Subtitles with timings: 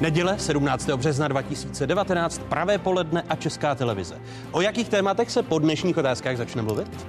[0.00, 0.88] Neděle 17.
[0.88, 4.20] března 2019, pravé poledne a česká televize.
[4.50, 7.06] O jakých tématech se po dnešních otázkách začne mluvit?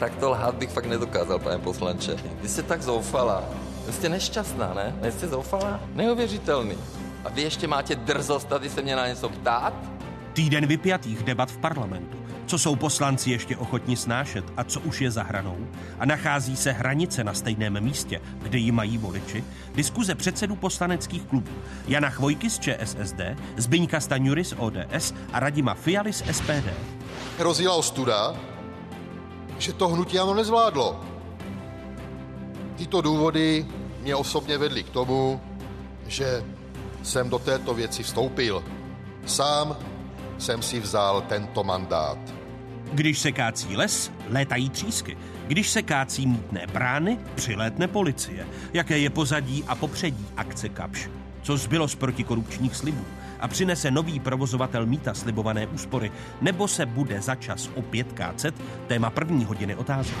[0.00, 2.16] Tak to lhát bych fakt nedokázal, pane poslanče.
[2.42, 3.44] Vy jste tak zoufala.
[3.86, 4.96] Vy jste nešťastná, ne?
[5.02, 5.80] Nejste zoufala?
[5.94, 6.78] Neuvěřitelný.
[7.24, 9.74] A vy ještě máte drzost tady se mě na něco ptát?
[10.32, 12.17] Týden vypjatých debat v parlamentu.
[12.48, 15.68] Co jsou poslanci ještě ochotni snášet a co už je za hranou?
[15.98, 19.44] A nachází se hranice na stejném místě, kde ji mají voliči?
[19.74, 21.50] Diskuze předsedů poslaneckých klubů
[21.88, 23.20] Jana Chvojky z ČSSD,
[23.56, 26.68] Zbyňka Staňury z ODS a Radima Fialy z SPD.
[27.38, 28.36] Hrozila ostuda,
[29.58, 31.00] že to hnutí ano nezvládlo.
[32.76, 33.66] Tyto důvody
[34.00, 35.40] mě osobně vedly k tomu,
[36.06, 36.44] že
[37.02, 38.64] jsem do této věci vstoupil.
[39.26, 39.76] Sám
[40.38, 42.37] jsem si vzal tento mandát.
[42.92, 45.16] Když se kácí les, létají třísky.
[45.46, 48.46] Když se kácí mítné brány, přilétne policie.
[48.72, 51.08] Jaké je pozadí a popředí akce Kapš?
[51.42, 53.04] Co zbylo z protikorupčních slibů?
[53.40, 56.12] A přinese nový provozovatel mýta slibované úspory?
[56.40, 58.54] Nebo se bude za čas opět kácet?
[58.86, 60.14] Téma první hodiny otázky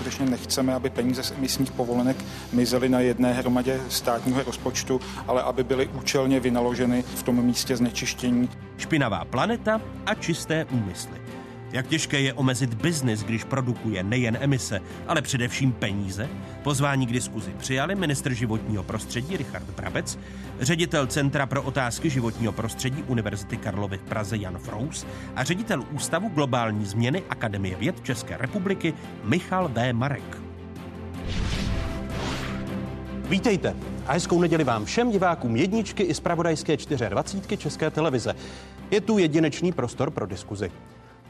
[0.00, 2.16] skutečně nechceme, aby peníze z emisních povolenek
[2.52, 8.48] mizely na jedné hromadě státního rozpočtu, ale aby byly účelně vynaloženy v tom místě znečištění.
[8.78, 11.29] Špinavá planeta a čisté úmysly.
[11.72, 16.28] Jak těžké je omezit biznis, když produkuje nejen emise, ale především peníze?
[16.62, 20.18] Pozvání k diskuzi přijali ministr životního prostředí Richard Brabec,
[20.60, 26.28] ředitel Centra pro otázky životního prostředí Univerzity Karlovy v Praze Jan Frous a ředitel Ústavu
[26.28, 29.92] globální změny Akademie věd České republiky Michal V.
[29.92, 30.38] Marek.
[33.28, 33.76] Vítejte
[34.06, 38.34] a hezkou neděli vám všem divákům jedničky i zpravodajské 24 České televize.
[38.90, 40.70] Je tu jedinečný prostor pro diskuzi.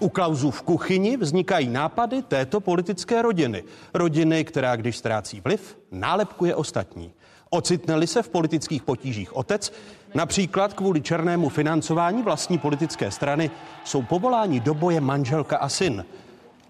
[0.01, 3.65] U Klauzů v kuchyni vznikají nápady této politické rodiny.
[3.95, 7.13] Rodiny, která když ztrácí vliv, nálepkuje ostatní.
[7.51, 9.73] Ocitne-li se v politických potížích otec,
[10.15, 13.51] například kvůli černému financování vlastní politické strany,
[13.85, 16.05] jsou povoláni do boje manželka a syn.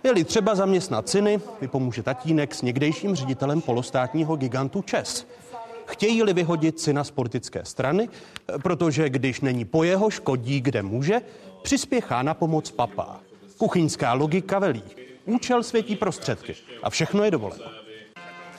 [0.05, 5.27] Je-li třeba zaměstnat syny, vypomůže tatínek s někdejším ředitelem polostátního gigantu ČES.
[5.87, 8.09] Chtějí-li vyhodit syna z politické strany,
[8.63, 11.21] protože když není po jeho, škodí, kde může,
[11.63, 13.21] přispěchá na pomoc papa.
[13.59, 14.85] Kuchyňská logika velí.
[15.25, 17.65] Účel světí prostředky a všechno je dovoleno.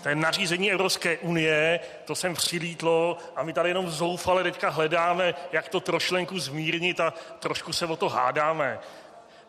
[0.04, 5.34] To je nařízení Evropské unie, to jsem přilítlo a my tady jenom zoufale teďka hledáme,
[5.52, 8.80] jak to trošlenku zmírnit a trošku se o to hádáme.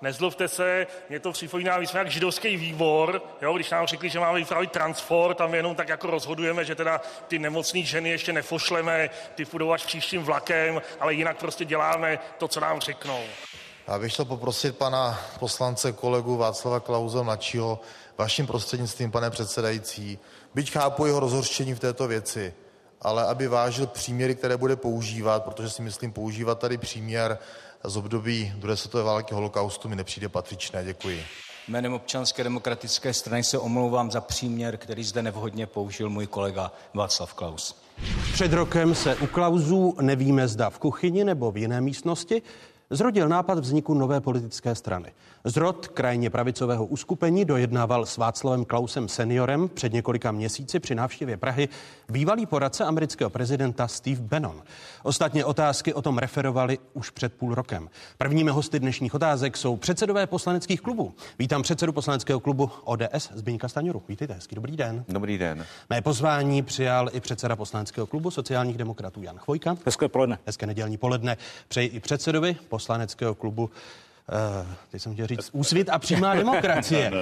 [0.03, 4.21] Nezlobte se, mě to připomíná, my jsme jak židovský výbor, jo, když nám řekli, že
[4.21, 8.33] máme vypravit transport a my jenom tak jako rozhodujeme, že teda ty nemocné ženy ještě
[8.33, 13.21] nefošleme, ty půjdou až příštím vlakem, ale jinak prostě děláme to, co nám řeknou.
[13.87, 17.81] Já bych chtěl poprosit pana poslance kolegu Václava Klauze mladšího,
[18.19, 20.19] vaším prostřednictvím, pane předsedající,
[20.55, 22.55] byť chápu jeho rozhorčení v této věci,
[23.01, 27.39] ale aby vážil příměry, které bude používat, protože si myslím, používat tady příměr
[27.85, 30.85] z období druhé světové války holokaustu mi nepřijde patřičné.
[30.85, 31.25] Děkuji.
[31.69, 37.35] Jménem Občanské demokratické strany se omlouvám za příměr, který zde nevhodně použil můj kolega Václav
[37.35, 37.83] Klaus.
[38.33, 42.43] Před rokem se u Klausů, nevíme zda v kuchyni nebo v jiné místnosti,
[42.93, 45.13] zrodil nápad vzniku nové politické strany.
[45.45, 51.69] Zrod krajně pravicového uskupení dojednával s Václavem Klausem seniorem před několika měsíci při návštěvě Prahy
[52.09, 54.63] bývalý poradce amerického prezidenta Steve Bannon.
[55.03, 57.89] Ostatně otázky o tom referovali už před půl rokem.
[58.19, 61.15] Prvními hosty dnešních otázek jsou předsedové poslaneckých klubů.
[61.39, 64.03] Vítám předsedu poslaneckého klubu ODS Zbyňka Staňuru.
[64.09, 65.05] Vítejte, hezký dobrý den.
[65.09, 65.67] Dobrý den.
[65.91, 69.77] Mé pozvání přijal i předseda poslaneckého klubu sociálních demokratů Jan Chvojka.
[69.85, 70.39] Hezké poledne.
[70.47, 71.37] Hezké nedělní poledne.
[71.69, 72.82] Přeji i předsedovi poslaneckého
[73.39, 73.71] klubu
[74.33, 77.13] Uh, teď jsem chtěl říct úsvit a přímá demokracie.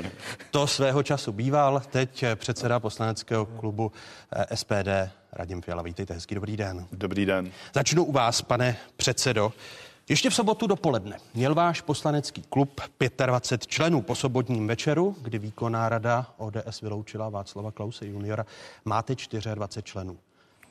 [0.50, 3.92] To svého času býval, teď předseda poslaneckého klubu
[4.32, 4.88] eh, SPD
[5.32, 5.82] Radim Fiala.
[5.82, 6.86] Vítejte, hezký dobrý den.
[6.92, 7.50] Dobrý den.
[7.74, 9.52] Začnu u vás, pane předsedo.
[10.08, 12.80] Ještě v sobotu dopoledne měl váš poslanecký klub
[13.26, 18.46] 25 členů po sobotním večeru, kdy výkonná rada ODS vyloučila Václava Klause juniora.
[18.84, 19.14] Máte
[19.54, 20.18] 24 členů.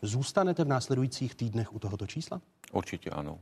[0.02, 2.42] Zůstanete v následujících týdnech u tohoto čísla?
[2.72, 3.40] Určitě ano.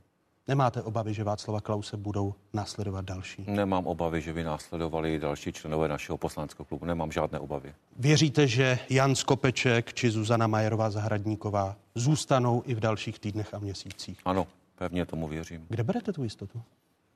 [0.47, 3.43] Nemáte obavy, že Václava Klause budou následovat další?
[3.47, 6.85] Nemám obavy, že by následovali další členové našeho poslaneckého klubu.
[6.85, 7.73] Nemám žádné obavy.
[7.97, 14.19] Věříte, že Jan Skopeček či Zuzana Majerová Zahradníková zůstanou i v dalších týdnech a měsících?
[14.25, 15.65] Ano, pevně tomu věřím.
[15.69, 16.61] Kde berete tu jistotu?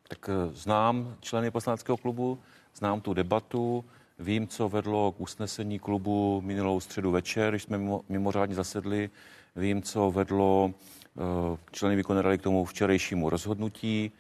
[0.08, 2.40] Tak eh, znám členy poslaneckého klubu,
[2.76, 3.86] znám tu debatu,
[4.20, 9.10] vím, co vedlo k usnesení klubu minulou středu večer, když jsme mimo, mimořádně zasedli,
[9.56, 10.74] vím, co vedlo
[11.72, 14.12] členy výkonné rady k tomu včerejšímu rozhodnutí.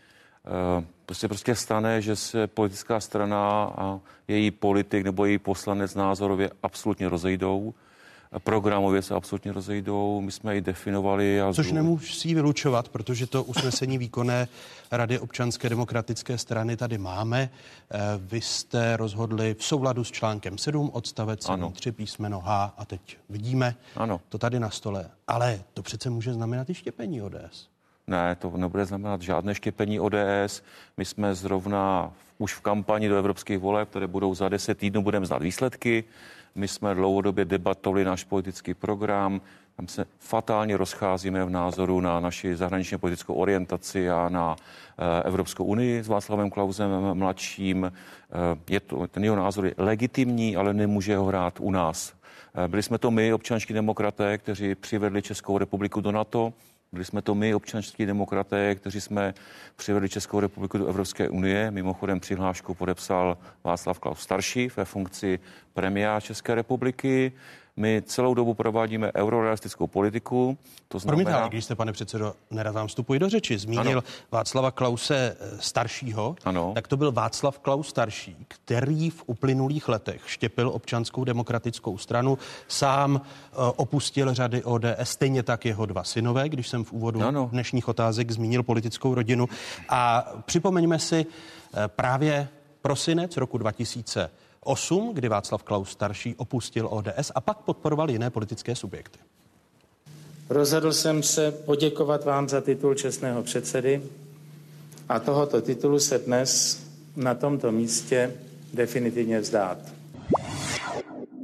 [0.46, 6.52] Eh, prostě prostě stane, že se politická strana a její politik nebo její poslanec názorově
[6.64, 7.74] absolutně rozejdou.
[8.40, 10.22] Programově se absolutně rozejdou.
[10.22, 11.42] My jsme i definovali.
[11.42, 14.48] A Což nemusí vylučovat, protože to usnesení výkonné
[14.92, 17.50] Rady občanské demokratické strany tady máme.
[17.92, 22.86] Eh, vy jste rozhodli v souladu s článkem 7 odstavec 7, 3 písmeno H a
[22.86, 24.22] teď vidíme ano.
[24.30, 25.10] to tady na stole.
[25.28, 27.68] Ale to přece může znamenat i štěpení ODS.
[28.08, 30.64] Ne, to nebude znamenat žádné štěpení ODS.
[30.98, 35.26] My jsme zrovna už v kampani do evropských voleb, které budou za 10 týdnů, budeme
[35.26, 36.04] znát výsledky.
[36.56, 39.42] My jsme dlouhodobě debatovali náš politický program,
[39.76, 45.66] tam se fatálně rozcházíme v názoru na naši zahraničně politickou orientaci a na eh, Evropskou
[45.66, 47.86] unii s Václavem Klausem mladším.
[47.86, 47.94] Eh,
[48.70, 52.14] je to, ten jeho názor je legitimní, ale nemůže ho hrát u nás.
[52.56, 56.54] Eh, byli jsme to my, občanští demokraté, kteří přivedli Českou republiku do NATO.
[56.94, 59.34] Byli jsme to my, občanští demokraté, kteří jsme
[59.76, 61.72] přivedli Českou republiku do Evropské unie.
[61.72, 65.40] Mimochodem přihlášku podepsal Václav Klaus starší ve funkci
[65.74, 67.32] premiéra České republiky.
[67.76, 70.58] My celou dobu provádíme eurorealistickou politiku.
[70.88, 71.16] To znamená...
[71.16, 74.04] Promiňte, ale když jste, pane předsedo, nerad vám vstupuji do řeči, zmínil ano.
[74.32, 76.72] Václava Klause eh, staršího, ano.
[76.76, 82.38] tak to byl Václav Klaus starší, který v uplynulých letech štěpil občanskou demokratickou stranu,
[82.68, 83.22] sám uh,
[83.76, 87.50] opustil řady ODS, stejně tak jeho dva synové, když jsem v úvodu ano.
[87.52, 89.50] dnešních otázek zmínil politickou rodinu.
[89.90, 92.48] A připomeňme si uh, právě
[92.82, 94.30] prosinec roku 2000
[94.66, 99.20] 8, kdy Václav Klaus starší opustil ODS a pak podporoval jiné politické subjekty.
[100.50, 104.02] Rozhodl jsem se poděkovat vám za titul čestného předsedy
[105.10, 106.82] a tohoto titulu se dnes
[107.16, 108.36] na tomto místě
[108.74, 109.78] definitivně vzdát.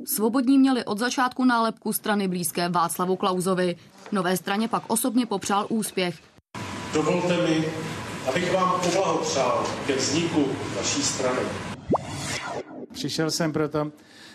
[0.06, 3.75] Svobodní měli od začátku nálepku strany blízké Václavu Klauzovi.
[4.12, 6.16] Nové straně pak osobně popřál úspěch.
[6.94, 7.66] Dovolte mi,
[8.30, 11.42] abych vám poblahopřál ke vzniku vaší strany.
[12.97, 13.91] Přišel jsem proto,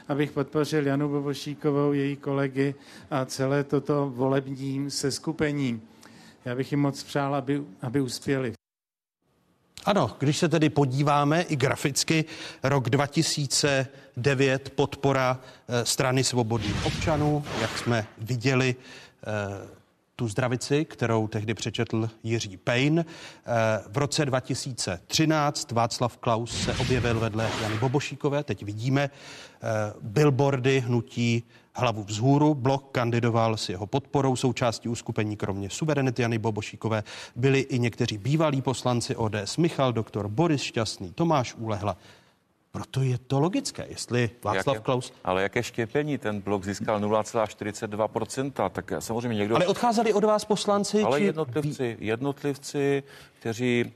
[0.08, 2.74] abych podpořil Janu Bobošíkovou, její kolegy
[3.10, 5.82] a celé toto volební seskupení.
[6.44, 8.52] Já bych jim moc přál, aby, aby uspěli.
[9.84, 12.24] Ano, když se tedy podíváme i graficky,
[12.62, 18.76] rok 2009 podpora eh, strany svobodných občanů, jak jsme viděli
[19.26, 19.81] eh,
[20.16, 22.98] tu zdravici, kterou tehdy přečetl Jiří Pejn.
[22.98, 23.52] Eh,
[23.88, 29.68] v roce 2013 Václav Klaus se objevil vedle Jany Bobošíkové, teď vidíme eh,
[30.00, 31.42] billboardy hnutí
[31.74, 32.54] hlavu vzhůru.
[32.54, 37.02] Blok kandidoval s jeho podporou součástí uskupení kromě suverenity Jany Bobošíkové.
[37.36, 41.96] Byli i někteří bývalí poslanci ODS Michal, doktor Boris Šťastný, Tomáš Úlehla,
[42.72, 45.12] proto je to logické, jestli Václav jaké, Klaus...
[45.24, 46.18] Ale jaké štěpení?
[46.18, 49.56] Ten blok získal 0,42%, tak samozřejmě někdo...
[49.56, 51.02] Ale odcházeli od vás poslanci?
[51.02, 51.24] Ale či...
[51.24, 53.02] jednotlivci, jednotlivci,
[53.38, 53.92] kteří,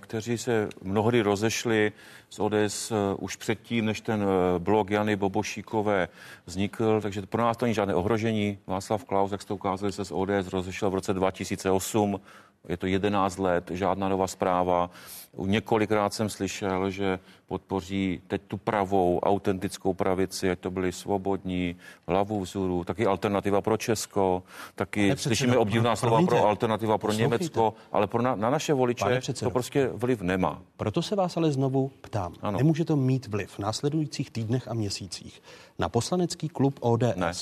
[0.00, 1.92] kteří se mnohdy rozešli
[2.30, 6.08] z ODS e, už předtím, než ten e, blok Jany Bobošíkové
[6.46, 8.58] vznikl, takže pro nás to není žádné ohrožení.
[8.66, 12.20] Václav Klaus, jak jste ukázali, se z ODS rozešel v roce 2008,
[12.68, 14.90] je to 11 let, žádná nová zpráva.
[15.38, 21.76] Několikrát jsem slyšel, že podpoří teď tu pravou, autentickou pravici, ať to byli svobodní,
[22.08, 24.42] hlavu vzoru, taky alternativa pro Česko,
[24.74, 28.72] taky Pane slyšíme předsedo, obdivná slova pro alternativa pro Německo, ale pro na, na naše
[28.74, 30.62] voliče to prostě vliv nemá.
[30.76, 32.34] Proto se vás ale znovu ptám.
[32.42, 32.58] Ano.
[32.58, 35.42] Nemůže to mít vliv v následujících týdnech a měsících
[35.78, 37.16] na poslanecký klub ODS?
[37.16, 37.32] Ne.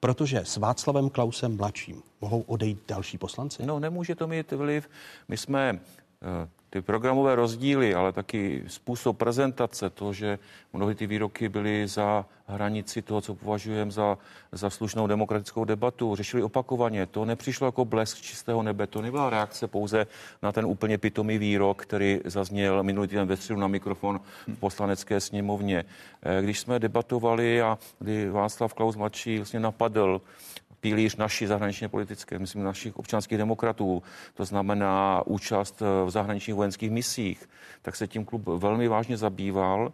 [0.00, 3.66] Protože s Václavem Klausem mladším mohou odejít další poslanci?
[3.66, 4.88] No, nemůže to mít vliv.
[5.28, 5.80] My jsme
[6.22, 10.38] eh, ty programové rozdíly, ale taky způsob prezentace, to, že
[10.72, 14.18] mnohy ty výroky byly za hranici toho, co považujeme za,
[14.52, 17.06] za slušnou demokratickou debatu, řešili opakovaně.
[17.06, 20.06] To nepřišlo jako blesk čistého nebe, to nebyla reakce pouze
[20.42, 25.20] na ten úplně pitomý výrok, který zazněl minulý týden ve středu na mikrofon v poslanecké
[25.20, 25.84] sněmovně.
[26.22, 30.20] Eh, když jsme debatovali a kdy Václav Klaus mladší vlastně napadl
[30.84, 34.02] pilíř naší zahraničně politické, myslím našich občanských demokratů,
[34.34, 37.48] to znamená účast v zahraničních vojenských misích,
[37.82, 39.92] tak se tím klub velmi vážně zabýval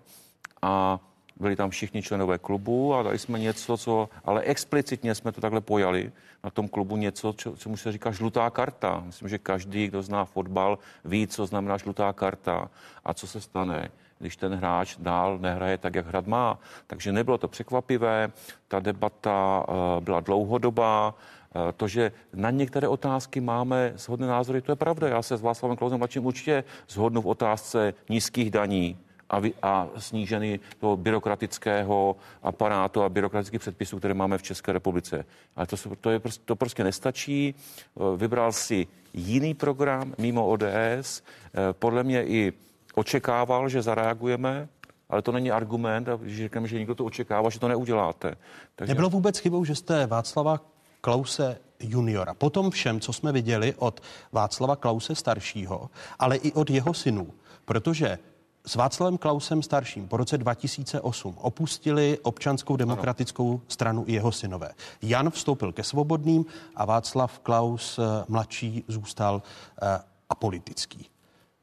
[0.63, 0.99] a
[1.37, 5.61] byli tam všichni členové klubu a dali jsme něco, co, ale explicitně jsme to takhle
[5.61, 6.13] pojali
[6.45, 9.03] na tom klubu něco, co, co mu se říká žlutá karta.
[9.07, 12.71] Myslím, že každý, kdo zná fotbal, ví, co znamená žlutá karta
[13.05, 13.91] a co se stane
[14.21, 16.59] když ten hráč dál nehraje tak, jak hrad má.
[16.87, 18.31] Takže nebylo to překvapivé,
[18.69, 24.73] ta debata eh, byla dlouhodobá, eh, to, že na některé otázky máme shodné názory, to
[24.73, 25.09] je pravda.
[25.09, 28.99] Já se s Václavem Klausem mladším určitě zhodnu v otázce nízkých daní
[29.31, 35.25] a, vy, a snížení toho byrokratického aparátu a byrokratických předpisů, které máme v České republice.
[35.57, 37.55] Ale to, to, je, to prostě nestačí.
[37.55, 41.23] Eh, vybral si jiný program mimo ODS.
[41.73, 42.53] Podle mě i
[42.95, 44.69] očekával, že zareagujeme
[45.11, 48.35] ale to není argument, a když říkáme, že někdo to očekává, že to neuděláte.
[48.77, 48.95] Takže...
[48.95, 50.61] Nebylo vůbec chybou, že jste Václava
[51.01, 52.35] Klause juniora.
[52.35, 54.01] Potom všem, co jsme viděli od
[54.33, 57.31] Václava Klause staršího, ale i od jeho synů,
[57.65, 58.19] protože
[58.67, 63.61] s Václavem Klausem starším po roce 2008 opustili občanskou demokratickou ano.
[63.69, 64.71] stranu i jeho synové.
[65.03, 66.45] Jan vstoupil ke svobodným
[66.77, 69.89] a Václav Klaus eh, mladší zůstal uh,
[70.29, 71.10] apolitický.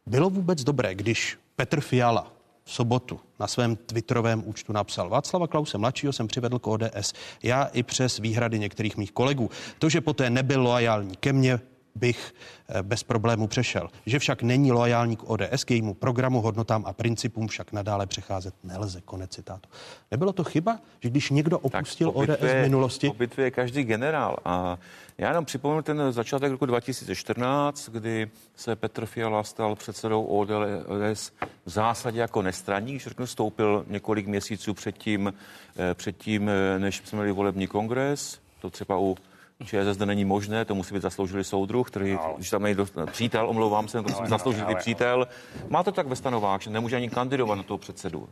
[0.08, 2.34] Bylo vůbec dobré, když Petr Fiala
[2.64, 7.14] v sobotu na svém twitterovém účtu napsal Václava Klause mladšího jsem přivedl k ODS.
[7.44, 9.50] Já i přes výhrady některých mých kolegů.
[9.80, 11.60] To, že poté nebyl loajální ke mně,
[11.98, 12.36] bych
[12.70, 13.89] eh, bez problému přešel.
[14.06, 18.56] Že však není loajální k ODS, k jejímu programu, hodnotám a principům však nadále přecházet
[18.63, 19.01] nelze.
[19.01, 19.70] Konec citátu.
[20.12, 23.12] Nebylo to chyba, že když někdo opustil ODS v minulosti?
[23.34, 24.38] Po je každý generál.
[24.46, 24.77] A
[25.18, 31.32] já jenom připomenu ten začátek roku 2014, kdy se Petr Fiala stal předsedou ODS
[31.66, 35.34] v zásadě jako nestraník, řeknu, stoupil několik měsíců předtím,
[35.77, 38.39] eh, předtím, eh, než jsme měli volební kongres.
[38.62, 39.18] To třeba u
[39.66, 42.34] ČSSD není možné, to musí být zasloužilý soudruh, který, no.
[42.38, 45.28] když tam nejde přítel, omlouvám se, to musí být zasloužilý přítel.
[45.70, 48.20] Má to tak ve stanovách, že nemůže ani kandidovat na toho předsedu.
[48.20, 48.28] Uh,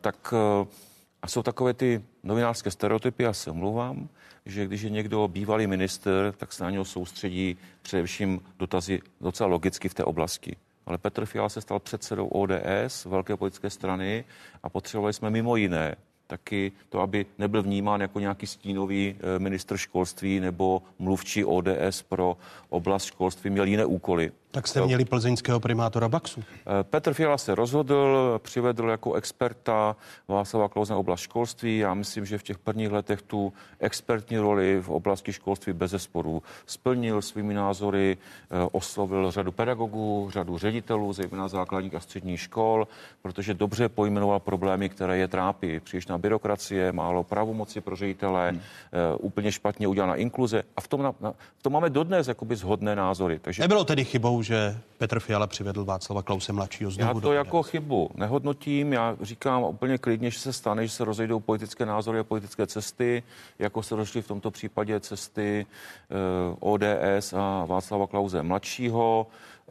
[0.00, 0.68] tak uh,
[1.22, 4.08] a jsou takové ty novinářské stereotypy, já se omlouvám,
[4.46, 9.88] že když je někdo bývalý minister, tak se na něho soustředí především dotazy docela logicky
[9.88, 10.56] v té oblasti.
[10.86, 14.24] Ale Petr Fiala se stal předsedou ODS, velké politické strany
[14.62, 19.76] a potřebovali jsme mimo jiné taky to, aby nebyl vnímán jako nějaký stínový eh, ministr
[19.76, 22.36] školství nebo mluvčí ODS pro
[22.68, 24.32] oblast školství, měl jiné úkoly.
[24.56, 26.40] Tak jste měli plzeňského primátora Baxu.
[26.40, 29.96] Eh, Petr Fiala se rozhodl, přivedl jako experta
[30.28, 31.78] Václava Klaus na oblast školství.
[31.78, 36.42] Já myslím, že v těch prvních letech tu expertní roli v oblasti školství bez zesporu
[36.66, 42.88] splnil svými názory, eh, oslovil řadu pedagogů, řadu ředitelů, zejména základních a středních škol,
[43.22, 45.80] protože dobře pojmenoval problémy, které je trápí.
[45.80, 48.60] Přílišná byrokracie, málo pravomoci pro ředitele, hmm.
[48.92, 50.62] Eh, úplně špatně udělaná inkluze.
[50.76, 51.12] A v tom, na,
[51.58, 53.38] v tom máme dodnes jakoby zhodné názory.
[53.38, 53.62] Takže...
[53.62, 57.62] Nebylo tedy chybou, že Petr Fiala přivedl Václava Klause mladšího znovu Já to do jako
[57.62, 58.92] chybu nehodnotím.
[58.92, 63.22] Já říkám úplně klidně, že se stane, že se rozejdou politické názory a politické cesty,
[63.58, 69.26] jako se rozšly v tomto případě cesty eh, ODS a Václava Klause mladšího.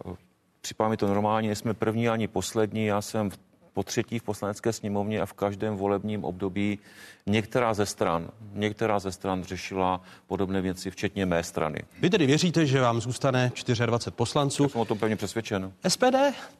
[0.08, 0.16] Eh,
[0.62, 2.86] připadá mi to normálně, nejsme první ani poslední.
[2.86, 3.38] Já jsem v
[3.76, 6.80] po třetí v poslanecké sněmovně a v každém volebním období
[7.26, 11.80] některá ze stran, některá ze stran řešila podobné věci, včetně mé strany.
[12.02, 13.52] Vy tedy věříte, že vám zůstane
[13.86, 14.64] 24 poslanců?
[14.64, 15.72] Já jsem o tom pevně přesvědčen.
[15.88, 16.16] SPD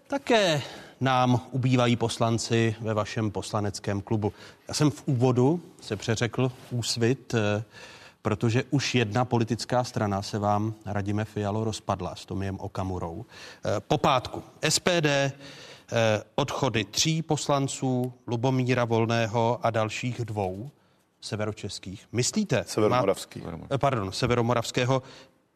[0.08, 0.62] také
[1.02, 4.34] nám ubývají poslanci ve vašem poslaneckém klubu.
[4.68, 7.64] Já jsem v úvodu se přeřekl úsvit, eh,
[8.22, 13.26] protože už jedna politická strana se vám, Radime Fialo, rozpadla s Tomiem Okamurou.
[13.26, 15.32] Eh, po pátku SPD
[16.36, 20.72] odchody tří poslanců, Lubomíra Volného a dalších dvou
[21.22, 22.08] severočeských.
[22.12, 22.64] Myslíte?
[22.68, 23.42] Severomoravský.
[23.42, 25.04] Má, eh, pardon, severomoravského.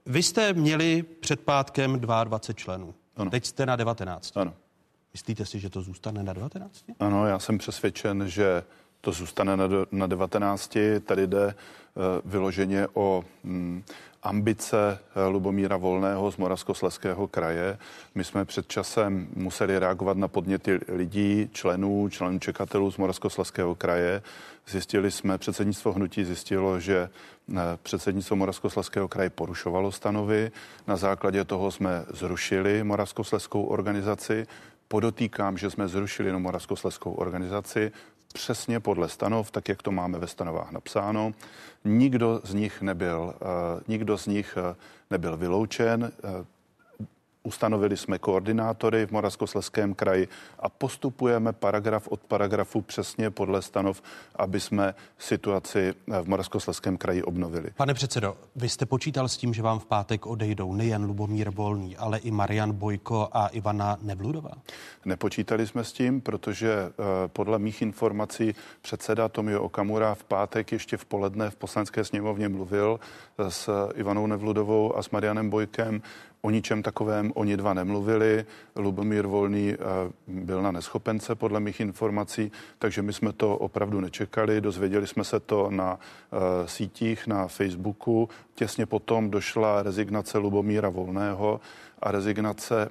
[0.06, 2.94] Vy jste měli před pátkem 22 členů.
[3.16, 3.32] Ano.
[3.32, 4.38] Teď jste na 19.
[4.38, 4.54] Ano.
[5.14, 6.84] Myslíte si, že to zůstane na 19?
[7.00, 8.64] Ano, já jsem přesvědčen, že
[9.02, 10.78] to zůstane na, na 19.
[11.06, 11.52] Tady jde uh,
[12.32, 13.84] vyloženě o mm,
[14.24, 17.78] ambice eh, Lubomíra Volného z Moravskosleského kraje.
[18.16, 24.22] My jsme před časem museli reagovat na podněty lidí, členů, členů čekatelů z Moravskosleského kraje.
[24.68, 27.10] Zjistili jsme, předsednictvo hnutí zjistilo, že
[27.58, 30.52] eh, předsednictvo Moravskosleského kraje porušovalo stanovy.
[30.88, 34.48] Na základě toho jsme zrušili Moravskosleskou organizaci.
[34.88, 37.92] Podotýkám, že jsme zrušili jenom Moravskosleskou organizaci
[38.34, 41.32] přesně podle stanov, tak jak to máme ve stanovách napsáno.
[41.86, 44.76] Nikdo z nich nebyl, uh, nikdo z nich uh,
[45.12, 46.12] nebyl vyloučen.
[47.44, 50.28] Ustanovili jsme koordinátory v Moravskoslezském kraji
[50.60, 54.02] a postupujeme paragraf od paragrafu přesně podle stanov,
[54.36, 57.70] aby jsme situaci v Moravskoslezském kraji obnovili.
[57.78, 61.98] Pane předsedo, vy jste počítal s tím, že vám v pátek odejdou nejen Lubomír Volný,
[61.98, 64.52] ale i Marian Bojko a Ivana Nevludová?
[65.06, 66.92] Nepočítali jsme s tím, protože eh,
[67.28, 73.00] podle mých informací předseda Tomio Okamura v pátek ještě v poledne v poslanecké sněmovně mluvil
[73.50, 76.02] s Ivanou Nevludovou a s Marianem Bojkem
[76.42, 78.46] O ničem takovém oni dva nemluvili.
[78.76, 79.78] Lubomír Volný eh,
[80.28, 84.62] byl na neschopence podle mých informací, takže my jsme to opravdu nečekali.
[84.62, 88.30] Dozvěděli jsme se to na uh, sítích, na Facebooku.
[88.56, 91.62] Těsně potom došla rezignace Lubomíra Volného
[92.02, 92.90] a rezignace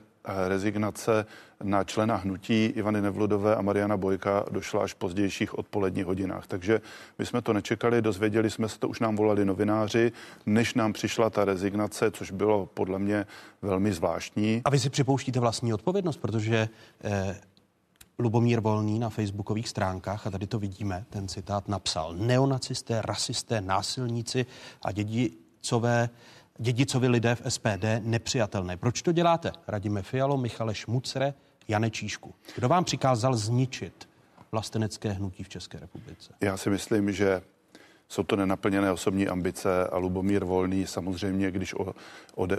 [0.49, 1.27] rezignace
[1.63, 6.47] na člena hnutí Ivany Nevludové a Mariana Bojka došla až v pozdějších odpoledních hodinách.
[6.47, 6.81] Takže
[7.19, 10.13] my jsme to nečekali, dozvěděli jsme se to, už nám volali novináři,
[10.47, 13.27] než nám přišla ta rezignace, což bylo podle mě
[13.63, 14.63] velmi zvláštní.
[14.65, 16.69] A vy si připouštíte vlastní odpovědnost, protože
[17.05, 17.41] eh,
[18.19, 24.47] Lubomír Volný na facebookových stránkách, a tady to vidíme, ten citát napsal, neonacisté, rasisté, násilníci
[24.83, 26.09] a dědicové
[26.59, 28.77] dědicovi lidé v SPD nepřijatelné.
[28.77, 29.53] Proč to děláte?
[29.67, 31.35] Radíme Fialo, Michale Šmucre,
[31.69, 32.35] Jane Číšku.
[32.55, 34.09] Kdo vám přikázal zničit
[34.53, 36.33] vlastenecké hnutí v České republice?
[36.41, 37.43] Já si myslím, že
[38.09, 41.75] jsou to nenaplněné osobní ambice a Lubomír Volný samozřejmě, když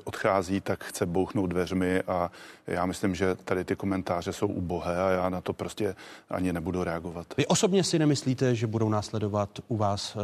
[0.03, 2.31] odchází, tak chce bouchnout dveřmi a
[2.67, 5.95] já myslím, že tady ty komentáře jsou ubohé a já na to prostě
[6.29, 7.27] ani nebudu reagovat.
[7.37, 10.19] Vy osobně si nemyslíte, že budou následovat u vás eh,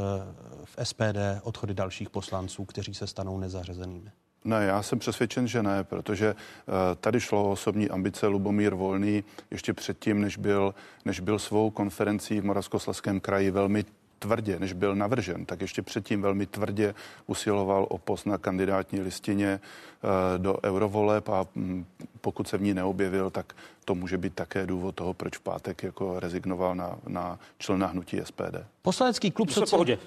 [0.63, 4.11] v SPD odchody dalších poslanců, kteří se stanou nezařazenými?
[4.45, 9.23] Ne, já jsem přesvědčen, že ne, protože uh, tady šlo o osobní ambice Lubomír Volný
[9.51, 13.85] ještě předtím, než byl, než byl svou konferencí v Moravskoslezském kraji velmi
[14.25, 16.93] tvrdě, než byl navržen, tak ještě předtím velmi tvrdě
[17.27, 21.85] usiloval o post na kandidátní listině eh, do eurovoleb a mm,
[22.21, 23.53] pokud se v ní neobjevil, tak
[23.85, 28.19] to může být také důvod toho, proč v pátek jako rezignoval na, na člena hnutí
[28.23, 28.55] SPD.
[28.81, 29.97] Poslanecký klub se pohodě.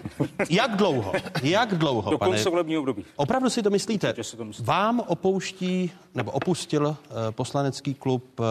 [0.50, 1.12] Jak dlouho?
[1.42, 2.10] Jak dlouho?
[2.10, 3.04] Do konce volebního období.
[3.16, 4.14] Opravdu si to myslíte?
[4.24, 4.70] Si to myslíte?
[4.70, 6.96] Vám opouští nebo opustil uh,
[7.30, 8.46] poslanecký klub uh,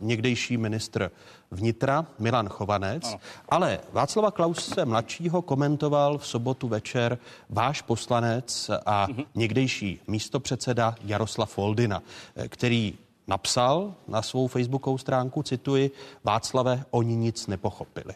[0.00, 1.10] někdejší ministr
[1.50, 3.18] vnitra Milan Chovanec, ano.
[3.48, 7.18] ale Václava Klause mladšího komentoval v sobotu večer
[7.48, 9.26] váš poslanec a uh-huh.
[9.34, 12.02] někdejší místopředseda Jaroslav Foldina,
[12.36, 12.94] eh, který
[13.28, 15.90] napsal na svou facebookovou stránku, cituji,
[16.24, 18.14] Václave, oni nic nepochopili.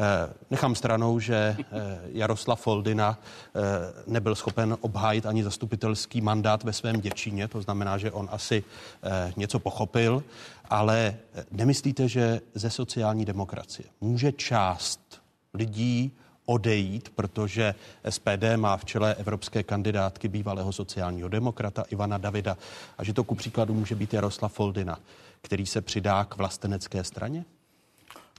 [0.00, 1.64] Eh, nechám stranou, že eh,
[2.12, 3.60] Jaroslav Foldina eh,
[4.06, 8.64] nebyl schopen obhájit ani zastupitelský mandát ve svém děčíně, to znamená, že on asi
[9.36, 10.22] něco pochopil,
[10.70, 11.16] ale
[11.50, 15.00] nemyslíte, že ze sociální demokracie může část
[15.54, 16.12] lidí
[16.48, 17.74] odejít, protože
[18.08, 22.56] SPD má v čele evropské kandidátky bývalého sociálního demokrata Ivana Davida
[22.98, 24.98] a že to ku příkladu může být Jaroslav Foldina,
[25.42, 27.44] který se přidá k vlastenecké straně?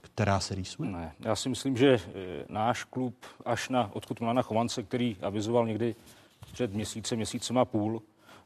[0.00, 0.90] která se rýsuje?
[0.90, 2.00] Ne, já si myslím, že e,
[2.48, 5.94] náš klub až na odkud Milana Chovance, který avizoval někdy
[6.52, 8.02] před měsícem, měsícem a půl,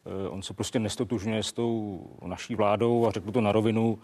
[0.07, 3.99] e, On se prostě nestotužňuje s tou naší vládou a řeknu to na rovinu.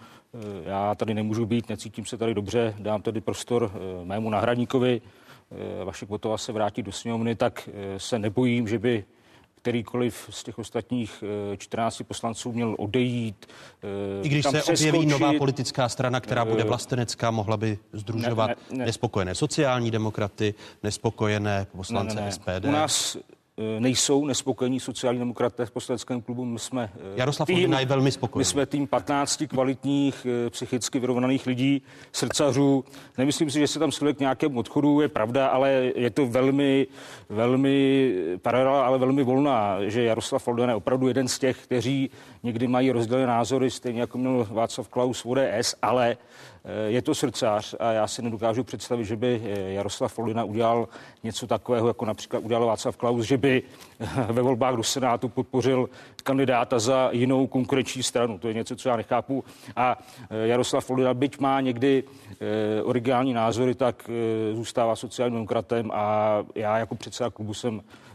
[0.64, 3.72] E, já tady nemůžu být, necítím se tady dobře, dám tady prostor
[4.04, 5.00] mému nahradníkovi.
[5.84, 9.04] Vašek Botova se vrátí do sněmovny, tak se nebojím, že by
[9.62, 11.24] kterýkoliv z těch ostatních
[11.56, 13.46] 14 eh, poslanců měl odejít.
[13.82, 18.46] Eh, I když se objeví nová politická strana, která bude eh, vlastenecká, mohla by združovat
[18.46, 18.84] ne, ne, ne.
[18.84, 22.32] nespokojené sociální demokraty, nespokojené poslance ne, ne, ne.
[22.32, 22.64] SPD.
[22.64, 23.39] U nás Eh,
[23.78, 26.44] nejsou nespokojení sociální demokraté v poslaneckém klubu.
[26.44, 28.40] My jsme eh, Jaroslav tým, je velmi spokojený.
[28.40, 32.84] My jsme tým 15 kvalitních, eh, psychicky vyrovnaných lidí, srdcařů.
[33.18, 36.86] Nemyslím si, že se tam skluje k nějakému odchodu, je pravda, ale je to velmi,
[37.28, 42.10] velmi paralela, ale velmi volná, že Jaroslav Folden je opravdu jeden z těch, kteří
[42.42, 46.49] někdy mají rozdělené názory, stejně jako měl Václav Klaus v ODS, ale Eh,
[46.86, 50.88] je to srdcář a já si nedokážu představit, že by eh, Jaroslav Folina udělal
[51.22, 53.62] něco takového, jako například udělal Václav Klaus, že by
[54.00, 55.90] eh, ve volbách do Senátu podpořil
[56.22, 58.38] kandidáta za jinou konkurenční stranu.
[58.38, 59.44] To je něco, co já nechápu.
[59.76, 59.98] A
[60.44, 62.04] Jaroslav Folina, byť má někdy
[62.84, 64.10] originální názory, tak
[64.52, 68.09] zůstává sociálním demokratem a já jako předseda klubu jsem Eh,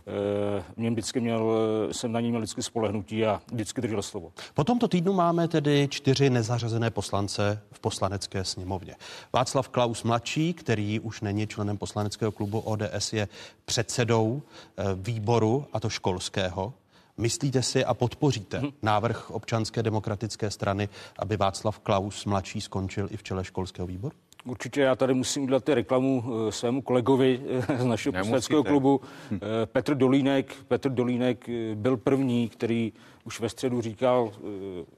[0.76, 1.58] mě vždycky měl,
[1.92, 4.32] jsem na ní měl vždycky spolehnutí a vždycky držel slovo.
[4.54, 8.96] Po tomto týdnu máme tedy čtyři nezařazené poslance v poslanecké sněmovně.
[9.34, 13.28] Václav Klaus mladší, který už není členem poslaneckého klubu ODS, je
[13.66, 14.42] předsedou
[14.78, 16.74] eh, výboru, a to školského.
[17.18, 18.72] Myslíte si a podpoříte hmm.
[18.82, 20.90] návrh občanské demokratické strany,
[21.20, 24.16] aby Václav Klaus mladší skončil i v čele školského výboru?
[24.46, 29.02] Určitě já tady musím udělat ty reklamu eh, svému kolegovi eh, z našeho poslaneckého klubu.
[29.34, 30.56] Eh, Petr Dolínek.
[30.68, 34.32] Petr Dolínek byl první, který už ve středu říkal,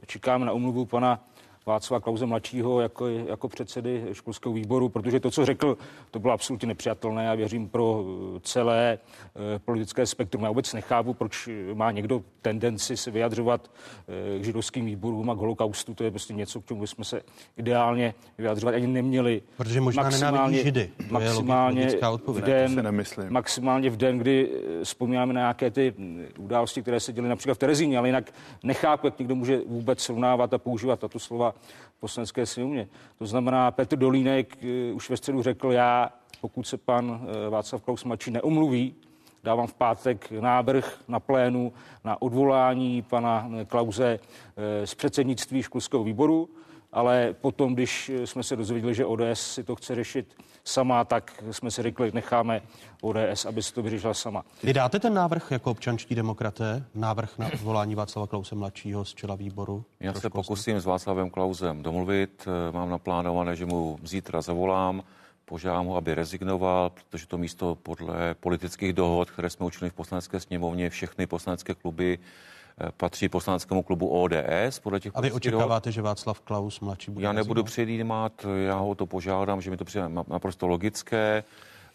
[0.06, 1.24] čekáme na umluvu pana
[1.68, 5.78] Václava Klauze mladšího jako, jako předsedy školského výboru, protože to, co řekl,
[6.12, 7.26] to bylo absolutně nepřijatelné.
[7.26, 9.00] Já věřím pro eh, celé
[9.36, 10.44] eh, politické spektrum.
[10.44, 13.72] Já vůbec nechápu, proč má někdo tendenci se vyjadřovat
[14.08, 15.94] eh, k židovským výborům a k holokaustu.
[15.94, 17.22] To je prostě něco, k čemu bychom se
[17.58, 19.42] ideálně vyjadřovat ani neměli.
[19.58, 20.90] Protože možná maximálně, židy.
[20.98, 21.88] To maximálně
[22.28, 22.88] v den,
[23.30, 24.52] maximálně v den, kdy
[24.84, 28.32] vzpomínáme na nějaké ty hm, události, které se děly například v Terezíně, ale jinak
[28.64, 31.57] nechápu, jak někdo může vůbec srovnávat a používat tato slova
[32.00, 32.88] poslanecké sněmovně.
[33.20, 36.10] To znamená, Petr Dolínek eh, už ve středu řekl, já,
[36.42, 38.96] pokud se pan eh, Václav Klaus mladší neomluví,
[39.44, 44.20] dávám v pátek návrh na plénu na odvolání pana eh, Klauze
[44.86, 46.50] z předsednictví školského výboru.
[46.92, 51.72] Ale potom, když jsme se dozvěděli, že ODS si to chce řešit sama, tak jsme
[51.72, 52.62] si řekli, necháme
[53.02, 54.44] ODS, aby si to vyřešila sama.
[54.64, 59.36] Vy dáte ten návrh jako občanští demokraté, návrh na odvolání Václava Klause mladšího z čela
[59.36, 59.86] výboru?
[60.00, 62.48] Já se pokusím s Václavem Klausem domluvit.
[62.72, 65.04] Mám naplánované, že mu zítra zavolám,
[65.46, 70.40] požádám ho, aby rezignoval, protože to místo podle politických dohod, které jsme učili v poslanecké
[70.40, 72.57] sněmovně, všechny poslanecké kluby eh,
[72.98, 74.80] patří poslaneckému klubu ODS.
[74.84, 78.96] Podle těch A vy očekáváte, že Václav Klaus mladší bude Já nebudu předjímat, já ho
[78.96, 81.44] to požádám, že mi to přijde na- naprosto logické.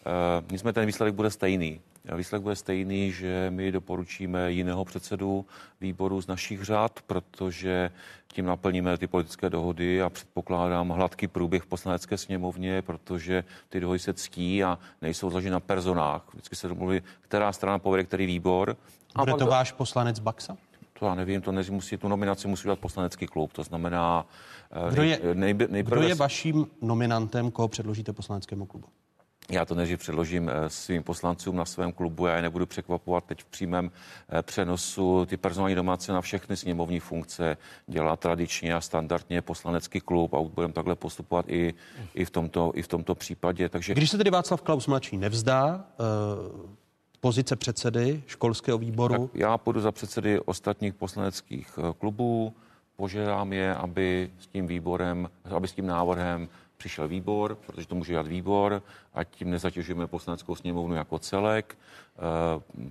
[0.05, 1.81] Eh, Nicméně ten výsledek bude stejný.
[2.15, 5.45] Výsledek bude stejný, že my doporučíme jiného předsedu
[5.81, 7.91] výboru z našich řad, protože
[8.27, 13.99] tím naplníme ty politické dohody a předpokládám hladký průběh v poslanecké sněmovně, protože ty dohody
[13.99, 16.23] se ctí a nejsou založeny na personách.
[16.33, 18.75] Vždycky se domluví, která strana povede který výbor.
[19.15, 20.57] A Bude to váš poslanec Baxa?
[21.03, 24.25] To já nevím, to než musí, tu nominaci musí udělat poslanecký klub, to znamená...
[24.71, 28.87] eh, Kdo je, nejbe- nejprve kdo je vaším nominantem, koho předložíte poslaneckému klubu?
[29.51, 33.41] Já to nejdřív předložím eh, svým poslancům na svém klubu, já je nebudu překvapovat teď
[33.41, 33.91] v přímém
[34.29, 35.25] eh, přenosu.
[35.25, 40.73] Ty personální domáce na všechny sněmovní funkce dělá tradičně a standardně poslanecký klub a budeme
[40.73, 41.73] takhle postupovat i,
[42.13, 43.69] i, v, tomto, i v tomto případě.
[43.69, 45.85] Takže Když se tedy Václav Klaus mladší nevzdá
[47.23, 52.53] pozice předsedy školského výboru, Tak já půjdu za předsedy ostatních poslaneckých eh, klubů,
[52.95, 58.13] požádám je, aby s tím výborem, aby s tím návrhem přišel výbor, protože to může
[58.13, 58.81] dělat výbor,
[59.13, 61.77] ať tím nezatěžujeme poslaneckou sněmovnu jako celek.
[62.17, 62.83] Eh,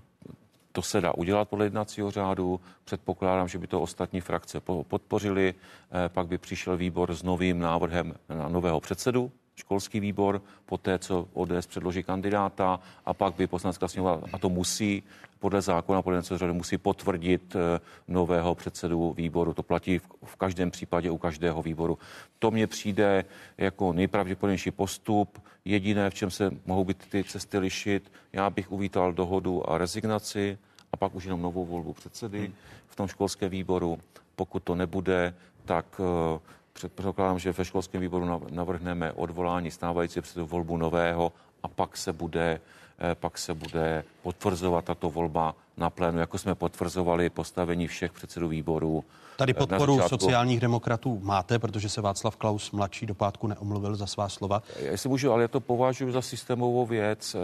[0.72, 2.60] To se dá udělat podle jednacího řádu.
[2.84, 5.54] Předpokládám, že by to ostatní frakce po- podpořili.
[5.54, 11.28] Eh, Pak by přišel výbor s novým návrhem na nového předsedu školský výbor, poté, co
[11.32, 15.02] ODS předloží kandidáta a pak by poslanecká sněmovna, a to musí
[15.42, 19.54] podle zákona, podle jednacího řádu, musí potvrdit eh, nového předsedu výboru.
[19.54, 21.98] To platí v, v každém případě u každého výboru.
[22.38, 23.24] To mně přijde
[23.58, 25.42] jako nejpravděpodobnější postup.
[25.64, 30.58] Jediné, v čem se mohou být ty cesty lišit, já bych uvítal dohodu a rezignaci
[30.92, 32.52] a pak už jenom novou volbu předsedy
[32.86, 33.98] v tom školském výboru.
[34.36, 35.34] Pokud to nebude,
[35.64, 36.38] tak eh,
[36.72, 41.32] předpokládám, že ve školském výboru nav- navrhneme odvolání stávající předsedu volbu nového
[41.62, 42.60] a pak se bude
[42.98, 48.48] eh, pak se bude potvrzovat tato volba na plénu, jako jsme potvrzovali postavení všech předsedů
[48.48, 49.04] výborů.
[49.36, 50.18] tady eh, na podporu začátku.
[50.18, 54.62] sociálních demokratů máte, protože se Václav Klaus mladší do pátku neomluvil za svá slova.
[54.78, 57.34] Jestli můžu, ale já to považuji za systémovou věc.
[57.34, 57.40] Eh,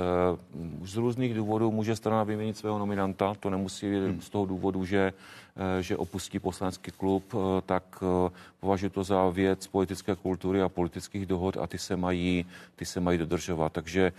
[0.86, 3.34] Z různých důvodů může strana vyměnit svého nominanta.
[3.40, 5.12] To nemusí být z toho důvodu, že,
[5.80, 11.26] že opustí poslanecký klub, eh, tak eh, považuji to za věc politické kultury a politických
[11.26, 13.72] dohod a ty se mají, ty se mají dodržovat.
[13.72, 14.12] Takže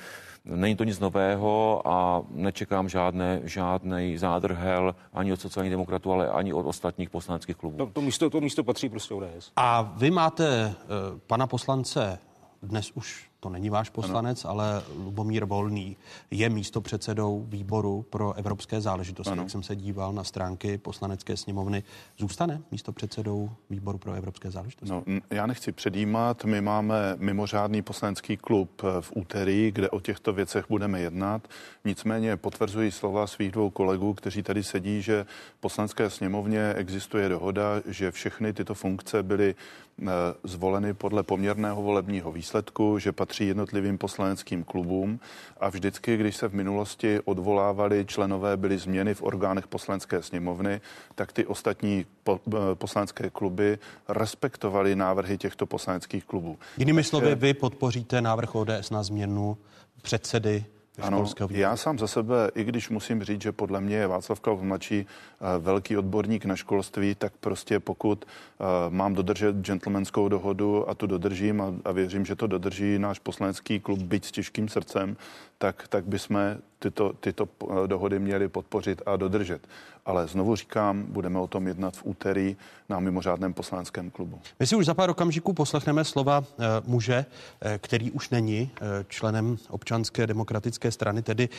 [0.46, 6.54] není to nic nového a nečekám žádné, žádný zádrhel ani od sociálních demokratů, ale ani
[6.54, 7.78] od ostatních poslaneckých klubů.
[7.78, 9.52] To, to, místo, to místo patří prostě ODS.
[9.56, 12.20] A vy máte uh, pana poslance,
[12.64, 14.52] dnes už to není váš poslanec, ano.
[14.52, 15.98] ale Lubomír Volný
[16.32, 19.32] je místo předsedou výboru pro evropské záležitosti.
[19.32, 19.42] Ano.
[19.42, 21.84] Jak jsem se díval na stránky poslanecké sněmovny,
[22.18, 24.92] zůstane místo předsedou výboru pro evropské záležitosti?
[24.92, 26.46] No, já nechci předjímat.
[26.46, 31.48] My máme mimořádný poslanecký klub eh, v úterý, kde o těchto věcech budeme jednat.
[31.86, 35.26] Nicméně potvrzuji slova svých dvou kolegů, kteří tady sedí, že
[35.58, 39.56] v poslanecké sněmovně existuje dohoda, že všechny tyto funkce byly
[40.02, 40.06] eh,
[40.44, 45.20] zvoleny podle poměrného volebního výsledku, že patří jednotlivým poslaneckým klubům
[45.60, 50.82] a vždycky, když se v minulosti odvolávali členové, byly změny v orgánech poslanecké sněmovny,
[51.16, 56.60] tak ty ostatní po, eh, poslanecké kluby respektovaly návrhy těchto poslaneckých klubů.
[56.78, 59.58] Jinými slovy, vy podpoříte návrh ODS na změnu
[60.02, 60.66] předsedy
[61.02, 64.62] Ano, já sám za sebe, i když musím říct, že podle mě je Václav Klaus
[64.62, 70.96] mladší eh, velký odborník na školství, tak prostě pokud eh, mám dodržet gentlemanskou dohodu a
[70.96, 75.18] tu dodržím a, a věřím, že to dodrží náš poslanecký klub, byť s těžkým srdcem,
[75.58, 77.48] tak, tak bychom tyto, tyto
[77.84, 79.68] eh, dohody měli podpořit a dodržet.
[80.06, 82.58] Ale znovu říkám, budeme o tom jednat v úterý
[82.90, 84.40] na mimořádném poslaneckém klubu.
[84.60, 87.26] My si už za pár okamžiků poslechneme slova eh, muže,
[87.62, 88.72] eh, který už není
[89.08, 91.50] členem občanské demokratické strany, tedy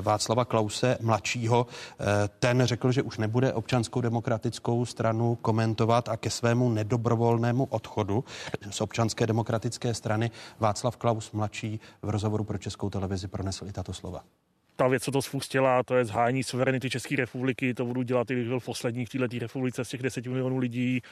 [0.00, 1.66] Václava Klause mladšího.
[2.38, 8.24] Ten řekl, že už nebude občanskou demokratickou stranu komentovat a ke svému nedobrovolnému odchodu
[8.70, 13.92] z občanské demokratické strany Václav Klaus mladší v rozhovoru pro českou televizi pronesl i tato
[13.92, 14.24] slova.
[14.76, 18.34] Ta věc, co to spustila, to je zhájení suverenity České republiky, to budu dělat, i
[18.34, 21.02] když byl poslední v této republice z těch 10 milionů lidí.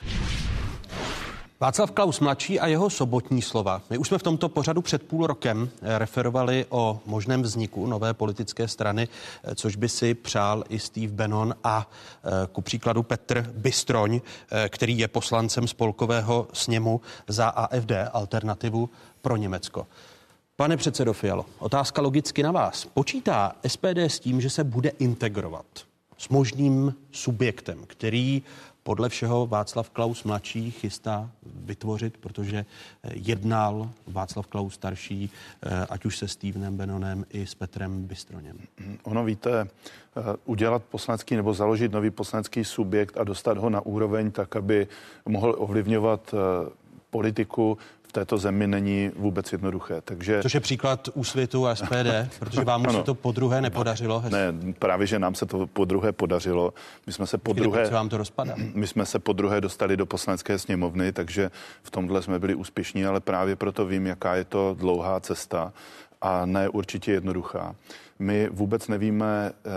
[1.61, 3.83] Václav Klaus mladší a jeho sobotní slova.
[3.91, 8.15] My už jsme v tomto pořadu před půl rokem eh, referovali o možném vzniku nové
[8.15, 9.09] politické strany,
[9.45, 11.91] eh, což by si přál i Steve Bannon a
[12.25, 14.21] eh, ku příkladu Petr Bystroň,
[14.69, 18.91] který je poslancem spolkového sněmu za AFD, alternativu
[19.23, 19.87] pro Německo.
[20.57, 22.85] Pane předsedo Fialo, otázka logicky na vás.
[22.85, 25.67] Počítá SPD s tím, že se bude integrovat
[26.19, 28.43] s možným subjektem, který
[28.83, 35.31] podle všeho Václav Klaus mladší chystá vytvořit, protože eh, jednal Václav Klaus starší,
[35.63, 38.59] eh, ať už se Stevenem Benonem i s Petrem Bystroněm.
[39.03, 44.31] Ono víte, eh, udělat poslanecký nebo založit nový poslanecký subjekt a dostat ho na úroveň
[44.31, 44.89] tak, aby
[45.27, 46.35] mohl ovlivňovat
[47.11, 47.79] politiku
[48.15, 50.01] této zemi není vůbec jednoduché.
[50.01, 50.43] Takže...
[50.43, 54.25] Což je příklad úsvitu a SPD, protože vám už se to po druhé nepodařilo.
[54.29, 56.75] Ne, právě, že nám se to po druhé podařilo.
[57.07, 57.91] My jsme se po druhé...
[57.91, 58.55] vám to rozpadá?
[58.75, 61.51] My jsme se po druhé dostali do poslanecké sněmovny, takže
[61.83, 65.73] v tomhle jsme byli úspěšní, ale právě proto vím, jaká je to dlouhá cesta
[66.21, 67.75] a ne určitě jednoduchá.
[68.19, 69.71] My vůbec nevíme, eh,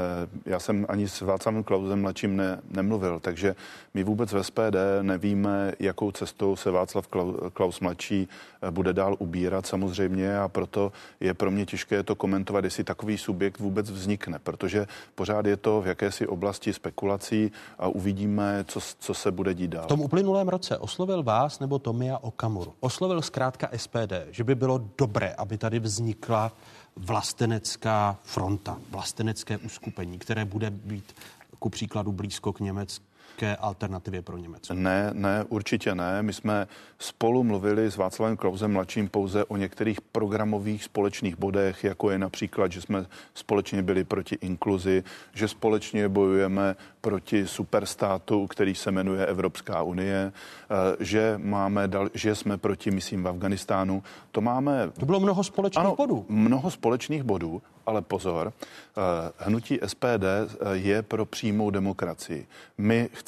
[0.45, 3.55] já jsem ani s Václavem Klausem mladším ne, nemluvil, takže
[3.93, 7.07] my vůbec v SPD nevíme, jakou cestou se Václav
[7.53, 8.27] Klaus mladší
[8.61, 13.17] eh, bude dál ubírat samozřejmě a proto je pro mě těžké to komentovat, jestli takový
[13.17, 19.13] subjekt vůbec vznikne, protože pořád je to v jakési oblasti spekulací a uvidíme, co, co
[19.13, 19.83] se bude dít dál.
[19.83, 22.73] V tom uplynulém roce oslovil vás nebo Tomia Okamuru.
[22.79, 26.51] Oslovil zkrátka SPD, že by bylo dobré, aby tady vznikla
[26.97, 31.15] vlastenecká fronta, vlastenecké uskupení, které bude být
[31.59, 33.05] ku příkladu blízko k Německu
[33.41, 34.73] nějaké alternativě pro Německo?
[34.73, 36.23] Ne, ne, určitě ne.
[36.23, 36.67] My jsme
[36.99, 42.71] spolu mluvili s Václavem Klausem mladším pouze o některých programových společných bodech, jako je například,
[42.71, 49.83] že jsme společně byli proti inkluzi, že společně bojujeme proti superstátu, který se jmenuje Evropská
[49.83, 54.03] unie, eh, že máme dal, že jsme proti misím v Afganistánu.
[54.31, 54.91] To máme...
[54.99, 56.25] To bylo mnoho společných ano, bodů.
[56.29, 59.01] Mnoho společných bodů, ale pozor, eh,
[59.37, 62.47] hnutí SPD eh, je pro přímou demokracii.
[62.77, 63.26] My chceme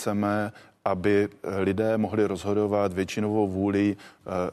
[0.85, 3.97] aby lidé mohli rozhodovat většinovou vůli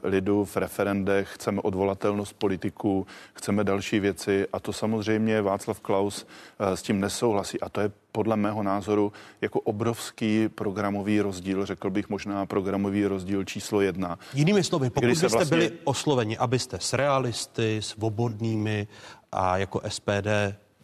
[0.02, 6.26] lidu v referendech, chceme odvolatelnost politiků, chceme další věci a to samozřejmě Václav Klaus
[6.59, 12.09] s tím nesouhlasí a to je podle mého názoru jako obrovský programový rozdíl, řekl bych
[12.09, 14.18] možná programový rozdíl číslo jedna.
[14.35, 15.56] Jinými slovy, pokud byste vlastně...
[15.56, 18.88] byli osloveni, abyste s realisty, svobodnými
[19.32, 20.28] a jako SPD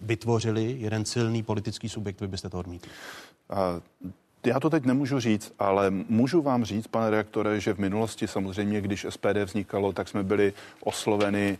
[0.00, 2.90] vytvořili jeden silný politický subjekt, vy byste to odmítli?
[3.50, 3.80] A
[4.46, 8.80] já to teď nemůžu říct, ale můžu vám říct, pane reaktore, že v minulosti samozřejmě,
[8.80, 11.58] když SPD vznikalo, tak jsme byli osloveni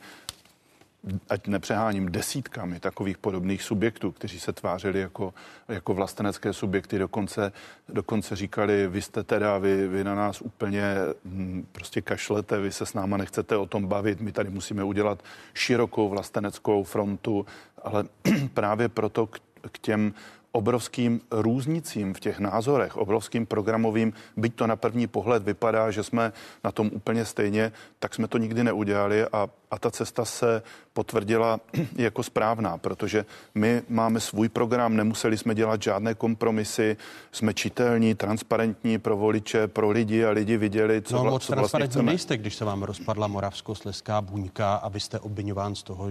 [1.29, 5.35] ať nepřeháním, desítkami takových podobných subjektů, kteří se tvářili jako,
[5.69, 7.53] jako vlastenecké subjekty, dokonce,
[7.89, 10.83] dokonce říkali, vy jste teda, vy, vy na nás úplně
[11.25, 15.23] hm, prostě kašlete, vy se s náma nechcete o tom bavit, my tady musíme udělat
[15.55, 17.47] širokou vlasteneckou frontu,
[17.83, 18.05] ale
[18.55, 19.39] právě proto k,
[19.73, 20.15] k těm
[20.53, 26.33] obrovským různicím v těch názorech, obrovským programovým, byť to na první pohled vypadá, že jsme
[26.65, 30.63] na tom úplně stejně, tak jsme to nikdy neudělali a, a ta cesta se
[30.93, 31.61] potvrdila
[31.97, 36.97] jako správná, protože my máme svůj program, nemuseli jsme dělat žádné kompromisy,
[37.33, 41.57] jsme čitelní, transparentní pro voliče, pro lidi a lidi viděli, co, no, vla, moc co
[41.57, 42.13] vlastně chceme.
[42.13, 46.11] nejste, když se vám rozpadla Moravskosleská buňka a vy jste obvinován z toho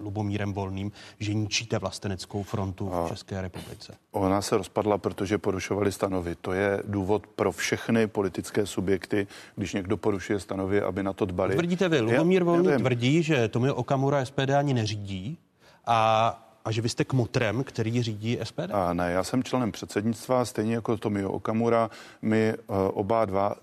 [0.00, 3.79] Lubomírem Volným, že ničíte vlasteneckou frontu a v České republice.
[4.10, 6.34] Ona se rozpadla, protože porušovali stanovy.
[6.34, 11.54] To je důvod pro všechny politické subjekty, když někdo porušuje stanovy, aby na to dbali.
[11.54, 15.38] Tvrdíte vy, Lubomír Volný tvrdí, že Tomio Okamura SPD ani neřídí
[15.86, 18.70] a a že vy jste kmotrem, který řídí SPD?
[18.72, 21.90] A ne, já jsem členem předsednictva, stejně jako Tomio Okamura.
[22.22, 23.54] My uh, oba dva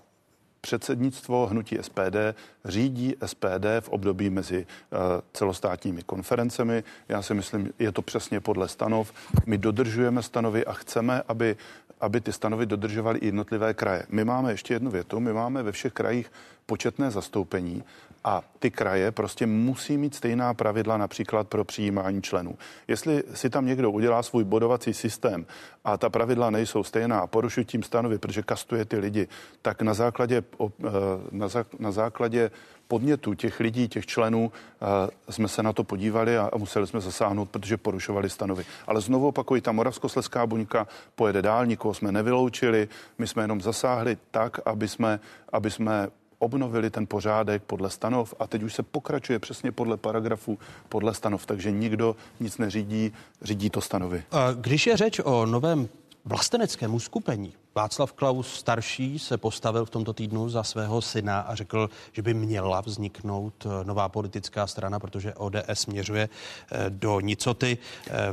[0.60, 2.16] předsednictvo hnutí SPD
[2.64, 4.98] řídí SPD v období mezi uh,
[5.32, 6.84] celostátními konferencemi.
[7.08, 9.12] Já si myslím, je to přesně podle stanov.
[9.46, 11.56] My dodržujeme stanovy a chceme, aby
[12.00, 14.06] aby ty stanovy dodržovaly jednotlivé kraje.
[14.08, 16.32] My máme ještě jednu větu, my máme ve všech krajích
[16.68, 17.84] početné zastoupení
[18.24, 22.58] a ty kraje prostě musí mít stejná pravidla například pro přijímání členů.
[22.88, 25.46] Jestli si tam někdo udělá svůj bodovací systém
[25.84, 29.28] a ta pravidla nejsou stejná a porušují tím stanovy, protože kastuje ty lidi,
[29.62, 30.90] tak na základě, eh,
[31.30, 32.50] na, zá, na základě
[32.88, 37.50] podnětů těch lidí, těch členů, eh, jsme se na to podívali a museli jsme zasáhnout,
[37.50, 38.64] protože porušovali stanovy.
[38.86, 44.16] Ale znovu opakuji, ta moravskosleská buňka pojede dál, nikoho jsme nevyloučili, my jsme jenom zasáhli
[44.30, 45.20] tak, aby jsme,
[45.52, 50.58] aby jsme obnovili ten pořádek podle stanov a teď už se pokračuje přesně podle paragrafu,
[50.88, 54.22] podle stanov, takže nikdo nic neřídí, řídí to stanovy.
[54.54, 55.88] Když je řeč o novém
[56.24, 61.90] vlasteneckém uskupení, Václav Klaus starší se postavil v tomto týdnu za svého syna a řekl,
[62.12, 67.78] že by měla vzniknout eh, nová politická strana, protože ODS směřuje eh, do nicoty.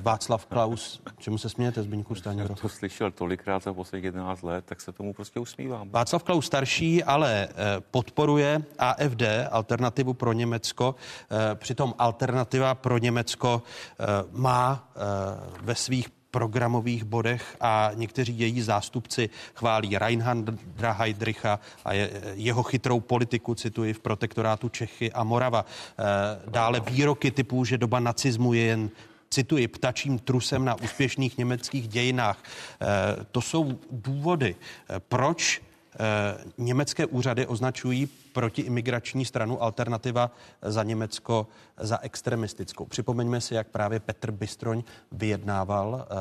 [0.01, 2.55] Václav Klaus, čemu se smějete, Zbyňku Staněro?
[2.55, 5.89] To slyšel tolikrát za posledních 11 let, tak se tomu prostě usmívám.
[5.89, 7.47] Václav Klaus starší ale
[7.91, 10.95] podporuje AFD, alternativu pro Německo.
[11.53, 13.61] Přitom alternativa pro Německo
[14.31, 14.89] má
[15.61, 22.99] ve svých programových bodech a někteří její zástupci chválí Reinhardra Heydricha a je, jeho chytrou
[22.99, 25.65] politiku, cituji, v protektorátu Čechy a Morava.
[25.65, 26.03] Eh,
[26.51, 28.89] dále výroky typu, že doba nacismu je jen
[29.29, 32.43] cituji, ptačím trusem na úspěšných německých dějinách.
[32.43, 35.61] Eh, to jsou důvody, eh, proč
[36.57, 40.31] německé úřady označují protiimigrační stranu Alternativa
[40.61, 42.85] za Německo za extremistickou.
[42.85, 46.15] Připomeňme si, jak právě Petr Bystroň vyjednával eh,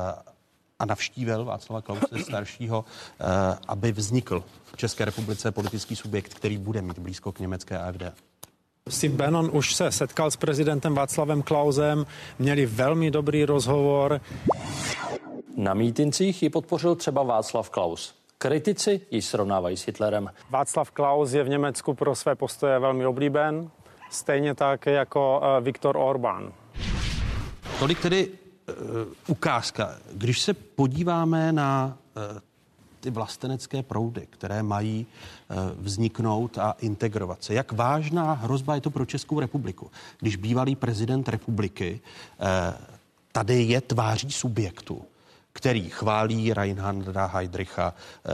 [0.79, 2.85] a navštívil Václava Klause staršího,
[3.19, 3.25] eh,
[3.67, 8.03] aby vznikl v České republice politický subjekt, který bude mít blízko k německé AFD.
[8.89, 12.05] Steve Bannon už se setkal s prezidentem Václavem Klausem,
[12.39, 14.21] měli velmi dobrý rozhovor.
[15.57, 18.24] Na mítincích ji podpořil třeba Václav Klaus.
[18.47, 20.29] Kritici ji srovnávají s Hitlerem.
[20.49, 23.69] Václav Klaus je v Německu pro své postoje velmi oblíben,
[24.09, 26.53] stejně tak jako eh, Viktor Orbán.
[27.79, 28.75] Tolik tedy uh,
[29.27, 29.95] ukázka.
[30.13, 32.39] Když se podíváme na uh,
[32.99, 35.05] ty vlastenecké proudy, které mají
[35.77, 37.53] vzniknout a integrovat se.
[37.53, 42.01] Jak vážná hrozba je to pro Českou republiku, když bývalý prezident republiky
[43.31, 45.05] tady je tváří subjektu,
[45.55, 48.31] který chválí Reinhardra Heydricha, eh,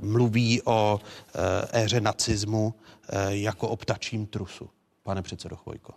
[0.00, 2.74] mluví o eh, éře nacismu
[3.08, 4.70] eh, jako o ptačím trusu.
[5.02, 5.94] Pane předsedo Chvojko.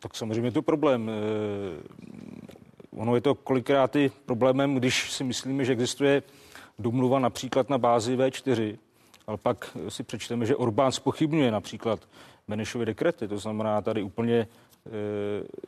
[0.00, 1.10] Tak samozřejmě je to problém.
[2.90, 6.22] Ono je to kolikrát i problémem, když si myslíme, že existuje
[6.78, 8.78] domluva například na bázi V4,
[9.26, 12.00] ale pak si přečteme, že Orbán spochybňuje například
[12.48, 13.28] Benešovy dekrety.
[13.28, 14.46] To znamená, tady úplně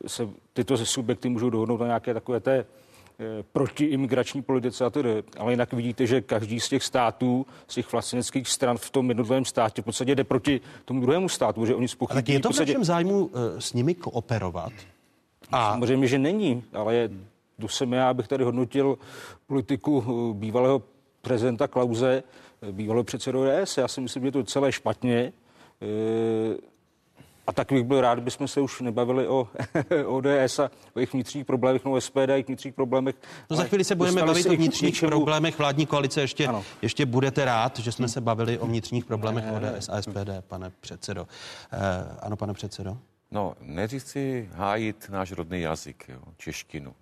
[0.07, 2.65] se tyto subjekty můžou dohodnout na nějaké takové té
[3.51, 5.23] proti imigrační politice a tedy.
[5.37, 9.45] Ale jinak vidíte, že každý z těch států, z těch vlasteneckých stran v tom jednotlivém
[9.45, 12.21] státě v podstatě jde proti tomu druhému státu, že oni spochybní.
[12.21, 12.71] Tak je to v, podstatě...
[12.71, 14.73] našem zájmu uh, s nimi kooperovat?
[15.51, 15.71] A...
[15.71, 17.09] Samozřejmě, že není, ale je,
[17.57, 18.97] kdo jsem já, abych tady hodnotil
[19.47, 20.81] politiku uh, bývalého
[21.21, 22.23] prezidenta Klauze,
[22.71, 23.77] bývalého předsedu DS.
[23.77, 25.33] Já si myslím, že to celé špatně.
[25.81, 26.55] Uh,
[27.47, 29.47] a tak bych byl rád, bychom se už nebavili o
[30.05, 33.15] ODS a o jejich vnitřních problémech, no SPD a jejich vnitřních problémech.
[33.49, 35.09] No za chvíli se budeme bavit o vnitřních něčemu...
[35.09, 36.21] problémech vládní koalice.
[36.21, 36.49] Ještě,
[36.81, 41.27] ještě budete rád, že jsme se bavili o vnitřních problémech ODS a SPD, pane předsedo.
[41.73, 41.77] Eh,
[42.19, 42.97] ano, pane předsedo.
[43.31, 46.93] No, neříct si hájit náš rodný jazyk, jo, češtinu.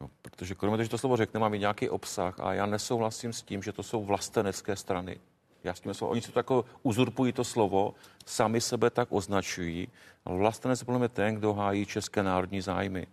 [0.00, 3.32] No, protože kromě toho, že to slovo řekne, má mít nějaký obsah a já nesouhlasím
[3.32, 5.16] s tím, že to jsou vlastenecké strany.
[5.64, 7.94] Já s tím slovo, oni si to jako uzurpují to slovo,
[8.26, 9.88] sami sebe tak označují.
[10.24, 13.06] Vlastenec je podle mě ten, kdo hájí české národní zájmy.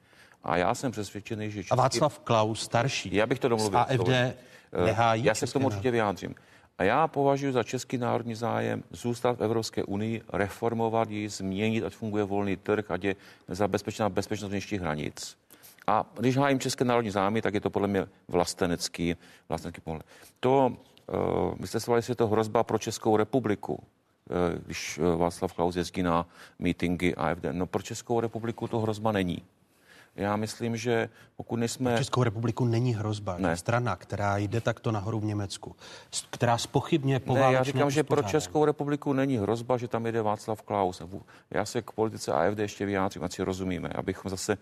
[0.43, 1.59] A já jsem přesvědčený, že...
[1.59, 1.71] Český...
[1.71, 3.79] A Václav Klaus, starší, já bych to domluvil.
[3.79, 4.35] Z AFD eh,
[4.85, 6.35] nehájí Já se k tomu určitě vyjádřím.
[6.77, 11.93] A já považuji za český národní zájem zůstat v Evropské unii, reformovat ji, změnit, ať
[11.93, 13.15] funguje volný trh, ať je
[13.47, 15.37] zabezpečená bezpečnost vnějších hranic.
[15.87, 19.15] A když hájím české národní zájmy, tak je to podle mě vlastenecký,
[19.49, 20.05] vlastenecký pohled.
[20.39, 20.77] To
[21.59, 23.83] vy jste se jestli je to hrozba pro Českou republiku,
[24.29, 26.27] eh, když eh, Václav Klaus jezdí na
[26.59, 27.45] mítingy AFD.
[27.51, 29.43] No pro Českou republiku to hrozba není.
[30.15, 31.97] Já myslím, že pokud nejsme...
[31.97, 33.35] Českou republiku není hrozba.
[33.37, 33.57] Ne.
[33.57, 35.75] Strana, která jde takto nahoru v Německu,
[36.29, 40.21] která spochybně poválečné Ne, já říkám, že pro Českou republiku není hrozba, že tam jede
[40.21, 41.01] Václav Klaus.
[41.51, 44.57] Já se k politice AFD ještě vyjádřím, ať si rozumíme, abychom zase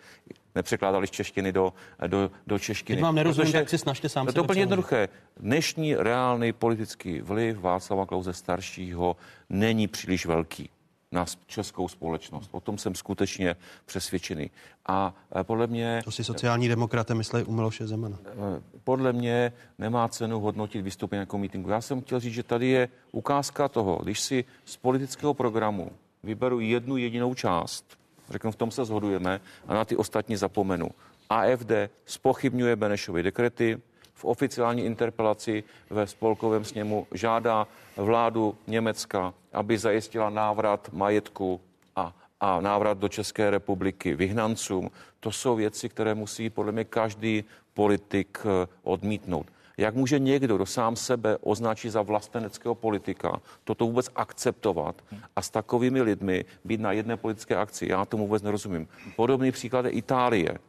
[0.55, 1.73] nepřekládali z češtiny do,
[2.07, 2.95] do, do češtiny.
[2.95, 5.09] Když vám nerozumím, tak si snažte sám To je úplně jednoduché.
[5.37, 9.15] Dnešní reálný politický vliv Václava Klauze staršího
[9.49, 10.69] není příliš velký
[11.11, 12.49] na českou společnost.
[12.51, 14.51] O tom jsem skutečně přesvědčený.
[14.85, 16.01] A e, podle mě...
[16.03, 18.17] To si sociální demokraté myslí u Miloše Zemana.
[18.25, 21.69] E, podle mě nemá cenu hodnotit vystoupení jako mítingu.
[21.69, 25.91] Já jsem chtěl říct, že tady je ukázka toho, když si z politického programu
[26.23, 27.85] vyberu jednu jedinou část,
[28.29, 30.89] řeknu, v tom se shodujeme, a na ty ostatní zapomenu.
[31.29, 31.71] AFD
[32.05, 33.81] spochybňuje Benešovy dekrety,
[34.19, 37.67] v oficiální interpelaci ve spolkovém sněmu žádá
[37.97, 41.61] vládu Německa, aby zajistila návrat majetku
[41.95, 44.91] a, a návrat do České republiky vyhnancům.
[45.19, 47.43] To jsou věci, které musí podle mě každý
[47.73, 49.47] politik eh, odmítnout.
[49.77, 54.95] Jak může někdo, kdo sám sebe označí za vlasteneckého politika, toto vůbec akceptovat
[55.35, 57.87] a s takovými lidmi být na jedné politické akci?
[57.89, 58.87] Já tomu vůbec nerozumím.
[59.15, 60.59] Podobný příklad je Itálie.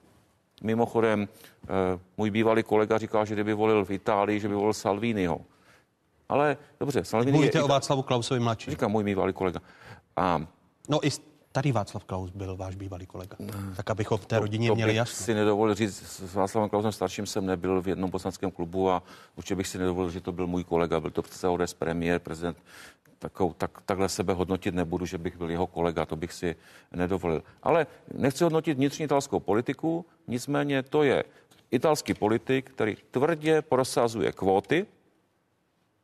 [0.60, 1.28] Mimochodem,
[1.64, 1.66] eh,
[2.16, 5.40] můj bývalý kolega říkal, že kdyby volil v Itálii, že by volil Salviniho.
[6.28, 8.70] Ale dobře, Salvini Mluvíte je o Václavu Klausovi mladší.
[8.70, 9.60] Říkám můj bývalý kolega.
[10.16, 10.46] A
[10.88, 11.10] No i
[11.52, 13.36] tady Václav Klaus byl váš bývalý kolega.
[13.76, 15.24] Tak abych o té rodině to měli bych jasno.
[15.24, 19.02] si nedovolil říct, s Václavem Klausem starším jsem nebyl v jednom poslaneckém klubu a
[19.36, 22.56] určitě bych si nedovolil, že to byl můj kolega, byl to přece ODS premiér, prezident.
[23.22, 26.56] Takou, tak, takhle sebe hodnotit nebudu, že bych byl jeho kolega, to bych si
[26.92, 27.42] nedovolil.
[27.62, 31.24] Ale nechci hodnotit vnitřní italskou politiku, nicméně to je
[31.70, 34.86] italský politik, který tvrdě prosazuje kvóty,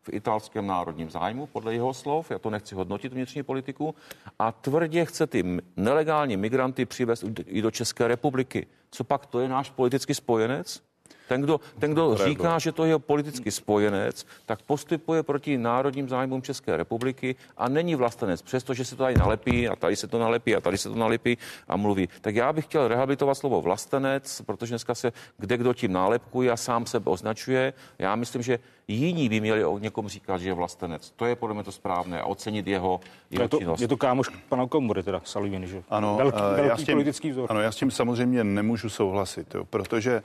[0.03, 3.95] v italském národním zájmu, podle jeho slov, já to nechci hodnotit vnitřní politiku,
[4.39, 5.45] a tvrdě chce ty
[5.77, 8.67] nelegální migranty přivést i do České republiky.
[8.91, 10.83] Co pak to je náš politický spojenec?
[11.29, 16.09] Ten, kdo, ten, kdo říká, že to je jeho politický spojenec, tak postupuje proti národním
[16.09, 20.19] zájmům České republiky a není vlastenec, přestože se to tady nalepí a tady se to
[20.19, 22.09] nalepí a tady se to nalepí a mluví.
[22.21, 26.57] Tak já bych chtěl rehabilitovat slovo vlastenec, protože dneska se kde kdo tím nálepkuje a
[26.57, 27.73] sám sebe označuje.
[27.99, 28.59] Já myslím, že
[28.89, 31.11] jiní by měli o někom říkat, že je vlastenec.
[31.17, 33.01] To je podle mě to správné a ocenit jeho,
[33.31, 33.81] jeho Je to, činnost.
[33.81, 35.83] je to kámoš pana Komury, teda Salvini, že?
[35.89, 37.47] Ano, velký, eh, velký já s tím, politický vzor.
[37.51, 40.23] Ano, já s tím samozřejmě nemůžu souhlasit, jo, protože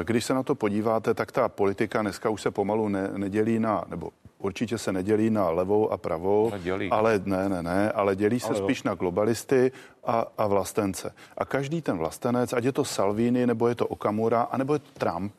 [0.00, 3.58] eh, když se na to podíváte, tak ta politika dneska už se pomalu ne, nedělí
[3.58, 6.90] na, nebo určitě se nedělí na levou a pravou, Ale dělí.
[6.90, 8.64] ale ne, ne, ne, ale dělí se Ale jo.
[8.64, 9.72] spíš na globalisty
[10.04, 11.14] a, a vlastence.
[11.38, 14.90] A každý ten vlastenec, ať je to Salvini, nebo je to Okamura, anebo je to
[14.98, 15.32] Trump,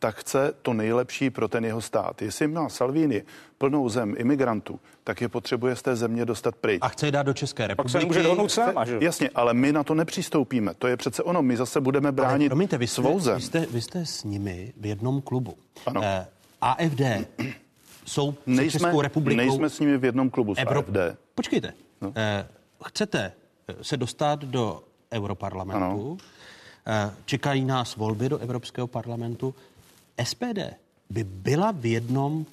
[0.00, 2.22] tak chce to nejlepší pro ten jeho stát.
[2.22, 3.22] Jestli má Salvini
[3.58, 6.78] plnou zem imigrantů, tak je potřebuje z té země dostat pryč.
[6.82, 7.92] A chce je dát do České Pak republiky.
[7.92, 8.98] se nemůže dohodnout sama, že?
[9.00, 10.74] Jasně, ale my na to nepřistoupíme.
[10.74, 11.42] To je přece ono.
[11.42, 13.36] My zase budeme Ale bránit promiňte, vy jste, svou zem.
[13.36, 15.54] vy, jste, vy jste s nimi v jednom klubu.
[15.86, 16.00] Ano.
[16.04, 16.26] Eh,
[16.60, 17.00] AFD
[18.06, 19.36] jsou Nejsme, Českou republikou...
[19.36, 21.18] nejsme s nimi v jednom klubu s Evrop- AFD.
[21.34, 21.72] Počkejte.
[22.00, 22.12] No.
[22.16, 22.46] Eh,
[22.86, 23.32] chcete
[23.68, 24.82] eh, se dostat do
[25.12, 26.18] Europarlamentu,
[26.86, 29.54] eh, čekají nás volby do Evropského parlamentu.
[30.24, 30.58] SPD
[31.10, 32.46] by byla v jednom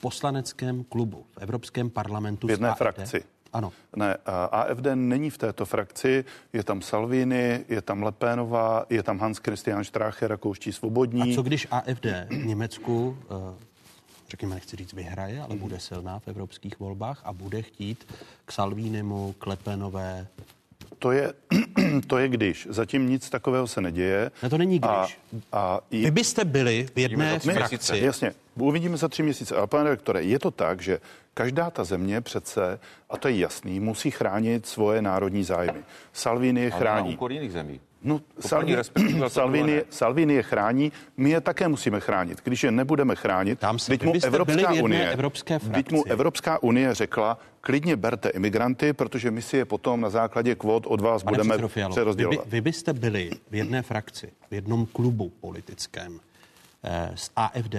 [0.00, 2.78] poslaneckém klubu, v Evropském parlamentu V jedné AFD?
[2.78, 3.24] frakci.
[3.52, 3.72] Ano.
[3.96, 4.16] Ne,
[4.50, 6.24] AFD není v této frakci.
[6.52, 11.32] Je tam Salvini, je tam Lepénová, je tam Hans Christian Strache, rakouští svobodní.
[11.32, 13.64] A co když AFD v Německu, eh,
[14.30, 18.12] řekněme, nechci říct vyhraje, ale bude silná v evropských volbách a bude chtít
[18.44, 20.26] k Salvínimu, k Lepenové.
[20.98, 21.32] To je,
[22.06, 22.66] to je když.
[22.70, 24.30] Zatím nic takového se neděje.
[24.42, 25.18] Ne, to není A, když.
[25.52, 27.48] a Vy byste byli v jedné frakci.
[27.50, 27.98] měsíce.
[27.98, 29.56] Jasně, uvidíme za tři měsíce.
[29.56, 30.98] Ale pane rektore, je to tak, že
[31.34, 32.78] každá ta země přece,
[33.10, 35.80] a to je jasný, musí chránit svoje národní zájmy.
[36.12, 37.14] Salvini je Ale na chrání.
[37.14, 37.80] úkor jiných zemí.
[38.04, 38.20] No,
[38.92, 42.38] první Salvini, Salvini, je chrání, my je také musíme chránit.
[42.44, 46.04] Když je nebudeme chránit, Tam se- teď mu Evropská unie, evropské teď mu.
[46.06, 51.00] Evropská unie řekla, klidně berte imigranty, protože my si je potom na základě kvót od
[51.00, 52.46] vás Pane budeme předsedo Fialo, vy, by, přerozdělovat.
[52.46, 56.20] vy byste byli v jedné frakci, v jednom klubu politickém
[56.84, 57.74] eh, s AFD.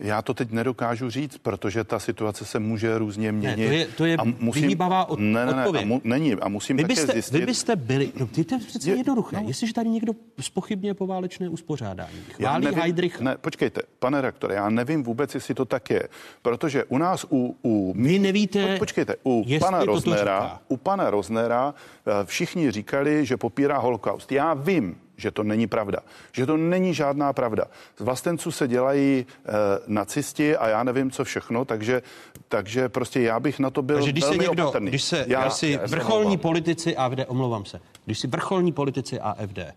[0.00, 3.66] Já to teď nedokážu říct, protože ta situace se může různě měnit.
[3.66, 4.16] to je- to je
[4.54, 5.84] vyhýbavá od- ne, ne, ne, odpověď.
[5.84, 6.32] a mu, není.
[6.34, 7.38] A musím Vy také byste, zjistit...
[7.40, 9.36] vy byste byli, no ty to je přece Je- jednoduché.
[9.36, 9.48] no.
[9.48, 15.02] Jestliže tady někdo spochybně poválečné uspořádání, chválí nevím- Heidrich, Ne, počkejte, pane rektore, já nevím
[15.02, 16.02] vůbec, jestli to tak je.
[16.42, 17.56] Protože u nás, u...
[17.64, 21.74] u Vy nevíte, Po- Počkejte, u pana, Roznera, u pana Roznera
[22.06, 24.32] eh, všichni říkali, že popírá holokaust.
[24.32, 25.98] Já vím, že to není pravda.
[26.32, 27.64] Že to není žádná pravda.
[27.96, 29.52] Z vlastenců se dělají e,
[29.86, 32.02] nacisti a já nevím, co všechno, takže,
[32.48, 34.88] takže prostě já bych na to byl Takže když se velmi někdo, opatrný.
[34.88, 36.38] když se, já, když si já se vrcholní omlouvám.
[36.38, 39.74] politici AFD, omlouvám se, když si vrcholní politici AFD eh,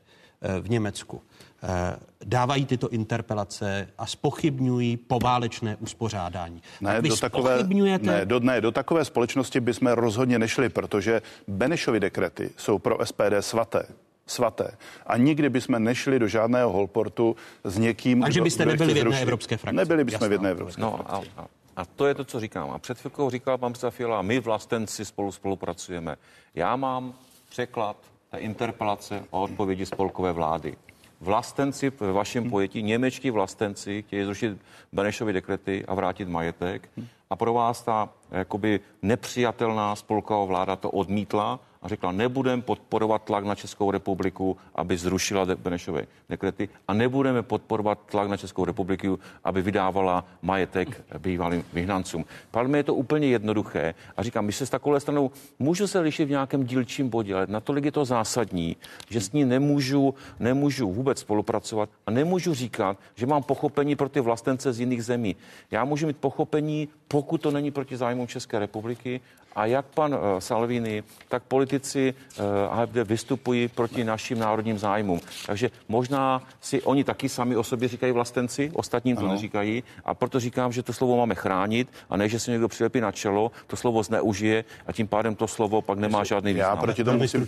[0.62, 1.22] v Německu
[1.64, 6.62] eh, dávají tyto interpelace a spochybňují poválečné uspořádání.
[6.82, 8.06] Ne, tak do takové, spochybňujete...
[8.06, 13.34] ne, do, ne, do takové společnosti bychom rozhodně nešli, protože Benešovy dekrety jsou pro SPD
[13.40, 13.86] svaté.
[14.28, 14.78] Svaté.
[15.06, 18.98] A nikdy bychom nešli do žádného holportu s někým, Takže kdo- byste kdo nebyli v
[18.98, 19.22] jedné zrušit.
[19.24, 19.76] evropské frakci.
[19.76, 21.46] Nebyli bychom Jasná v jedné evropské No a, a,
[21.76, 22.70] a to je to, co říkám.
[22.70, 26.16] A před chvilkou říkal pan předseda Fiala, my vlastenci spolu spolupracujeme.
[26.56, 27.14] Já mám
[27.50, 27.98] překlad
[28.32, 30.76] té interpelace o odpovědi spolkové vlády.
[31.22, 34.58] Vlastenci ve vašem pojetí, němečtí vlastenci chtějí zrušit
[34.94, 36.90] Benešovy dekrety a vrátit majetek.
[37.30, 43.46] A pro vás ta jakoby nepřijatelná spolková vláda to odmítla a řekla, nebudeme podporovat tlak
[43.46, 49.62] na Českou republiku, aby zrušila Benešové dekrety a nebudeme podporovat tlak na Českou republiku, aby
[49.62, 52.26] vydávala majetek bývalým vyhnancům.
[52.64, 56.26] Mě je to úplně jednoduché a říkám, my se s takovou stranou můžu se lišit
[56.26, 58.76] v nějakém dílčím bodě, ale natolik je to zásadní,
[59.10, 64.20] že s ní nemůžu, nemůžu vůbec spolupracovat a nemůžu říkat, že mám pochopení pro ty
[64.20, 65.36] vlastence z jiných zemí.
[65.72, 69.22] Já můžu mít pochopení, pokud to není proti zájmům České republiky
[69.56, 75.20] a jak pan eh, Salvini, tak politici politici eh, AFD vystupují proti našim národním zájmům.
[75.46, 79.32] Takže možná si oni taky sami o sobě říkají vlastenci, ostatním to Ano.
[79.34, 79.84] neříkají.
[80.06, 83.12] A proto říkám, že to slovo máme chránit a ne, že se někdo přilepí na
[83.12, 86.78] čelo, to slovo zneužije a tím pádem to slovo pak nemá žádný význam.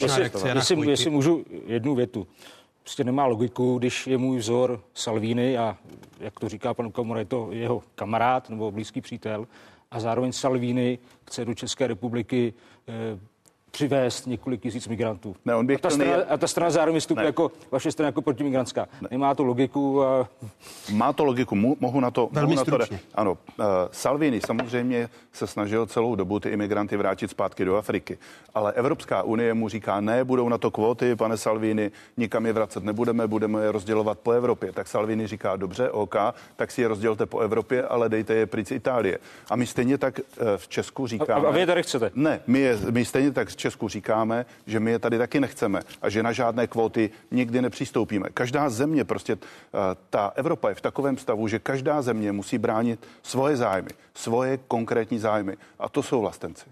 [0.03, 0.21] Jestli,
[0.55, 2.27] jestli, jestli můžu jednu větu.
[2.83, 5.77] Prostě nemá logiku, když je můj vzor Salvini a
[6.19, 9.47] jak to říká pan Komora, je to jeho kamarád nebo blízký přítel
[9.91, 12.53] a zároveň Salvini chce do České republiky
[12.87, 13.19] eh,
[13.71, 15.35] přivést několik tisíc migrantů.
[15.45, 17.27] Ne, on by a, ta strana, nej- a ta strana zároveň vystupuje Ne.
[17.27, 18.87] jako vaše strana jako protimigrantská.
[19.11, 20.29] Nemá to logiku a
[20.93, 22.29] Má to logiku, mohu na to...
[22.31, 27.29] Velmi mohu na to ano, uh, Salvini samozřejmě se snažil celou dobu ty imigranty vrátit
[27.29, 28.17] zpátky do Afriky,
[28.55, 32.83] ale Evropská unie mu říká, ne, budou na to kvóty, pane Salvini, nikam je vracet
[32.83, 34.71] nebudeme, budeme je rozdělovat po Evropě.
[34.71, 36.15] Tak Salvini říká, dobře, OK,
[36.55, 39.17] tak si je rozdělte po Evropě, ale dejte je pryč z Itálie.
[39.49, 40.23] A my stejně tak eh,
[40.57, 41.47] v Česku říkáme...
[41.47, 42.11] a vy je tady chcete?
[42.15, 46.09] Ne, my, je, my stejně tak Česku říkáme, že my je tady taky nechceme a
[46.09, 48.29] že na žádné kvóty nikdy nepřistoupíme.
[48.33, 49.77] Každá země, prostě eh,
[50.09, 55.19] ta Evropa je v takovém stavu, že každá země musí bránit svoje zájmy, svoje konkrétní
[55.19, 55.57] zájmy.
[55.79, 56.65] A to jsou vlastenci.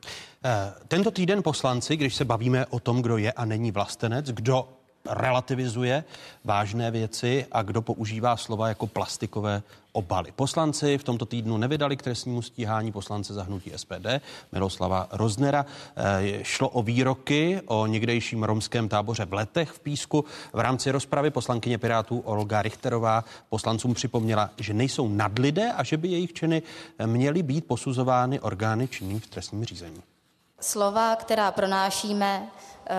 [0.45, 4.69] Eh, Tento týden poslanci, když se bavíme o tom, kdo je a není vlastenec, kdo
[5.09, 6.03] relativizuje
[6.43, 9.63] vážné věci a kdo používá slova jako plastikové
[9.95, 10.31] obaly.
[10.35, 15.65] Poslanci v tomto týdnu nevydali k trestnímu stíhání poslance zahnutí SPD Miroslava Roznera.
[15.95, 20.25] Eh, Šlo o výroky o někdejším romském táboře v Letech v Písku.
[20.53, 26.07] V rámci rozpravy poslankyně Pirátů Olga Richterová poslancům připomněla, že nejsou nadlidé a že by
[26.07, 26.61] jejich činy
[27.05, 30.14] měly být posuzovány orgány činným v trestním řízení.
[30.61, 32.47] Slova, která pronášíme
[32.87, 32.95] eh,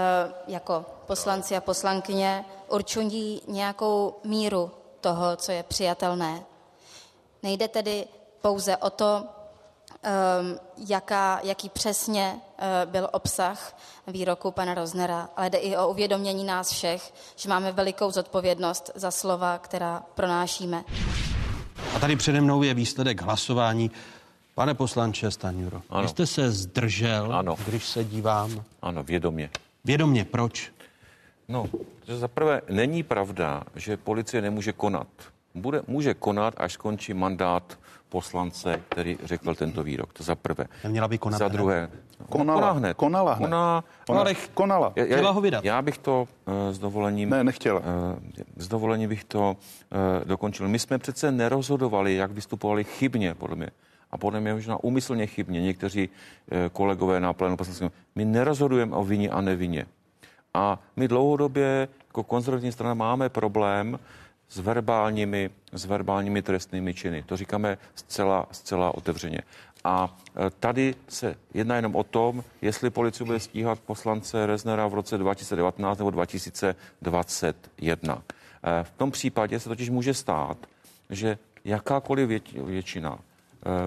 [0.47, 6.43] jako poslanci a poslankyně, určují nějakou míru toho, co je přijatelné.
[7.43, 8.07] Nejde tedy
[8.41, 9.25] pouze o to,
[10.03, 13.77] ehm, jaká, jaký přesně eh, byl obsah
[14.07, 19.11] výroku pana Roznera, ale jde i o uvědomění nás všech, že máme velikou zodpovědnost za
[19.11, 20.85] slova, která pronášíme.
[21.97, 23.91] A tady přede mnou je výsledek hlasování.
[24.57, 26.03] Pane poslanče Staňuro, Ano.
[26.03, 27.57] vy jste se zdržel, Ano.
[27.69, 28.63] když se dívám.
[28.83, 29.51] Ano, vědomě.
[29.85, 30.73] Vědomě, proč?
[31.49, 31.67] No,
[32.07, 35.07] že za prvé není pravda, že policie nemůže konat.
[35.55, 37.79] Bude, může konat, až skončí mandát
[38.09, 40.13] poslance, který řekl tento výrok.
[40.13, 40.65] To za prvé.
[40.85, 41.91] Neměla by konat Za druhé.
[42.29, 42.61] Konala.
[42.61, 42.95] Koná hned.
[42.97, 43.47] Konala hned.
[43.47, 44.93] Koná, Ona ale konala.
[44.97, 45.65] Já, Chtěla já, ho vydat.
[45.65, 47.31] já bych to eh, s dovolením...
[47.31, 47.81] Ne, nechtěla.
[47.81, 49.57] eh, S dovolením bych to
[49.93, 50.69] eh, dokončil.
[50.69, 53.71] My jsme přece nerozhodovali, jak vystupovali chybně, podle mě.
[54.17, 57.91] A podle mě možná úmyslně chybně někteří eh, kolegové na plénu poslaneckém.
[58.15, 59.87] My nerozhodujeme o vině a nevině.
[60.55, 63.99] A my dlouhodobě jako konzervativní strana máme problém
[64.49, 67.23] s verbálními, s verbálními trestnými činy.
[67.23, 69.41] To říkáme zcela, zcela otevřeně.
[69.85, 74.95] A e, tady se jedná jenom o tom, jestli policie bude stíhat poslance Reznera v
[74.95, 78.23] roce 2019 nebo 2021.
[78.65, 80.59] E, V tom případě se totiž může stát,
[81.11, 83.23] že jakákoliv vět- většina eh,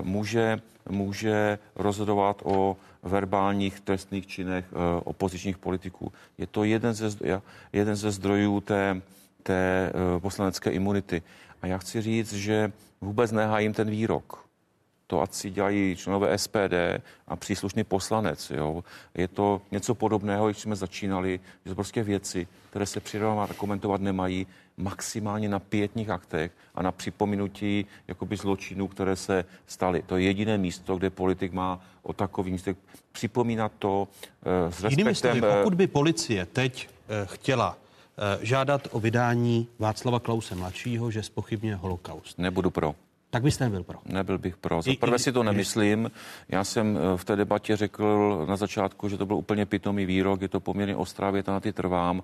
[0.03, 6.11] může, může rozhodovat o verbálních trestných činech eh, opozičních politiků.
[6.37, 7.09] Je to jeden ze,
[7.73, 9.01] jeden ze zdrojů té,
[9.43, 11.21] té eh, poslanecké imunity.
[11.61, 12.71] A já chci říct, že
[13.01, 14.48] vůbec nehájím ten výrok.
[15.09, 18.51] To ať si dělají členové SPD a příslušný poslanec.
[18.55, 18.83] Jo.
[19.15, 23.53] Je to něco podobného, když jsme začínali, že to prostě věci, které se přirovnávat a
[23.53, 24.47] komentovat nemají,
[24.77, 30.03] maximálně na pětních aktech a na připomenutí jakoby zločinů, které se staly.
[30.05, 32.77] To je jediné místo, kde politik má o takový místech
[33.11, 34.07] připomínat to
[34.67, 35.39] eh, s Jinými respektem.
[35.39, 37.77] slovy, eh, pokud by policie teď eh, chtěla
[38.41, 42.95] žádat o vydání Václava Klause mladšího, že spochybně holokaust, Nebudu pro.
[43.29, 43.99] Tak byste nebyl pro.
[44.05, 44.81] Nebyl bych pro.
[44.81, 46.11] Za I- prvé i- si to nemyslím.
[46.49, 50.41] Já jsem eh, v té debatě řekl na začátku, že to byl úplně pitomý výrok,
[50.41, 52.23] je to poměrně ostrá věta, na ty trvám,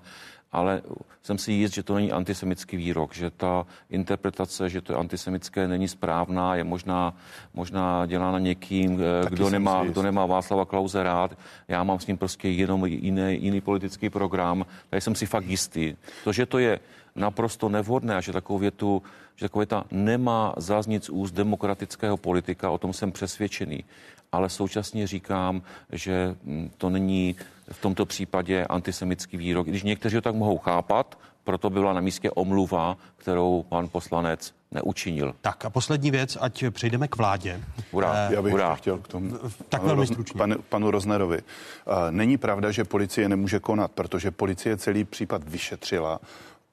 [0.52, 0.82] ale
[1.22, 5.68] jsem si jist, že to není antisemický výrok, že ta interpretace, že to je antisemické,
[5.68, 7.14] není správná, je možná,
[7.54, 11.38] možná dělána někým, eh, Taky kdo nemá, kdo nemá Václava Klauze rád.
[11.68, 15.96] Já mám s ním prostě jenom jiný, jiný politický program, takže jsem si fakt jistý.
[16.24, 16.80] To, že to je
[17.16, 19.02] naprosto nevhodné a že takovou větu,
[19.36, 23.84] že taková věta nemá zaznít z úst demokratického politika, o tom jsem přesvědčený.
[24.32, 25.62] Ale současně říkám,
[25.92, 27.36] že mm, to není
[27.72, 32.00] v tomto případě antisemický výrok, i když někteří ho tak mohou chápat, proto byla na
[32.00, 35.34] místě omluva, kterou pan poslanec neučinil.
[35.40, 37.60] Tak a poslední věc, ať přejdeme k vládě.
[37.92, 38.74] Hurá, Eh, Já bych hurá.
[38.74, 39.38] chtěl k tomu.
[39.68, 40.38] Tak panu velmi stručně.
[40.38, 41.38] Panu, panu Roznerovi.
[41.38, 46.20] Eh, Není pravda, že policie nemůže konat, protože policie celý případ vyšetřila,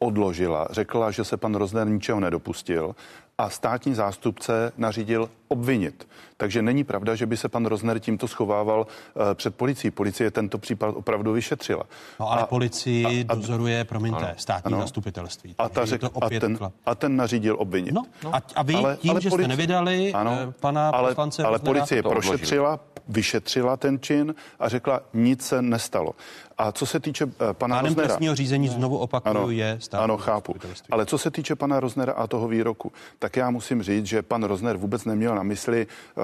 [0.03, 2.95] odložila, řekla, že se pan Rozner ničeho nedopustil
[3.37, 6.07] a státní zástupce nařídil obvinit.
[6.37, 9.91] Takže není pravda, že by se pan Rozner tímto schovával uh, před policií.
[9.91, 11.83] Policie tento případ opravdu vyšetřila.
[12.19, 15.55] No ale a, policii a, a, dozoruje, promiňte, ano, státní ano, zastupitelství.
[15.57, 17.93] A, ta řek, to opět a, ten, a ten nařídil obvinit.
[17.93, 18.35] No, no.
[18.35, 21.43] A, a vy ale, tím, ale že policie, jste nevydali ano, eh, pana ale, poslance
[21.43, 26.11] Ale policie prošetřila, vyšetřila ten čin a řekla, nic se nestalo.
[26.57, 28.07] A co se týče uh, pana Pádem Roznera...
[28.07, 30.55] trestního řízení, znovu opakuju, ano, je státní Ano, chápu.
[30.91, 34.43] Ale co se týče pana Roznera a toho výroku, tak já musím říct, že pan
[34.43, 36.23] Rozner vůbec neměl na mysli uh,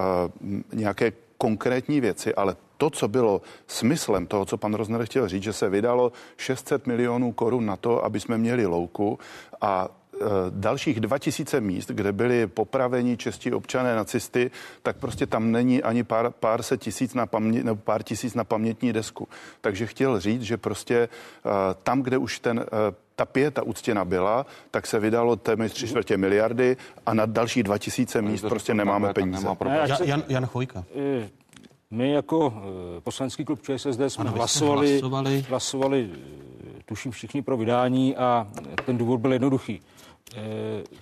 [0.73, 5.53] nějaké konkrétní věci, ale to, co bylo smyslem toho, co pan Rozner chtěl říct, že
[5.53, 9.19] se vydalo 600 milionů korun na to, aby jsme měli louku
[9.61, 14.51] a e, dalších 2000 míst, kde byli popraveni čestí občané nacisty,
[14.83, 18.43] tak prostě tam není ani pár, pár se tisíc na pamě, nebo pár tisíc na
[18.43, 19.27] pamětní desku.
[19.61, 21.09] Takže chtěl říct, že prostě
[21.45, 21.51] uh,
[21.83, 22.65] tam, kde už ten uh,
[23.19, 28.21] ta pěta uctěna byla, tak se vydalo téměř tři čtvrtě miliardy a na další 2000
[28.21, 29.47] míst prostě nemáme peníze.
[30.03, 30.83] Jan, Jan Chvojka.
[31.91, 32.53] My jako
[33.03, 36.09] poslanský klub ČSSD jsme ano, hlasovali, hlasovali, hlasovali,
[36.85, 38.47] tuším všichni pro vydání a
[38.85, 39.81] ten důvod byl jednoduchý.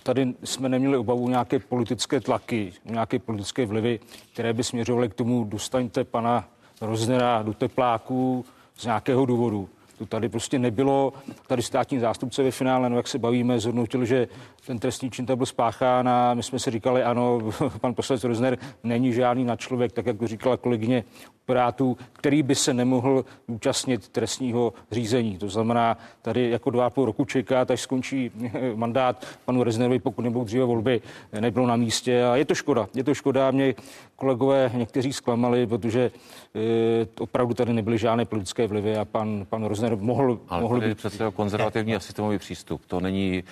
[0.02, 4.00] Tady jsme neměli obavu nějaké politické tlaky, nějaké politické vlivy,
[4.32, 6.48] které by směřovaly k tomu, dostaňte pana
[6.80, 8.44] Roznera do tepláků
[8.76, 9.68] z nějakého důvodu.
[9.98, 11.12] To tady prostě nebylo.
[11.46, 14.28] Tady státní zástupce ve finále, no jak se bavíme, zhodnotil, že
[14.66, 17.38] ten trestní čin byl spáchán a my jsme si říkali, ano,
[17.80, 21.04] pan poslanec Rozner není žádný nadčlověk, tak jak to říkala kolegyně
[21.48, 25.38] Pirátů, který by se nemohl účastnit trestního řízení.
[25.38, 28.30] To znamená, tady jako dva a půl roku čekat, až skončí
[28.74, 31.00] mandát panu Reznerovi, pokud nebudou dříve volby,
[31.40, 32.24] nebylo na místě.
[32.24, 32.88] A je to škoda.
[32.94, 33.50] Je to škoda.
[33.50, 33.74] Mě
[34.16, 36.10] kolegové někteří zklamali, protože
[36.54, 40.96] e, opravdu tady nebyly žádné politické vlivy a pan, pan Rozner mohl, Ale mohl být...
[40.96, 42.82] přece konzervativní a systémový přístup.
[42.86, 43.42] To není, e,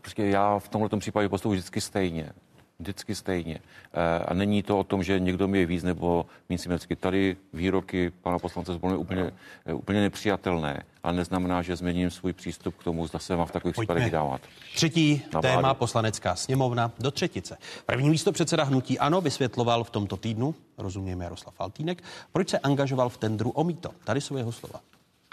[0.00, 2.30] prostě já v tomhle případě postupuji vždycky stejně
[2.84, 3.58] vždycky stejně.
[3.92, 6.96] Eh, a není to o tom, že někdo mi je víc nebo méně symetricky.
[6.96, 9.32] Tady výroky pana poslance Zvolny úplně,
[9.66, 13.52] eh, úplně nepřijatelné, ale neznamená, že změním svůj přístup k tomu, zda se má v
[13.52, 14.40] takových případech vydávat.
[14.74, 17.56] Třetí téma poslanecká sněmovna do třetice.
[17.86, 23.08] První místo předseda hnutí Ano vysvětloval v tomto týdnu, rozumějme Jaroslav Faltýnek, proč se angažoval
[23.08, 23.90] v tendru o mýto.
[24.04, 24.80] Tady jsou jeho slova.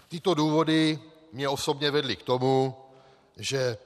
[0.09, 0.99] Tyto důvody
[1.33, 2.75] mě osobně vedly k tomu,
[3.37, 3.77] že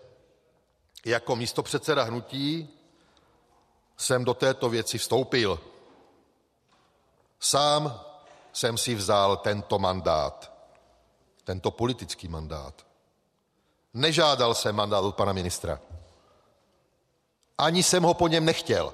[1.05, 2.69] jako místo předseda hnutí
[3.97, 5.59] jsem do této věci vstoupil.
[7.39, 8.01] Sám
[8.53, 10.51] jsem si vzal tento mandát,
[11.43, 12.85] tento politický mandát.
[13.93, 15.79] Nežádal jsem mandát od pana ministra.
[17.57, 18.93] Ani jsem ho po něm nechtěl.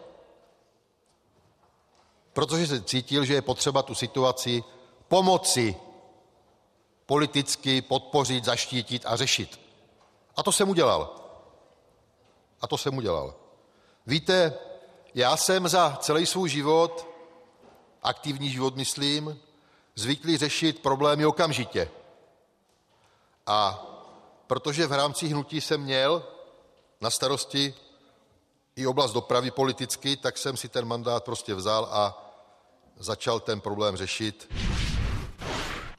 [2.34, 4.64] Protože jsem cítil, že je potřeba tu situaci
[5.08, 5.76] pomoci
[7.06, 9.60] politicky podpořit, zaštítit a řešit.
[10.36, 11.16] A to jsem udělal.
[12.62, 13.36] A to jsem udělal.
[14.06, 14.54] Víte,
[15.16, 17.08] já jsem za celý svůj život,
[18.04, 19.40] aktivní život myslím,
[19.96, 21.92] zvyklý řešit problémy okamžitě.
[23.48, 23.86] A
[24.48, 26.24] protože v rámci hnutí jsem měl
[27.02, 27.74] na starosti
[28.76, 32.34] i oblast dopravy politicky, tak jsem si ten mandát prostě vzal a
[33.00, 34.48] začal ten problém řešit.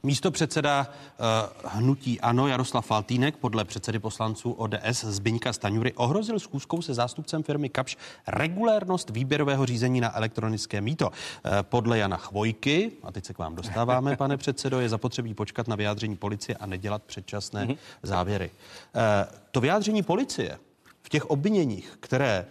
[0.05, 6.81] Místo předseda uh, hnutí ANO Jaroslav Faltýnek podle předsedy poslanců ODS Zbyňka Staňury ohrozil schůzkou
[6.81, 7.97] se zástupcem firmy Kapš
[8.27, 11.07] regulérnost výběrového řízení na elektronické míto.
[11.07, 11.11] Uh,
[11.61, 15.75] podle Jana Chvojky, a teď se k vám dostáváme, pane předsedo, je zapotřebí počkat na
[15.75, 17.77] vyjádření policie a nedělat předčasné mm-hmm.
[18.03, 18.51] závěry.
[18.95, 19.01] Uh,
[19.51, 20.59] to vyjádření policie
[21.01, 22.45] v těch obviněních, které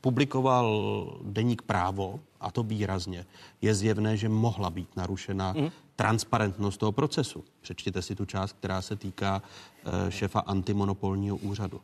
[0.00, 3.26] publikoval deník právo, a to výrazně,
[3.62, 5.70] je zjevné, že mohla být narušena mm
[6.00, 7.44] transparentnost toho procesu.
[7.60, 11.80] Přečtěte si tu část, která se týká uh, šefa antimonopolního úřadu.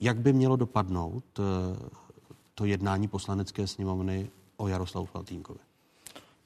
[0.00, 1.44] Jak by mělo dopadnout uh,
[2.54, 5.58] to jednání poslanecké sněmovny o Jaroslavu Faltínkovi?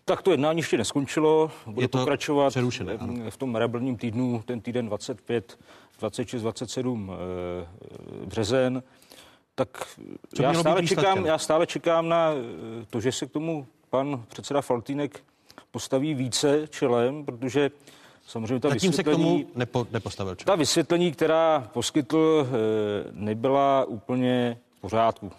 [0.04, 3.30] Tak to jednání ještě neskončilo, bude Je to pokračovat přerušené, ano.
[3.30, 5.58] v tom rebelním týdnu, ten týden 25,
[6.00, 8.82] 26, 27 e, březen.
[9.54, 9.68] Tak
[10.34, 14.24] Co já stále, čekám, já stále čekám na eh, to, že se k tomu pan
[14.28, 15.20] předseda Faltýnek
[15.70, 17.70] postaví více čelem, protože
[18.26, 20.46] samozřejmě ta Zatím se k vysvětlení, tomu nepo, nepostavil čas.
[20.46, 25.32] ta vysvětlení, která poskytl, eh, nebyla úplně v pořádku.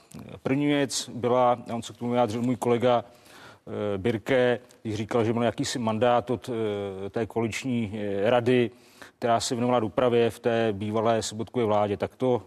[0.43, 3.03] První věc byla, a on se k tomu vyjádřil můj kolega
[3.97, 8.71] Birke, když říkal, že měl jakýsi mandát od eh, té koaliční rady,
[9.17, 12.41] která se věnovala dopravě v té bývalé Sobotkové vládě, tak to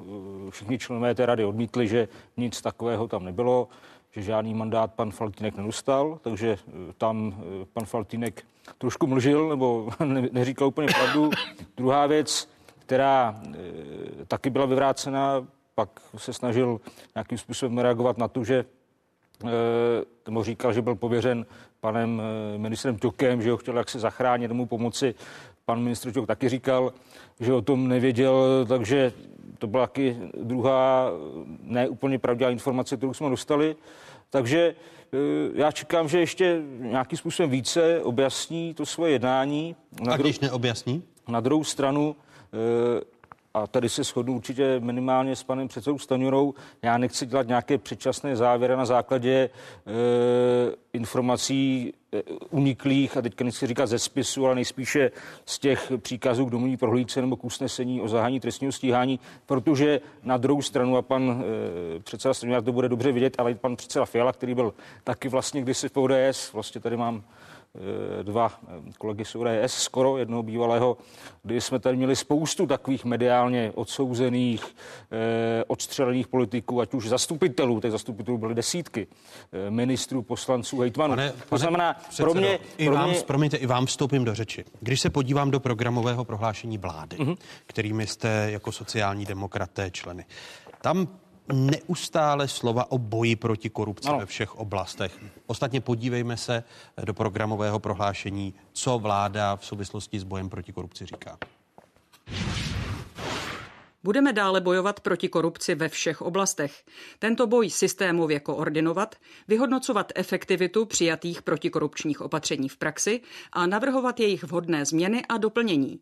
[0.50, 3.68] všichni členové té rady odmítli, že nic takového tam nebylo
[4.10, 8.46] že žádný mandát pan Faltínek nedostal, takže eh, tam eh, pan Faltínek
[8.78, 11.30] trošku mlžil nebo ne, neříkal úplně pravdu.
[11.76, 12.48] Druhá věc,
[12.78, 13.40] která
[14.28, 16.80] taky byla vyvrácena, pak se snažil
[17.14, 18.64] nějakým způsobem reagovat na to, že
[20.26, 21.46] nebo říkal, že byl pověřen
[21.80, 22.22] panem
[22.56, 25.14] ministrem Ťokem, že ho chtěl jak se zachránit, mu pomoci.
[25.64, 26.92] Pan ministr Ťok taky říkal,
[27.40, 29.12] že o tom nevěděl, takže
[29.58, 31.10] to byla taky druhá
[31.62, 33.76] neúplně pravdivá informace, kterou jsme dostali.
[34.30, 34.74] Takže
[35.54, 39.76] já čekám, že ještě nějakým způsobem více objasní to svoje jednání.
[40.02, 41.02] Na A když neobjasní?
[41.28, 42.16] Na druhou stranu
[43.58, 46.54] a tady se shodnu určitě minimálně s panem předsedou Staňurou.
[46.82, 49.50] Já nechci dělat nějaké předčasné závěry na základě e,
[50.92, 55.10] informací e, uniklých, a teďka nechci říkat ze spisu, ale nejspíše
[55.46, 60.36] z těch příkazů k domovní prohlídce nebo k usnesení o zahání trestního stíhání, protože na
[60.36, 61.44] druhou stranu, a pan
[61.96, 65.28] e, předseda Staňura to bude dobře vidět, ale i pan předseda Fiala, který byl taky
[65.28, 67.22] vlastně kdysi v ODS, vlastně tady mám
[68.22, 70.96] dva eh, kolegy z ODS, skoro jednoho bývalého,
[71.42, 74.76] kdy jsme tady měli spoustu takových mediálně odsouzených,
[75.12, 79.06] eh, odstřelených politiků, ať už zastupitelů, těch zastupitelů byly desítky,
[79.68, 81.12] ministrů, poslanců, hejtmanů.
[81.12, 82.58] Pane, to znamená, předsedo, pro mě...
[82.78, 83.20] I pro vám, mě...
[83.20, 84.64] Promiňte, i vám vstoupím do řeči.
[84.80, 87.36] Když se podívám do programového prohlášení vlády, uh-huh.
[87.66, 90.24] kterými jste jako sociální demokraté členy,
[90.80, 91.08] tam
[91.52, 94.18] neustále slova o boji proti korupci ano.
[94.18, 95.18] ve všech oblastech.
[95.46, 96.64] Ostatně podívejme se
[97.04, 101.38] do programového prohlášení, co vláda v souvislosti s bojem proti korupci říká.
[104.02, 106.84] Budeme dále bojovat proti korupci ve všech oblastech.
[107.18, 109.14] Tento boj systémově koordinovat,
[109.48, 113.20] vyhodnocovat efektivitu přijatých protikorupčních opatření v praxi
[113.52, 116.00] a navrhovat jejich vhodné změny a doplnění.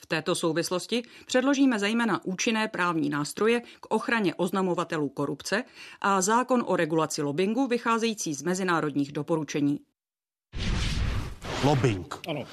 [0.00, 5.64] V této souvislosti předložíme zejména účinné právní nástroje k ochraně oznamovatelů korupce
[6.00, 9.80] a zákon o regulaci lobbingu vycházející z mezinárodních doporučení.
[11.64, 12.18] Lobbying.
[12.28, 12.44] Ano.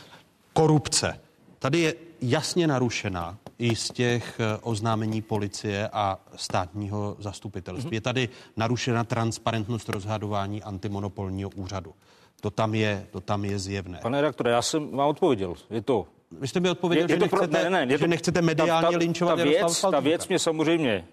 [0.54, 1.22] Korupce.
[1.60, 7.90] Tady je jasně narušená i z těch eh, oznámení policie a státního zastupitelství.
[7.90, 7.94] Mm-hmm.
[7.94, 11.94] Je tady narušena transparentnost rozhadování antimonopolního úřadu.
[12.42, 14.00] To tam je, to tam je zjevné.
[14.02, 15.56] Pane redaktore, já jsem vám odpověděl.
[15.70, 18.92] Je to vy jste mi odpověděl, že, nechcete, ne, ne, že to, nechcete mediálně ta,
[18.92, 21.06] ta, linčovat ta věc, ta věc mě samozřejmě e,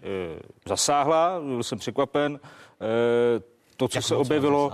[0.68, 2.40] zasáhla, byl jsem překvapen.
[2.80, 3.40] E,
[3.76, 4.72] to, co Jak se objevilo...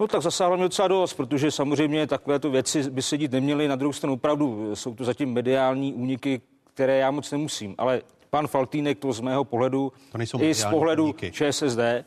[0.00, 3.68] No tak zasáhla mě docela dost, protože samozřejmě takovéto věci by se dít neměly.
[3.68, 6.40] Na druhou stranu opravdu jsou to zatím mediální úniky,
[6.74, 7.74] které já moc nemusím.
[7.78, 9.92] Ale pan Faltýnek to z mého pohledu
[10.30, 11.32] to i z pohledu úniky.
[11.32, 12.04] ČSSD e,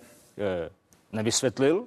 [1.11, 1.85] nevysvětlil.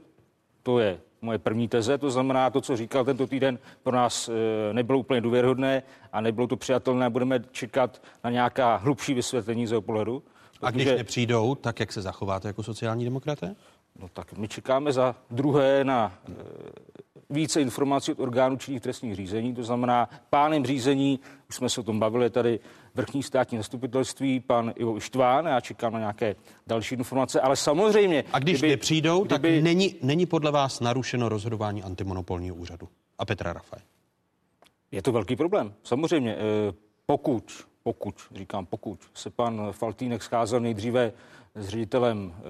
[0.63, 4.33] To je moje první teze, to znamená to, co říkal tento týden, pro nás e,
[4.73, 7.11] nebylo úplně důvěrhodné a nebylo to přijatelné.
[7.11, 10.23] Budeme čekat na nějaká hlubší vysvětlení z jeho pohledu.
[10.63, 13.55] A když nepřijdou, tak jak se zachováte jako sociální demokraté?
[14.01, 16.33] No tak my čekáme za druhé na e,
[17.31, 21.85] více informací od orgánů činných trestních řízení, to znamená pánem řízení, už jsme se o
[21.85, 22.61] tom bavili tady
[22.95, 26.37] vrchní státní zastupitelství, pan Ivo Ištván, já čekám na nějaké
[26.67, 28.25] další informace, ale samozřejmě...
[28.33, 32.89] A když kdyby, nepřijdou, kdyby, tak není, není podle vás narušeno rozhodování antimonopolního úřadu
[33.19, 33.81] a Petra Rafaj?
[34.91, 36.37] Je to velký problém, samozřejmě.
[36.37, 36.73] Eh,
[37.07, 41.13] pokud, pokud, říkám pokud, se pan Faltýnek scházel nejdříve
[41.55, 42.43] s ředitelem eh,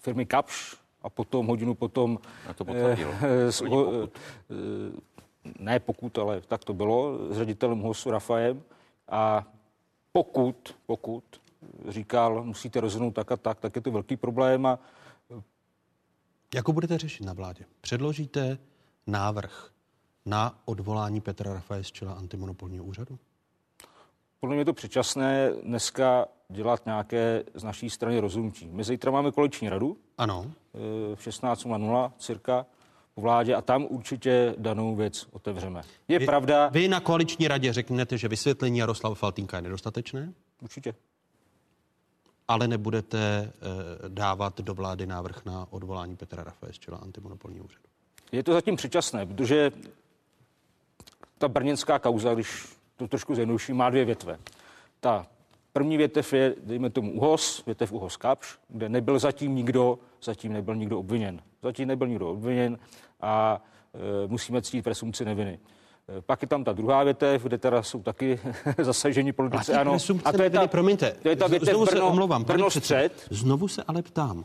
[0.00, 2.18] firmy Kapš, a potom hodinu potom...
[2.48, 3.14] A to potvrdil.
[3.22, 3.62] Eh, s,
[5.58, 8.62] ne pokud, ale tak to bylo, s ředitelem HOSu Rafajem.
[9.08, 9.52] A
[10.12, 11.24] pokud, pokud
[11.88, 14.66] říkal, musíte rozhodnout tak a tak, tak je to velký problém.
[14.66, 14.78] A...
[16.54, 17.64] Jak ho budete řešit na vládě?
[17.80, 18.58] Předložíte
[19.06, 19.70] návrh
[20.26, 23.18] na odvolání Petra Rafaje z čela antimonopolního úřadu?
[24.40, 28.68] Podle mě je to předčasné dneska dělat nějaké z naší strany rozhodnutí.
[28.72, 29.96] My zítra máme koleční radu.
[30.18, 30.52] Ano.
[30.74, 32.66] Eh, v 16.00 cirka
[33.14, 35.82] po vládě a tam určitě danou věc otevřeme.
[36.08, 36.68] Je vy, pravda...
[36.68, 40.32] Vy na koaliční radě řeknete, že vysvětlení Jaroslava Faltínka je nedostatečné?
[40.62, 40.94] Určitě.
[42.48, 43.50] Ale nebudete e,
[44.08, 47.84] dávat do vlády návrh na odvolání Petra Rafaje z čela antimonopolního úřadu?
[48.32, 49.72] Je to zatím předčasné, protože
[51.38, 54.38] ta brněnská kauza, když to trošku zjednoduší, má dvě větve.
[55.00, 55.26] Ta
[55.72, 60.76] první větev je, dejme tomu, UHOS, větev UHOS Kapš, kde nebyl zatím nikdo, zatím nebyl
[60.76, 61.40] nikdo obviněn.
[61.62, 62.78] Zatím nebyl nikdo obviněn
[63.20, 63.62] a
[64.24, 65.58] e, musíme cítit presumci neviny.
[66.18, 68.40] E, pak je tam ta druhá větev, kde teda jsou taky
[68.82, 69.72] zasažení politici.
[69.72, 69.96] Ano.
[70.24, 73.26] A to je ta, promiňte, to je ta větev znovu Brno, se omlouvám, Brno střed.
[73.30, 74.44] Znovu se ale ptám.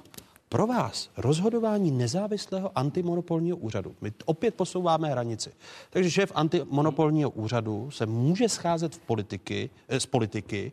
[0.49, 5.51] Pro vás rozhodování nezávislého antimonopolního úřadu, my opět posouváme hranici,
[5.89, 10.71] takže šéf antimonopolního úřadu se může scházet v politiky, eh, z politiky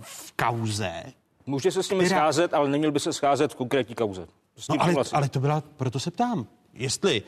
[0.00, 1.02] v kauze.
[1.46, 2.20] Může se s nimi která...
[2.20, 4.26] scházet, ale neměl by se scházet v konkrétní kauze.
[4.70, 7.22] No, ale, ale to byla, proto se ptám, jestli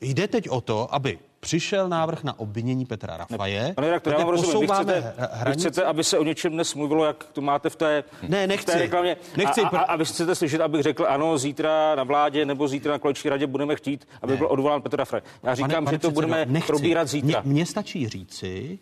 [0.00, 3.72] jde teď o to, aby přišel návrh na obvinění Petra Rafaje.
[3.74, 4.60] Pane redaktor, já vám rozumím.
[4.60, 5.14] Vy chcete,
[5.46, 8.48] vy chcete, aby se o něčem dnes mluvilo, jak to máte v té, Ne, v
[8.48, 8.66] nechci.
[8.66, 9.16] té reklamě.
[9.36, 12.92] Nechci, a, a, a, vy chcete slyšet, abych řekl, ano, zítra na vládě nebo zítra
[12.92, 14.36] na koaliční radě budeme chtít, aby Ne.
[14.38, 15.20] byl odvolán Petr Rafaj.
[15.42, 16.66] Já říkám, že to předsedo, budeme nechci.
[16.66, 17.42] probírat zítra.
[17.44, 18.78] Mně stačí říci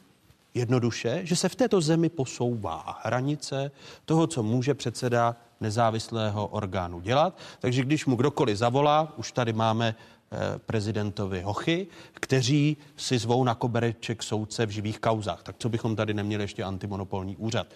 [0.54, 3.70] jednoduše, že se v této zemi posouvá hranice
[4.04, 7.38] toho, co může předseda nezávislého orgánu dělat.
[7.60, 13.54] Takže když mu kdokoliv zavolá, už tady máme eh, prezidentovi Hochy, kteří si zvou na
[13.54, 15.42] kobereček soudce v živých kauzách.
[15.42, 17.66] Tak co bychom tady neměli ještě antimonopolní úřad?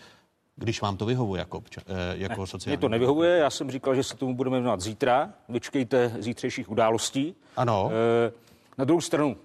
[0.56, 2.78] Když vám to vyhovuje jako, obča- eh, jako Mně sociální.
[2.78, 5.30] to nevyhovuje, já jsem říkal, že se tomu budeme věnovat zítra.
[5.48, 7.34] Vyčkejte zítřejších událostí.
[7.56, 7.90] Ano.
[7.92, 8.32] E,
[8.78, 9.36] na druhou stranu,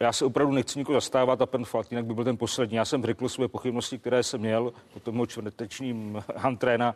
[0.00, 2.76] já se opravdu nechci nikoho zastávat a pan Faltýnek by byl ten poslední.
[2.76, 6.94] Já jsem řekl své pochybnosti, které jsem měl po tom čtvrtečním hantréna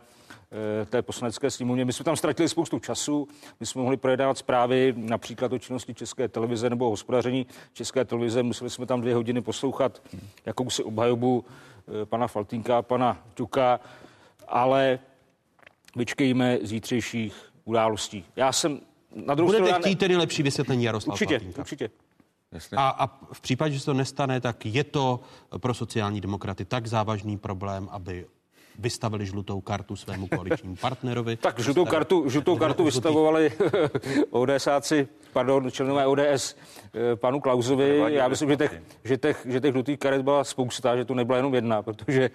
[0.89, 1.85] té poslanecké sněmovně.
[1.85, 3.27] My jsme tam ztratili spoustu času,
[3.59, 8.43] my jsme mohli projednávat zprávy například o činnosti České televize nebo o hospodaření České televize.
[8.43, 10.01] Museli jsme tam dvě hodiny poslouchat
[10.45, 11.45] jakousi obhajobu
[12.01, 13.79] e, pana Faltínka a pana Ťuka,
[14.47, 14.99] ale
[15.95, 18.25] vyčkejme zítřejších událostí.
[18.35, 18.79] Já jsem
[19.25, 19.83] na druhou Budete stranu...
[19.83, 21.61] chtít tedy lepší vysvětlení Jaroslava Určitě, Faltýnka?
[21.61, 21.89] určitě.
[22.77, 25.19] A, a v případě, že se to nestane, tak je to
[25.57, 28.25] pro sociální demokraty tak závažný problém, aby
[28.79, 31.37] vystavili žlutou kartu svému koaličnímu partnerovi.
[31.37, 33.51] Tak žlutou kartu, žlutou kartu vystavovali
[34.29, 36.55] ODSáci, pardon, členové ODS
[36.93, 38.03] eh, panu Klausovi.
[38.07, 41.37] Já myslím, že těch, že těch, že těch žlutých karet byla spousta, že to nebyla
[41.37, 42.29] jenom jedna, protože...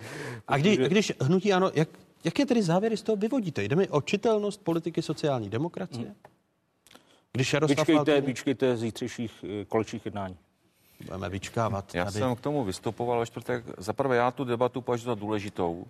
[0.49, 1.89] A když, když hnutí ano, jak,
[2.25, 3.65] jaké tedy závěry z toho vyvodíte?
[3.65, 6.15] Jde mi o čitelnost politiky sociální demokracie?
[7.33, 10.37] Když Jaroslav Vyčkejte, Faltýnek- vyčkejte zítřejších eh, kolečích jednání.
[11.05, 11.95] Budeme vyčkávat.
[11.95, 12.19] Já tady.
[12.19, 13.65] jsem k tomu vystupoval ve čtvrtek.
[13.79, 15.87] Za prvé, já tu debatu považuji za důležitou.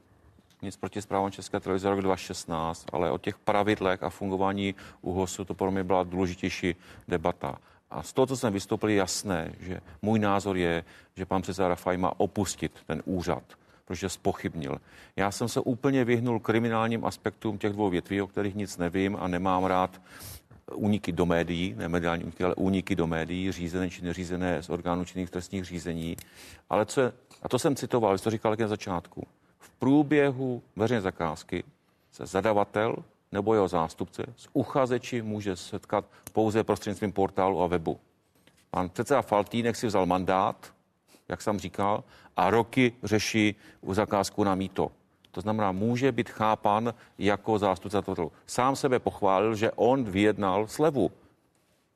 [0.62, 5.54] Nic proti zprávám České televize rok 2016, ale o těch pravidlech a fungování ÚHOSu to
[5.54, 6.76] pro mě byla důležitější
[7.08, 7.58] debata.
[7.90, 10.84] A z toho, co jsem vystoupil, je jasné, že můj názor je,
[11.16, 13.42] že pan předseda Rafaj má opustit ten úřad,
[13.84, 14.78] protože spochybnil.
[15.16, 19.28] Já jsem se úplně vyhnul kriminálním aspektům těch dvou větví, o kterých nic nevím a
[19.28, 20.00] nemám rád
[20.74, 25.04] úniky do médií, ne mediální úniky, ale úniky do médií, řízené či neřízené z orgánů
[25.04, 26.16] činných trestních řízení.
[26.70, 29.26] Ale co je, a to jsem citoval, vy jste to říkal na začátku,
[29.58, 31.64] v průběhu veřejné zakázky
[32.12, 32.96] se zadavatel
[33.32, 37.98] nebo jeho zástupce s uchazeči může setkat pouze prostřednictvím portálu a webu.
[38.70, 40.72] Pan předseda Faltýnek si vzal mandát,
[41.28, 42.04] jak jsem říkal,
[42.36, 44.90] a roky řeší zakázku na mýto.
[45.30, 48.32] To znamená, může být chápan jako zástupce toho.
[48.46, 51.10] Sám sebe pochválil, že on vyjednal slevu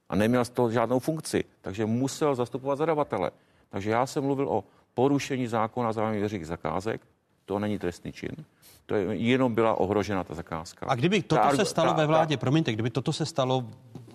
[0.08, 3.30] a neměl z toho žádnou funkci, takže musel zastupovat zadavatele.
[3.70, 7.00] Takže já jsem mluvil o porušení zákona zájmy veřejných zakázek,
[7.50, 8.30] to není trestný čin,
[8.86, 10.86] to je, jenom byla ohrožena ta zakázka.
[10.88, 13.64] A kdyby toto Ta se stalo ta- ve ta- vládě, promiňte, kdyby toto se stalo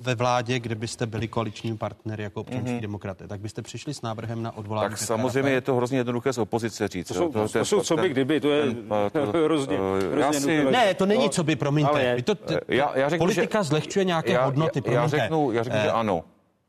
[0.01, 2.81] ve vládě, kde byste byli koaličními partnery jako občanští Mhm.
[2.81, 4.89] demokraté, tak byste přišli s návrhem na odvolání.
[4.89, 7.07] Tak Petra samozřejmě je to hrozně jednoduché z opozice říct.
[7.07, 7.47] To jsou- jo.
[7.53, 8.63] to jsou co by kdyby, to je
[9.45, 10.65] hrozně- eh, já hrozně si.
[10.71, 11.91] Ne, to není co by, promiňte.
[11.91, 14.99] Ale to, t- Eh, já, já řeknu, politika že, zlehčuje nějaké já, hodnoty, Já, já
[15.01, 15.17] promiňte.
[15.19, 16.23] řeknu, já řeknu že Eh, ano.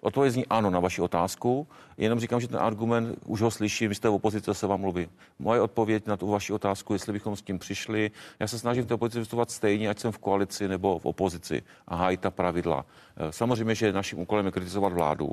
[0.07, 1.66] Odpověď zní ano na vaši otázku,
[1.98, 5.09] jenom říkám, že ten argument už ho slyším, jste v opozici, se vám mluví.
[5.38, 8.86] Moje odpověď na tu vaši otázku, jestli bychom s tím přišli, já se snažím v
[8.86, 12.86] té opozici vystupovat stejně, ať jsem v koalici nebo v opozici a hájit ta pravidla.
[13.16, 15.30] Eh, Samozřejmě, že naším úkolem je kritizovat vládu,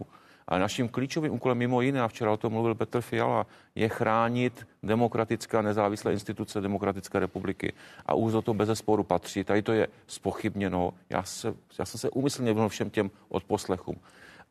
[0.48, 3.46] ale naším klíčovým úkolem mimo jiné, a včera o tom mluvil Petr Fiala,
[3.76, 7.74] je chránit demokratické nezávislé instituce Demokratické republiky.
[8.06, 9.44] A už do toho bez sporu patří.
[9.44, 10.94] Tady to je spochybněno.
[11.10, 13.96] Já, se, já jsem se úmyslně vyhnul všem těm odposlechům.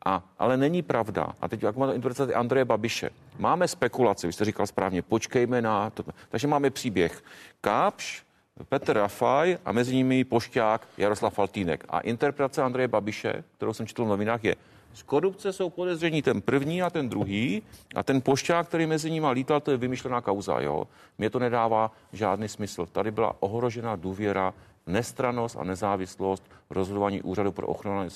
[0.05, 1.33] A, ale není pravda.
[1.41, 3.09] A teď jak má to interpretace Andreje Babiše.
[3.39, 6.03] Máme spekulaci, vy jste říkal správně, počkejme na to.
[6.29, 7.23] Takže máme příběh.
[7.61, 8.23] Kapš,
[8.69, 11.85] Petr Rafaj a mezi nimi pošťák Jaroslav Faltýnek.
[11.89, 14.55] A interpretace Andreje Babiše, kterou jsem četl v novinách, je,
[14.93, 17.61] z korupce jsou podezření ten první a ten druhý
[17.95, 20.59] a ten pošťák, který mezi nimi lítal, to je vymyšlená kauza.
[20.59, 20.87] Jo?
[21.17, 22.85] Mně to nedává žádný smysl.
[22.85, 24.53] Tady byla ohrožena důvěra,
[24.87, 28.09] nestranost a nezávislost rozhodování úřadu pro ochranu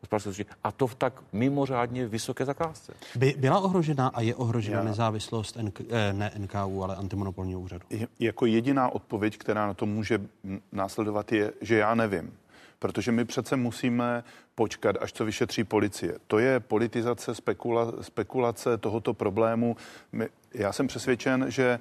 [0.00, 2.92] hospodářské soutěže a to v tak mimořádně vysoké zakázce.
[3.16, 7.86] By byla ohrožena a je ohrožena Já- nezávislost NK, eh, ne NKU, ale antimonopolního úřadu.
[7.90, 10.20] Je- Jako jediná odpověď, která na to může
[10.72, 12.32] následovat, je, že já nevím.
[12.78, 16.14] Protože my přece musíme počkat, až co vyšetří policie.
[16.26, 19.76] To je politizace, spekula, spekulace tohoto problému.
[20.12, 21.78] My, já jsem přesvědčen, že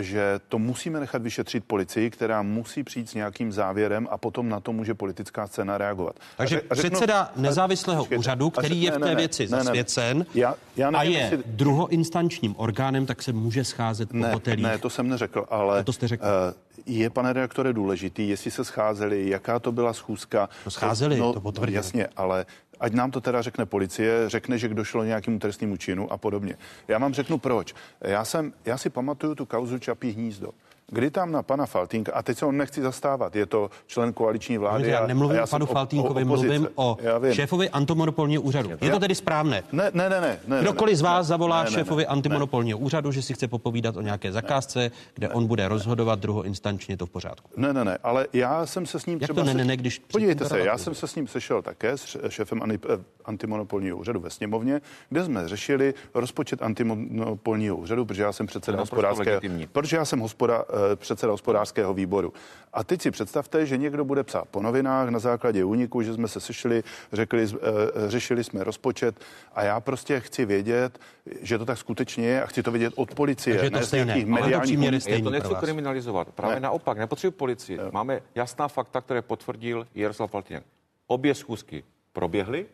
[0.00, 4.60] že to musíme nechat vyšetřit policii, která musí přijít s nějakým závěrem a potom na
[4.60, 6.16] to může politická scéna reagovat.
[6.36, 8.18] Takže A řek- a řeknu- předseda a- nezávislého počkejte.
[8.18, 9.64] úřadu, A který je v ne, té ne, věci ne, ne.
[9.64, 14.32] zasvěcen Já, já a nevím, je jestli- druhoinstančním orgánem, tak se může scházet po ne,
[14.32, 14.64] hotelích.
[14.64, 16.24] Ne, to jsem neřekl, ale to jste řekl.
[16.26, 16.54] eh,
[16.86, 20.48] je, pane redaktore, důležitý, jestli se scházeli, jaká to byla schůzka.
[20.64, 21.76] No scházeli, to potvrdili.
[21.76, 22.46] Jasně, ale
[22.80, 26.56] ať nám to teda řekne policie, řekne, že došlo nějakému trestnému činu a podobně.
[26.88, 27.74] Já vám řeknu proč.
[28.00, 30.50] Já, jsem, já si pamatuju tu kauzu Čapí hnízdo
[30.86, 34.58] kdy tam na pana Faltínka, a teď se on nechci zastávat, je to člen koaliční
[34.58, 34.88] vlády.
[34.88, 36.98] Já nemluvím a já o panu jsem Faltínkovi, o, mluvím o
[37.32, 38.70] šéfovi antimonopolního úřadu.
[38.80, 39.62] Je to tedy správné?
[39.72, 40.20] Ne, ne, ne.
[40.20, 43.48] ne, ne Kdokoliv z vás zavolá ne, ne, šéfovi ne, antimonopolního úřadu, že si chce
[43.48, 47.50] popovídat o nějaké zakázce, kde on bude rozhodovat druhoinstančně, to v pořádku.
[47.56, 49.42] Ne, ne, ne, ale já jsem se s ním Jak třeba...
[49.42, 52.16] to ne, ne, ne, když Podívejte se, já jsem se s ním sešel také s
[52.28, 52.78] šéfem eh,
[53.24, 54.80] antimonopolního úřadu ve sněmovně,
[55.10, 59.40] kde jsme řešili rozpočet antimonopolního úřadu, protože já jsem předseda hospodářského,
[59.72, 62.32] protože já jsem hospoda, eh, předseda hospodářského výboru.
[62.72, 66.28] A teď si představte, že někdo bude psát po novinách na základě úniku, že jsme
[66.28, 69.20] se sešli, řekli, eh, řešili jsme rozpočet
[69.54, 70.98] a já prostě chci vědět,
[71.40, 73.84] že to tak skutečně je a chci to vědět od policie, Takže je to ne
[73.84, 74.12] z stejné.
[74.12, 75.10] Ale to mediálních úniků.
[75.10, 76.28] Já to nechci kriminalizovat.
[76.28, 76.60] Právě Ne.
[76.60, 77.78] naopak, nepotřebuji policii.
[77.92, 80.64] Máme jasná fakta, které potvrdil Jaroslav Faltýnek.
[81.06, 82.66] Obě schůzky proběhly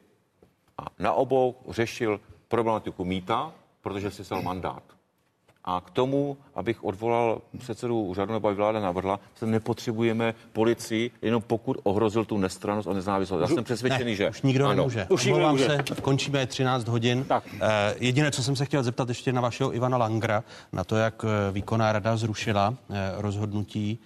[0.78, 4.82] a na obou řešil problematiku mýta, protože si stal mandát.
[5.64, 11.76] A k tomu, abych odvolal předsedu úřadu nebo vláda navrhla, se nepotřebujeme policii, jenom pokud
[11.82, 13.40] ohrozil tu nestranost a nezávislost.
[13.40, 14.74] Já jsem přesvědčený, ne, že Už nikdo ano.
[14.74, 15.06] nemůže.
[15.10, 15.66] Už nikdo nemůže.
[15.66, 17.24] se, končíme je 13 hodin.
[17.24, 17.44] Tak.
[17.60, 21.24] Eh, jediné, co jsem se chtěl zeptat ještě na vašeho Ivana Langra, na to, jak
[21.24, 23.98] eh, výkonná rada zrušila eh, rozhodnutí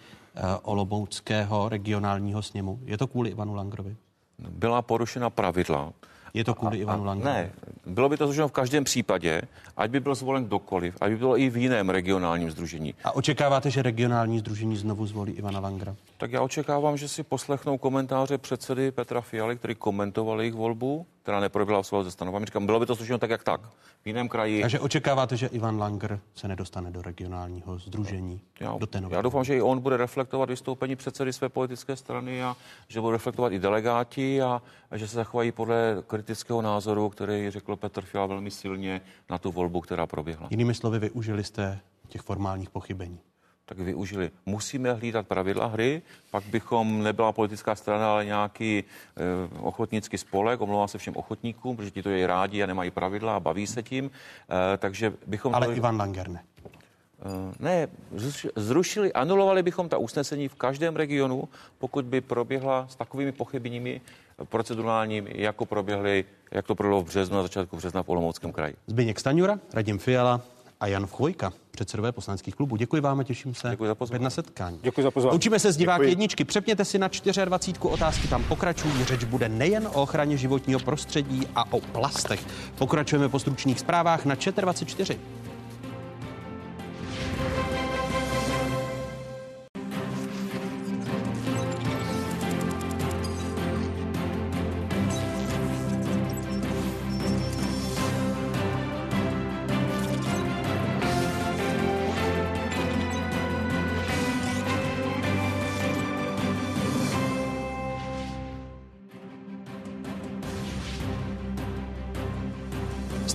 [0.63, 2.79] Olomouckého regionálního sněmu.
[2.85, 3.97] Je to kvůli Ivanu Langrovi?
[4.39, 5.93] Byla porušena pravidla.
[6.35, 7.35] Je to kvůli Ivanu Langrovi?
[7.35, 7.53] Ne,
[7.87, 9.43] bylo by to zrušeno v každém případě,
[9.77, 12.95] ať by byl zvolen kdokoliv, ať by bylo i v jiném regionálním združení.
[13.05, 15.97] A očekáváte, že regionální združení znovu zvolí Ivana Langra?
[16.19, 21.83] Tak já očekávám, že si poslechnou komentáře předsedy Petra Fialy, který komentoval jejich volbu, která
[21.83, 22.47] souladu se stanovami.
[22.47, 23.61] Říkám, bylo by to slušeno tak, jak tak.
[24.03, 24.61] V jiném kraji.
[24.61, 29.23] Takže očekáváte, že Ivan Langer se nedostane do regionálního združení, Já, do té nové já
[29.23, 32.57] doufám, že i on bude reflektovat vystoupení předsedy své politické strany a
[32.89, 37.77] že budou reflektovat i delegáti a, a že se zachovají podle kritického názoru, který řekl
[37.77, 39.01] Petr Fiala velmi silně
[39.31, 40.49] na tu volbu, která proběhla.
[40.51, 43.21] Jinými slovy, využili jste těch formálních pochybení.
[43.67, 44.31] Tak využili.
[44.47, 48.85] Musíme hlídat pravidla hry, pak bychom nebyla politická strana, ale nějaký e,
[49.61, 53.41] ochotnický spolek, omlouvám se všem ochotníkům, protože ti to je rádi a nemají pravidla a
[53.41, 54.11] baví se tím,
[54.75, 55.55] e, takže bychom...
[55.55, 56.45] Ale to, Ivan Langer ne.
[57.25, 61.49] Eh, Ne, zruši- zrušili, anulovali bychom ta usnesení v každém regionu,
[61.79, 64.01] pokud by proběhla s takovými pochybeními
[64.45, 68.75] procedurálními, jako proběhly, jak to proběhlo v březnu, na začátku března v Olomouckém kraji.
[68.87, 70.41] Zbyněk Staňura, Radim Fiala
[70.85, 72.77] a Jan Chvojka, předsedové poslanských klubů.
[72.77, 74.25] Děkuji vám a těším se Děkuji za pozvání.
[74.25, 74.79] na setkání.
[74.83, 75.37] Děkuji za pozvání.
[75.37, 76.11] Učíme se z diváky Děkuji.
[76.11, 76.45] jedničky.
[76.45, 77.09] Přepněte si na
[77.45, 79.05] 24 otázky, tam pokračují.
[79.05, 82.47] Řeč bude nejen o ochraně životního prostředí a o plastech.
[82.79, 85.21] Pokračujeme po stručných zprávách na 24.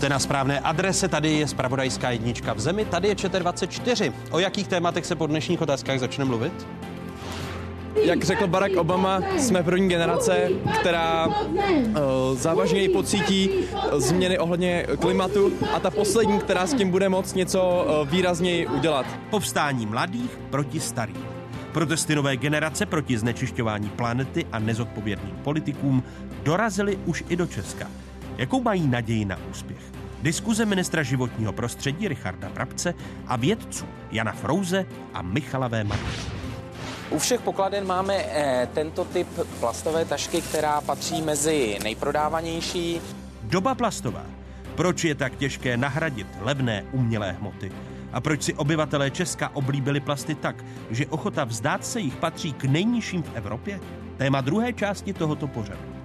[0.10, 4.14] Jste na správné adrese, tady je spravodajská jednička v zemi, tady je ČT24.
[4.32, 6.68] O jakých tématech se po dnešních otázkách začne mluvit?
[7.95, 10.49] Jak řekl Barack Obama, jsme první generace,
[10.80, 11.34] která uh,
[12.34, 17.88] závažněji pocítí uh, změny ohledně klimatu a ta poslední, která s tím bude moct něco
[18.01, 19.05] uh, výrazněji udělat.
[19.30, 21.26] Povstání mladých proti starým.
[21.72, 26.03] Protesty nové generace proti znečišťování planety a nezodpovědným politikům
[26.43, 27.88] dorazily už i do Česka.
[28.40, 29.80] Jakou mají naději na úspěch?
[30.22, 32.94] Diskuze ministra životního prostředí Richarda Brabce
[33.28, 35.84] a vědců Jana Frouze a Michala V.
[35.84, 36.24] Martina.
[37.10, 39.28] U všech pokladen máme eh, tento typ
[39.60, 43.02] plastové tašky, která patří mezi nejprodávanější.
[43.44, 44.26] Doba plastová.
[44.76, 47.72] Proč je tak těžké nahradit levné umělé hmoty?
[48.14, 52.64] A proč si obyvatelé Česka oblíbili plasty tak, že ochota vzdát se jich patří k
[52.64, 53.80] nejnižším v Evropě?
[54.18, 55.99] Téma druhé části tohoto pořadu.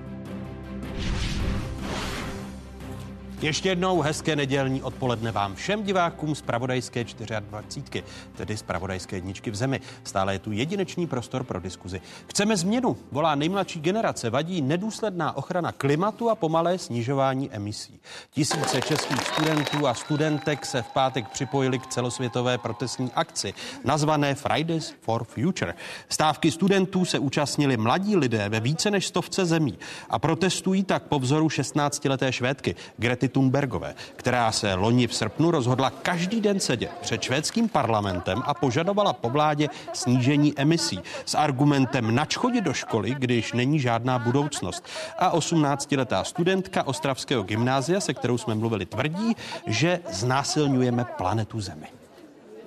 [3.44, 7.04] Ještě jednou hezké nedělní odpoledne vám všem divákům z Pravodajské
[7.40, 8.04] 24,
[8.36, 9.80] tedy z Pravodajské jedničky v zemi.
[10.04, 12.00] Stále je tu jedinečný prostor pro diskuzi.
[12.26, 18.00] Chceme změnu, volá nejmladší generace, vadí nedůsledná ochrana klimatu a pomalé snižování emisí.
[18.30, 24.94] Tisíce českých studentů a studentek se v pátek připojili k celosvětové protestní akci, nazvané Fridays
[25.00, 25.74] for Future.
[26.08, 29.78] Stávky studentů se účastnili mladí lidé ve více než stovce zemí
[30.10, 35.90] a protestují tak po vzoru 16-leté švédky Grety Thunbergové, která se loni v srpnu rozhodla
[35.90, 42.36] každý den sedět před švédským parlamentem a požadovala po vládě snížení emisí s argumentem nač
[42.36, 44.86] chodit do školy, když není žádná budoucnost.
[45.18, 52.03] A 18-letá studentka Ostravského gymnázia, se kterou jsme mluvili, tvrdí, že znásilňujeme planetu Zemi.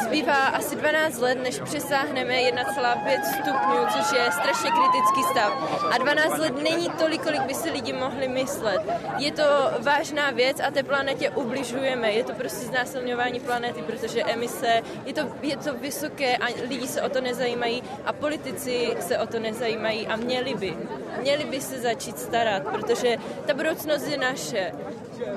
[0.04, 5.54] Zbývá asi 12 let, než přesáhneme 1,5 stupňů, což je strašně kritický stav.
[5.92, 8.82] A 12 let není tolik, kolik by si lidi mohli myslet.
[9.18, 9.44] Je to
[9.80, 12.12] vážná věc a té planetě ubližujeme.
[12.12, 17.02] Je to prostě znásilňování planety, protože emise, je to, je to vysoké a lidi se
[17.02, 20.78] o to nezajímají a politici se o to nezajímají a měli by.
[21.22, 24.72] Měli by se začít starat, protože ta budoucnost je naše.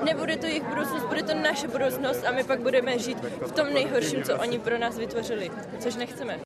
[0.05, 3.17] Nebude to jejich budoucnost, bude to naše budoucnost a my pak budeme žít
[3.47, 6.39] v tom nejhorším, co oni pro nás vytvořili, což nechceme.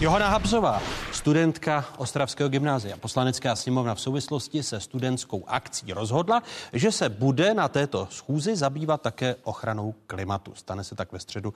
[0.00, 2.96] Johana Habzová, studentka Ostravského gymnázia.
[2.96, 6.42] Poslanecká sněmovna v souvislosti se studentskou akcí rozhodla,
[6.72, 10.54] že se bude na této schůzi zabývat také ochranou klimatu.
[10.54, 11.54] Stane se tak ve středu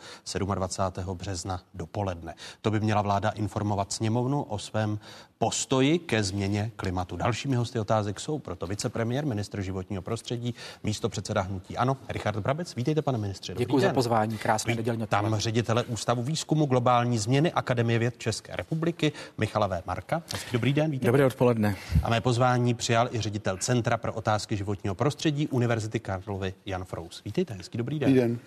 [0.54, 1.16] 27.
[1.16, 2.34] března dopoledne.
[2.62, 4.98] To by měla vláda informovat sněmovnu o svém
[5.39, 7.16] postoji ke změně klimatu.
[7.16, 12.74] Dalšími hosty otázek jsou proto vicepremiér, ministr životního prostředí, místo předseda hnutí Ano, Richard Brabec.
[12.74, 13.55] Vítejte, pane ministře.
[13.59, 19.12] Děkuji za pozvání, krásné nedělní Tam ředitele Ústavu výzkumu globální změny Akademie věd České republiky
[19.39, 19.82] Michala V.
[19.86, 20.22] Marka.
[20.53, 21.07] Dobrý den, vítejte.
[21.07, 21.76] Dobré odpoledne.
[22.03, 27.22] A mé pozvání přijal i ředitel Centra pro otázky životního prostředí Univerzity Karlovy Jan Frous.
[27.24, 28.09] Vítejte, hezký dobrý den.
[28.09, 28.39] Dobrý den.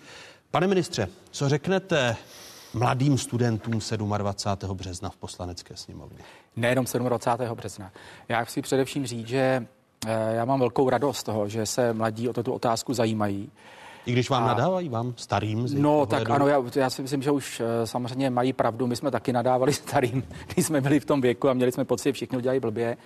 [0.50, 2.16] Pane ministře, co řeknete
[2.74, 3.80] mladým studentům
[4.18, 4.76] 27.
[4.76, 6.18] března v poslanecké sněmovně?
[6.56, 7.56] Nejenom 27.
[7.56, 7.92] března.
[8.28, 9.66] Já chci především říct, že
[10.06, 13.50] eh, já mám velkou radost z toho, že se mladí o tuto otázku zajímají.
[14.06, 14.46] I když vám a...
[14.46, 15.68] nadávají, vám starým?
[15.68, 18.86] Z no, tak ano, já, já si myslím, že už eh, samozřejmě mají pravdu.
[18.86, 20.22] My jsme taky nadávali starým,
[20.54, 22.96] když jsme byli v tom věku a měli jsme pocit, že všichni udělají blbě.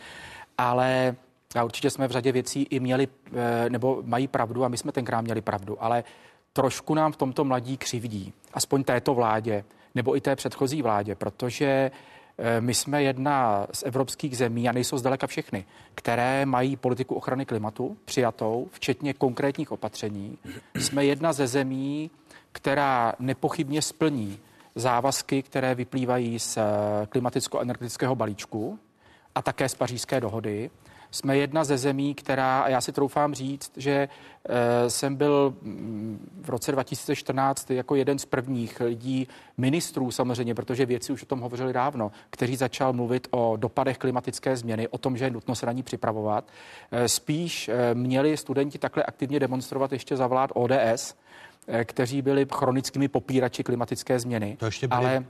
[0.58, 1.16] Ale
[1.54, 4.92] a určitě jsme v řadě věcí i měli, eh, nebo mají pravdu a my jsme
[4.92, 5.82] tenkrát měli pravdu.
[5.84, 6.04] Ale
[6.52, 11.90] trošku nám v tomto mladí křivdí, aspoň této vládě, nebo i té předchozí vládě, protože
[12.60, 15.64] my jsme jedna z evropských zemí, a nejsou zdaleka všechny,
[15.94, 20.38] které mají politiku ochrany klimatu přijatou, včetně konkrétních opatření.
[20.74, 22.10] Jsme jedna ze zemí,
[22.52, 24.38] která nepochybně splní
[24.74, 26.62] závazky, které vyplývají z eh,
[27.06, 28.78] klimaticko-energetického balíčku
[29.34, 30.70] a také z pařížské dohody
[31.10, 34.08] jsme jedna ze zemí, která, a já si troufám říct, že
[34.48, 40.86] e, jsem byl mm, v roce 2014 jako jeden z prvních lidí, ministrů samozřejmě, protože
[40.86, 45.16] věci už o tom hovořili dávno, kteří začal mluvit o dopadech klimatické změny, o tom,
[45.16, 46.44] že je nutno se na ní připravovat.
[46.90, 51.45] E, spíš e, měli studenti takhle aktivně demonstrovat ještě za vlád ODS, Eh,
[51.84, 54.56] kteří byli chronickými popírači klimatické změny.
[54.60, 55.24] To ještě byli ale,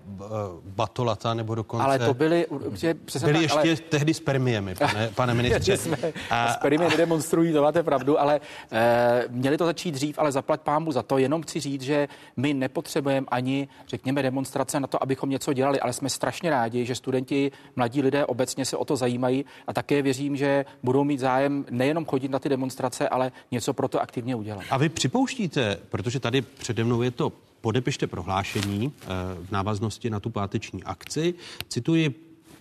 [0.65, 1.85] batolata nebo dokonce...
[1.85, 2.47] Ale to byli...
[2.73, 5.77] Že, byli tak, ještě ale, tehdy s permiemi, pane, pane ministře.
[5.77, 5.97] jsme,
[6.31, 8.41] a, s permie nedemonstrují, to máte pravdu, ale
[8.73, 11.19] e, měli to začít dřív, ale zaplať pámu za to.
[11.19, 15.93] Jenom chci říct, že my nepotřebujeme ani, řekněme, demonstrace na to, abychom něco dělali, ale
[15.93, 20.37] jsme strašně rádi, že studenti, mladí lidé obecně se o to zajímají a také věřím,
[20.37, 24.65] že budou mít zájem nejenom chodit na ty demonstrace, ale něco pro to aktivně udělat.
[24.71, 29.07] A vy připouštíte, protože tady přede mnou je to podepište prohlášení eh,
[29.41, 31.35] v návaznosti na tu páteční akci.
[31.69, 32.15] Cituji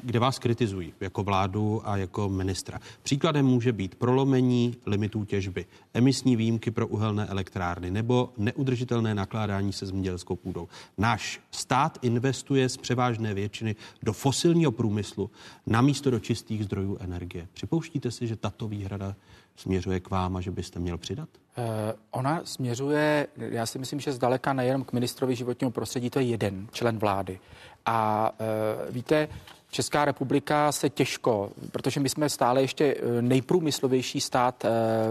[0.04, 2.80] kde vás kritizují jako vládu a jako ministra.
[3.04, 9.86] Příkladem může být prolomení limitů těžby, emisní výjimky pro uhelné elektrárny nebo neudržitelné nakládání se
[9.86, 10.68] zemědělskou půdou.
[10.98, 15.32] Náš stát investuje z převážné většiny do fosilního průmyslu
[15.66, 17.48] namísto do čistých zdrojů energie.
[17.54, 19.16] Připouštíte si, že tato výhrada
[19.56, 21.30] směřuje k vám a že byste měl přidat?
[21.58, 21.64] Uh,
[22.12, 26.68] ona směřuje, já si myslím, že zdaleka nejenom k ministrovi životního prostředí, to je jeden
[26.72, 27.40] člen vlády.
[27.86, 29.28] A uh, víte,
[29.76, 34.66] Česká republika se těžko, protože my jsme stále ještě eh, nejprůmyslovější stát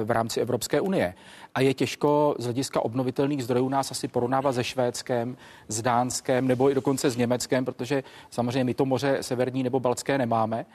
[0.05, 1.14] v rámci Evropské unie
[1.55, 5.36] a je těžko z hlediska obnovitelných zdrojů nás asi porovnávat se Švédskem,
[5.68, 10.18] s Dánskem nebo i dokonce s Německem, protože samozřejmě my to moře severní nebo baltské
[10.18, 10.66] nemáme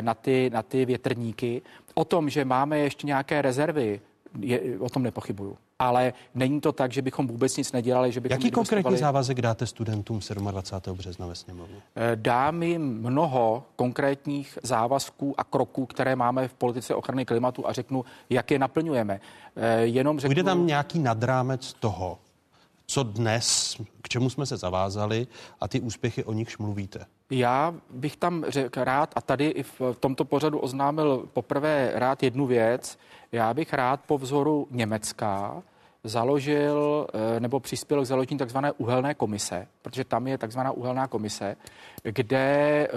[0.00, 1.62] na ty, na ty větrníky.
[1.94, 4.00] O tom, že máme ještě nějaké rezervy
[4.40, 5.56] je, o tom nepochybuju.
[5.78, 8.12] Ale není to tak, že bychom vůbec nic nedělali.
[8.12, 10.20] Že bychom Jaký konkrétní závazek dáte studentům
[10.50, 10.98] 27.
[10.98, 11.76] března ve sněmovně?
[11.96, 17.72] Eh, dám jim mnoho konkrétních závazků a kroků, které máme v politice ochrany klimatu a
[17.72, 19.20] řeknu, jak je naplňujeme.
[19.56, 20.34] Eh, jenom řeknu...
[20.34, 22.18] Půjde tam nějaký nadrámec toho,
[22.90, 25.26] co dnes, k čemu jsme se zavázali
[25.60, 27.06] a ty úspěchy, o nichž mluvíte?
[27.30, 32.46] Já bych tam řekl rád, a tady i v tomto pořadu oznámil poprvé rád jednu
[32.46, 32.98] věc.
[33.32, 35.62] Já bych rád po vzoru Německa
[36.04, 37.06] založil
[37.36, 41.56] eh, nebo přispěl k založení takzvané uhelné komise, protože tam je takzvaná uhelná komise,
[42.02, 42.90] kde eh,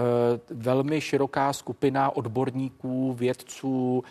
[0.50, 4.04] velmi široká skupina odborníků, vědců,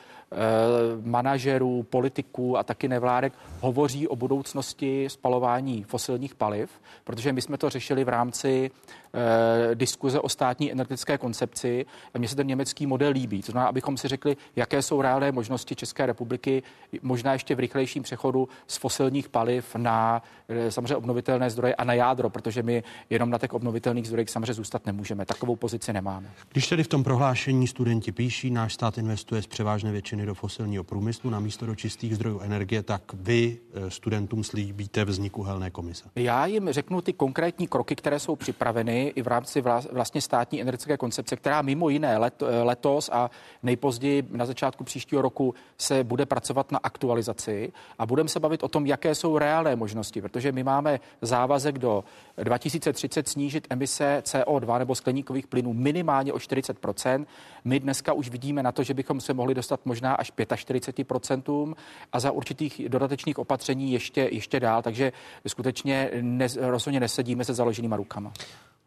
[1.04, 6.70] manažerů, politiků a taky nevládek hovoří o budoucnosti spalování fosilních paliv,
[7.04, 8.70] protože my jsme to řešili v rámci
[9.14, 11.86] eh, diskuze o státní energetické koncepci.
[12.18, 13.42] Mně se ten německý model líbí.
[13.42, 16.62] To znamená, abychom si řekli, jaké jsou reálné možnosti České republiky,
[17.02, 21.94] možná ještě v rychlejším přechodu z fosilních paliv na eh, samozřejmě obnovitelné zdroje a na
[21.94, 25.26] jádro, protože my jenom na těch obnovitelných zdrojích samozřejmě zůstat nemůžeme.
[25.26, 26.30] Takovou pozici nemáme.
[26.52, 30.84] Když tedy v tom prohlášení studenti píší, náš stát investuje z převážné většiny do fosilního
[30.84, 36.04] průmyslu na místo do čistých zdrojů energie, tak vy eh, studentům slíbíte vzniku helné komise.
[36.16, 40.96] Já jim řeknu ty konkrétní kroky, které jsou připraveny i v rámci vlastně státní energetické
[40.96, 43.30] koncepce, která mimo jiné let, eh, letos a
[43.62, 48.68] nejpozději na začátku příštího roku se bude pracovat na aktualizaci a budeme se bavit o
[48.68, 52.04] tom, jaké jsou reálné možnosti, protože my máme závazek do
[52.44, 57.26] 2030 snížit emise CO2 nebo skleníkových plynů minimálně o 40%
[57.64, 61.74] My dneska už vidíme na to, že bychom se mohli dostat možná až 45%
[62.12, 65.12] a za určitých dodatečných opatření ještě, ještě dál, takže
[65.46, 68.32] skutečně ne, rozhodně nesedíme se založenýma rukama.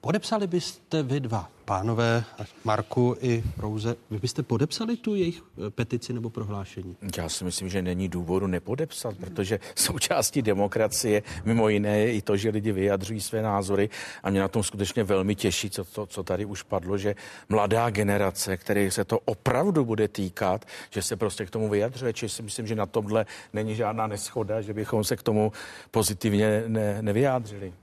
[0.04, 2.24] Podepsali byste vy dva, pánové
[2.64, 6.98] Marku i Rouze, vy byste podepsali tu jejich eh, petici nebo prohlášení?
[7.18, 12.38] Já si myslím, že není důvodu nepodepsat, protože součástí demokracie mimo jiné je i to,
[12.38, 13.90] že lidi vyjadřují své názory
[14.24, 17.16] a mě na tom skutečně velmi těší, co, to, co tady už padlo, že
[17.50, 22.30] mladá generace, který se to opravdu bude týkat, že se prostě k tomu vyjadřuje, čiže
[22.30, 25.52] si myslím, že na tomhle není žádná neschoda, že bychom se k tomu
[25.92, 27.74] pozitivně ne, nevyjádřili.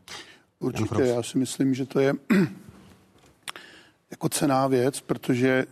[0.61, 2.15] Určitě, já si myslím, že to je
[4.11, 5.67] jako cená věc, protože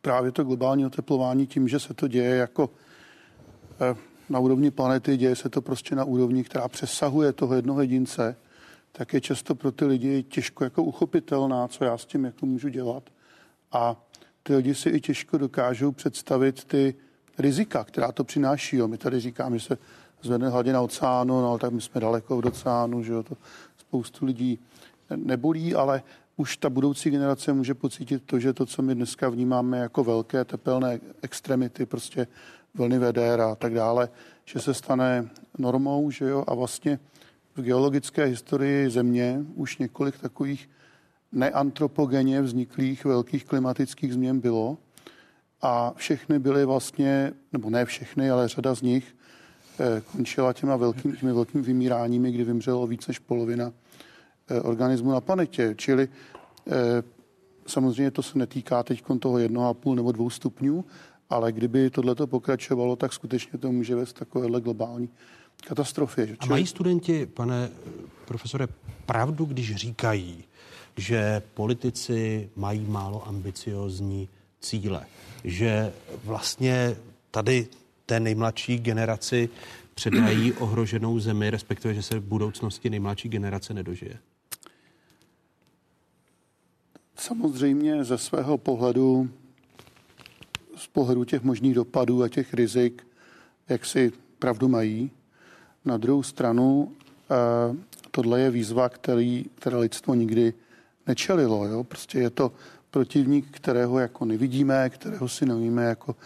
[0.00, 2.70] právě to globální oteplování tím, že se to děje jako
[3.80, 3.96] eh,
[4.28, 8.36] na úrovni planety, děje se to prostě na úrovni, která přesahuje toho jednoho jedince,
[8.92, 12.68] tak je často pro ty lidi těžko jako uchopitelná, co já s tím jako můžu
[12.68, 13.02] dělat.
[13.72, 13.96] A
[14.42, 16.94] ty lidi si i těžko dokážou představit ty
[17.38, 18.76] rizika, která to přináší.
[18.76, 18.88] Jo.
[18.88, 19.78] My tady říkáme, že se
[20.22, 23.36] zvedne hladina oceánu, no ale tak my jsme daleko od oceánu, že jo, to
[23.88, 24.58] spoustu lidí
[25.16, 26.02] nebolí, ale
[26.36, 30.44] už ta budoucí generace může pocítit to, že to, co my dneska vnímáme jako velké
[30.44, 32.26] tepelné extremity, prostě
[32.74, 34.08] vlny vedér a tak dále,
[34.44, 35.28] že se stane
[35.58, 36.98] normou, že jo, a vlastně
[37.56, 40.70] v geologické historii země už několik takových
[41.32, 44.78] neantropogeně vzniklých velkých klimatických změn bylo
[45.62, 49.16] a všechny byly vlastně, nebo ne všechny, ale řada z nich
[50.12, 53.72] končila těma velkým, těmi velkými vymíráními, kdy vymřelo víc než polovina
[54.48, 55.74] eh, organismu na planetě.
[55.76, 56.08] Čili
[56.66, 57.02] eh,
[57.66, 60.84] samozřejmě to se netýká teď toho jednoho a půl nebo dvou stupňů,
[61.30, 65.08] ale kdyby tohleto pokračovalo, tak skutečně to může vést takovéhle globální
[65.66, 66.26] katastrofě.
[66.26, 66.38] Čili...
[66.40, 67.70] A mají studenti, pane
[68.24, 68.68] profesore,
[69.06, 70.44] pravdu, když říkají,
[70.96, 74.28] že politici mají málo ambiciozní
[74.60, 75.06] cíle,
[75.44, 75.92] že
[76.24, 76.96] vlastně
[77.30, 77.68] tady
[78.08, 79.48] té nejmladší generaci
[79.94, 84.18] předají ohroženou zemi, respektive, že se v budoucnosti nejmladší generace nedožije?
[87.16, 89.28] Samozřejmě ze svého pohledu,
[90.76, 93.06] z pohledu těch možných dopadů a těch rizik,
[93.68, 95.10] jak si pravdu mají.
[95.84, 96.92] Na druhou stranu,
[97.30, 97.76] eh,
[98.10, 100.54] tohle je výzva, který, které lidstvo nikdy
[101.06, 101.66] nečelilo.
[101.66, 101.84] Jo?
[101.84, 102.52] Prostě je to
[102.90, 106.16] protivník, kterého jako nevidíme, kterého si nevíme jako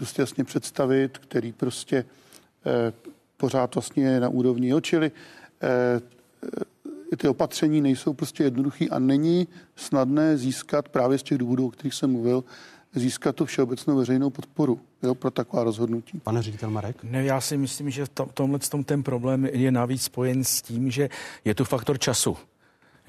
[0.00, 2.04] dost jasně představit, který prostě
[2.66, 2.92] eh,
[3.36, 4.68] pořád vlastně je na úrovni.
[4.68, 4.80] Jo?
[4.80, 5.10] Čili
[5.62, 11.70] eh, ty opatření nejsou prostě jednoduchý a není snadné získat právě z těch důvodů, o
[11.70, 12.44] kterých jsem mluvil,
[12.94, 16.20] získat tu všeobecnou veřejnou podporu jo, pro taková rozhodnutí.
[16.20, 17.04] Pane ředitel Marek?
[17.04, 20.90] Ne, já si myslím, že v tomhle tom ten problém je navíc spojen s tím,
[20.90, 21.08] že
[21.44, 22.36] je tu faktor času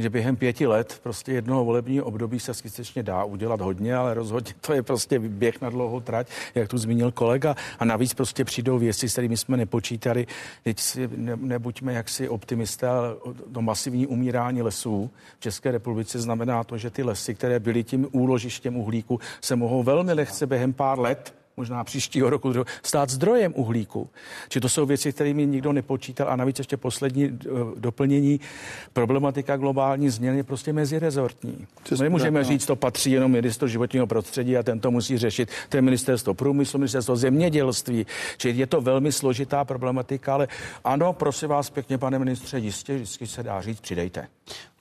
[0.01, 4.53] že během pěti let prostě jednoho volebního období se skutečně dá udělat hodně, ale rozhodně
[4.61, 7.55] to je prostě běh na dlouhou trať, jak tu zmínil kolega.
[7.79, 10.27] A navíc prostě přijdou věci, s kterými jsme nepočítali.
[10.63, 13.15] Teď si ne, nebuďme jaksi optimisté, ale
[13.53, 18.07] to masivní umírání lesů v České republice znamená to, že ty lesy, které byly tím
[18.11, 24.09] úložištěm uhlíku, se mohou velmi lehce během pár let možná příštího roku stát zdrojem uhlíku.
[24.49, 28.39] Či to jsou věci, kterými nikdo nepočítal a navíc ještě poslední eh, doplnění.
[28.93, 31.67] Problematika globální změny je prostě mezirezortní.
[31.91, 35.49] My nemůžeme říct, to patří jenom ministerstvo životního prostředí a tento musí řešit.
[35.69, 38.05] To je ministerstvo průmyslu, ministerstvo zemědělství.
[38.37, 40.47] Čili je to velmi složitá problematika, ale
[40.83, 44.27] ano, prosím vás pěkně, pane ministře, jistě, vždycky se dá říct, přidejte.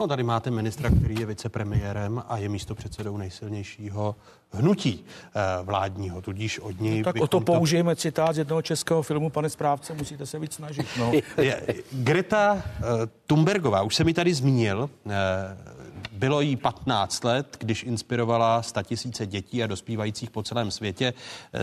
[0.01, 4.17] No tady máte ministra, který je vicepremiérem a je místo předsedou nejsilnějšího
[4.53, 6.99] hnutí eh, vládního, tudíž od něj...
[6.99, 8.01] No, tak o to použijeme to...
[8.01, 10.87] citát z jednoho českého filmu, pane správce, musíte se víc snažit.
[10.99, 11.13] No.
[11.93, 12.63] Greta uh,
[13.27, 15.13] Thunbergová, už jsem mi tady zmínil, uh,
[16.13, 21.15] Bylo jí 15 let, když inspirovala tisíce dětí a dospívajících po celém světě.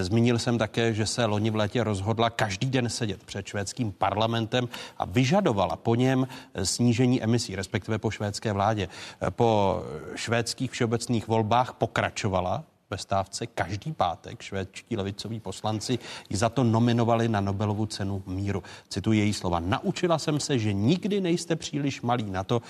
[0.02, 4.70] Zmínil jsem také, že se loni v létě rozhodla každý den sedět před švédským parlamentem
[4.98, 6.28] a vyžadovala po něm
[6.64, 8.88] snížení emisí, respektive po švédské vládě.
[9.30, 9.82] Po
[10.16, 14.42] švédských všeobecných volbách pokračovala ve stávce každý pátek.
[14.42, 16.00] Švédští levicoví poslanci
[16.30, 18.64] ji za to nominovali na Nobelovu cenu míru.
[18.90, 19.60] Cituji její slova.
[19.60, 22.62] Naučila jsem se, že nikdy nejste příliš malí na to,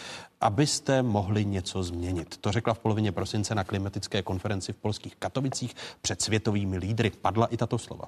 [0.42, 2.38] abyste mohli něco změnit.
[2.38, 7.10] To řekla v polovině prosince na klimatické konferenci v polských Katovicích před světovými lídry.
[7.10, 8.06] Padla i tato slova.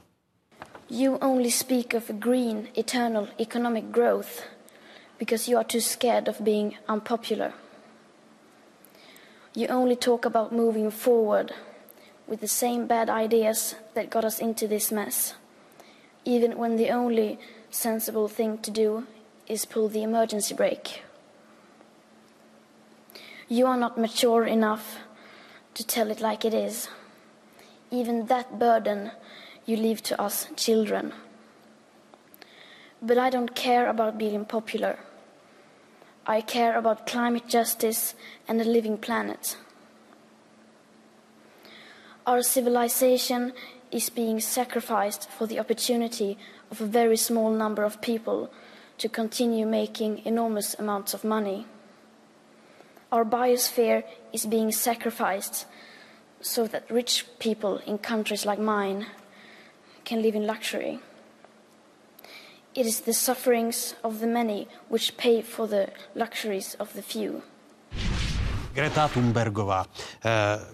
[0.90, 4.42] You only speak of green, eternal economic growth
[5.20, 7.52] because you are too scared of being unpopular.
[9.56, 11.52] You only talk about moving forward
[12.30, 15.34] with the same bad ideas that got us into this mess,
[16.24, 17.40] even when the only
[17.72, 19.08] sensible thing to do
[19.48, 21.02] is pull the emergency brake.
[23.48, 25.00] You are not mature enough
[25.74, 26.88] to tell it like it is.
[27.90, 29.12] Even that burden
[29.66, 31.14] you leave to us children.
[33.02, 35.00] But I don't care about being popular.
[36.28, 38.14] I care about climate justice
[38.48, 39.58] and a living planet.
[42.30, 43.54] Our civilization
[43.90, 46.38] is being sacrificed for the opportunity
[46.70, 48.52] of a very small number of people
[49.00, 51.66] to continue making enormous amounts of money.
[53.12, 55.66] Our biosphere is being sacrificed
[56.40, 59.08] so that rich people in countries like mine
[60.06, 61.00] can live in luxury.
[62.76, 67.42] It is the sufferings of the many which pay for the luxuries of the few.
[68.74, 69.86] Greta Thunbergová,
[70.26, 70.30] eh,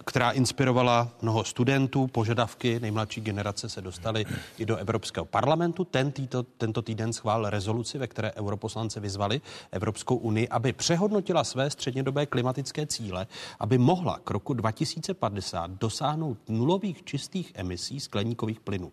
[0.05, 4.25] která inspirovala mnoho studentů, požadavky nejmladší generace se dostaly
[4.57, 5.83] i do Evropského parlamentu.
[5.83, 9.41] Ten týto, tento týden schválil rezoluci, ve které europoslanci vyzvali
[9.71, 13.27] Evropskou unii, aby přehodnotila své střednědobé klimatické cíle,
[13.59, 18.91] aby mohla k roku 2050 dosáhnout nulových čistých emisí skleníkových plynů.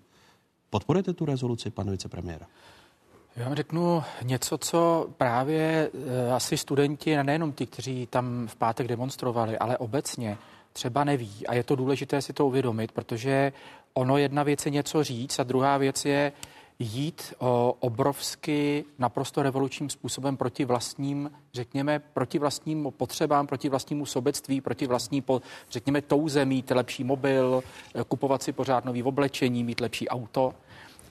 [0.71, 2.47] Podporujete tu rezoluci, pane vicepremiéra?
[3.37, 8.89] Já vám řeknu něco, co právě eh, asi studenti, nejenom ti, kteří tam v pátek
[8.89, 10.39] demonstrovali, ale obecně
[10.73, 11.47] třeba neví.
[11.47, 13.53] A je to důležité si to uvědomit, protože
[13.95, 16.33] ono jedna věc je něco říct a druhá věc je
[16.79, 24.61] jít o obrovsky naprosto revolučním způsobem proti vlastním, řekněme, proti vlastním potřebám, proti vlastnímu sobectví,
[24.61, 25.25] proti vlastní,
[25.71, 27.63] řekněme, touze mít lepší mobil,
[27.95, 30.55] eh, kupovat si pořád nový oblečení, mít lepší auto.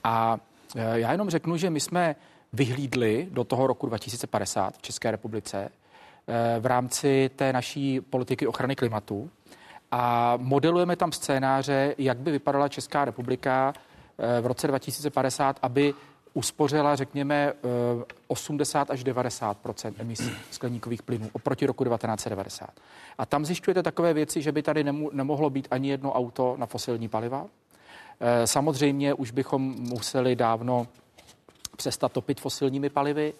[0.04, 2.16] A Eh, já jenom řeknu, že my jsme
[2.52, 8.76] vyhlídli do toho roku 2050 v České republice eh, v rámci té naší politiky ochrany
[8.76, 9.30] klimatu
[9.90, 13.72] a modelujeme tam scénáře, jak by vypadala Česká republika
[14.18, 15.94] eh, v roce 2050, aby
[16.34, 17.52] uspořila, řekněme,
[18.28, 19.56] 80 až 90
[19.98, 22.70] emisí skleníkových plynů oproti roku 1990.
[23.18, 27.08] A tam zjišťujete takové věci, že by tady nemohlo být ani jedno auto na fosilní
[27.08, 27.61] paliva, Eh,
[28.44, 30.86] samozřejmě už bychom museli dávno
[31.76, 33.34] přestat topit fosilními palivy.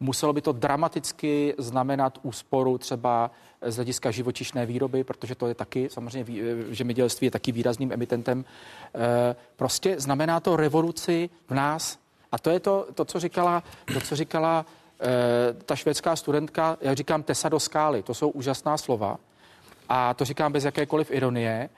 [0.00, 3.30] Muselo by to dramaticky znamenat úsporu třeba
[3.62, 8.44] z hlediska živočišné výroby, protože to je taky, samozřejmě eh, zemědělství je taky výrazným emitentem.
[8.44, 11.98] Eh, prostě znamená to revoluci v nás.
[12.32, 14.66] A to je to, to co říkala, to, co říkala
[15.64, 19.18] ta švédská studentka, já říkám tesa do skály, to jsou úžasná slova.
[19.88, 21.68] A to říkám bez jakékoliv ironie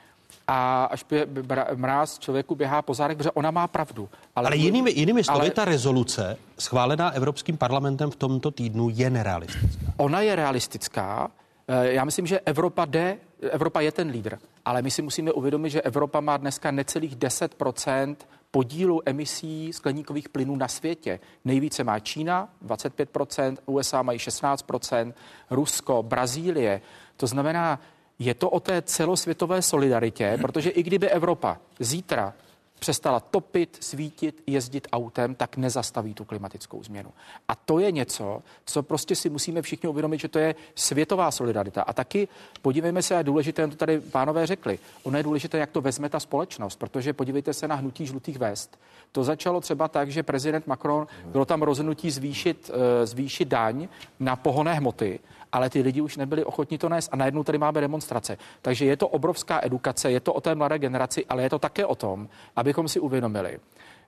[0.49, 1.27] a až bě,
[1.75, 4.09] mráz člověku běhá po zádech, protože ona má pravdu.
[4.37, 9.11] Ale, ale jinými, jinými slovy, ale, ta rezoluce schválená Evropským parlamentem v tomto týdnu je
[9.11, 9.93] nerealistická.
[9.97, 11.31] Ona je realistická.
[11.69, 13.19] Eh, já myslím, že Evropa jde,
[13.51, 18.17] Evropa je ten lídr, ale my si musíme uvědomit, že Evropa má dneska necelých 10%
[18.51, 21.21] podílu emisí skleníkových plynů na světě.
[21.45, 25.13] Nejvíce má Čína, 25% USA mají 16%
[25.51, 26.81] Rusko, Brazílie.
[27.17, 27.81] To znamená,
[28.19, 32.35] je to o té celosvětové solidaritě, protože i kdyby Evropa zítra
[32.79, 37.11] přestala topit, svítit, jezdit autem, tak nezastaví tu klimatickou změnu.
[37.49, 41.83] A to je něco, co prostě si musíme všichni uvědomit, že to je světová solidarita.
[41.83, 42.29] A taky
[42.63, 46.21] podívejme se, a důležité, to tady pánové řekli, ono je důležité, jak to vezme ta
[46.21, 48.79] společnost, protože podívejte se na hnutí žlutých vest.
[49.13, 53.89] To začalo třeba tak, že prezident Macron, bylo tam rozhodnutí zvýšit, eh, zvýšit daň
[54.21, 55.21] na pohonné hmoty
[55.53, 58.39] ale ty lidi už nebyli ochotní to nést a najednou tady máme demonstrace.
[58.63, 61.87] Takže je to obrovská edukace, je to o té mladé generaci, ale je to také
[61.87, 63.59] o tom, abychom si uvědomili,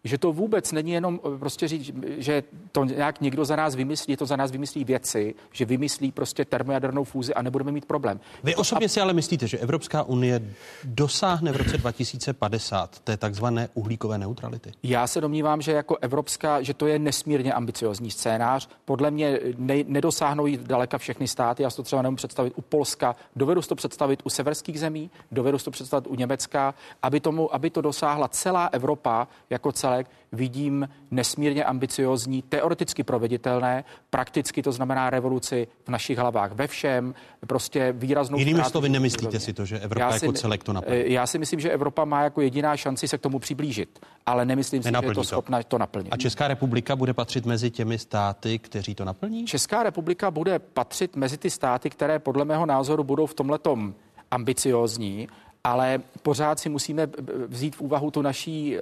[0.04, 4.16] že to vůbec není jenom eh, prostě říct, že to nějak někdo za nás vymyslí,
[4.16, 8.20] to za nás vymyslí věci, že vymyslí prostě termojadernou fúzi a nebudeme mít problém.
[8.44, 10.42] Vy osobně si ale myslíte, že Evropská unie
[10.84, 14.72] dosáhne v roce 2050 té takzvané uhlíkové neutrality?
[14.82, 18.68] Já se domnívám, že jako evropská, že to je nesmírně ambiciozní scénář.
[18.84, 21.62] Podle mě ne, nedosáhnou jít daleka všechny státy.
[21.62, 25.10] Já si to třeba nemůžu představit u Polska, dovedu si to představit u severských zemí,
[25.32, 30.10] dovedu si to představit u Německa, aby, tomu, aby to dosáhla celá Evropa jako celek,
[30.32, 37.14] vidím nesmírně ambiciozní, teoreticky proveditelné, prakticky to znamená revoluci v našich hlavách ve všem,
[37.46, 38.38] prostě výraznou.
[38.38, 39.40] Jinými slovy, nemyslíte úrovně.
[39.40, 41.12] si to, že Evropa Já jako si- celek to naplní?
[41.12, 44.82] Já si myslím, že Evropa má jako jediná šanci se k tomu přiblížit, ale nemyslím
[44.82, 45.24] si, že je Nenaplní to to.
[45.24, 46.08] schopna to naplnit.
[46.12, 49.46] A Česká republika bude patřit mezi těmi státy, kteří to naplní?
[49.46, 53.94] Česká republika bude patřit mezi ty státy, které podle mého názoru budou v tomhletom
[54.30, 55.28] ambiciozní,
[55.64, 57.08] ale pořád si musíme
[57.48, 58.80] vzít v úvahu tu naší e,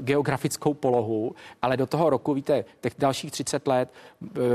[0.00, 3.88] geografickou polohu, ale do toho roku, víte, těch dalších 30 let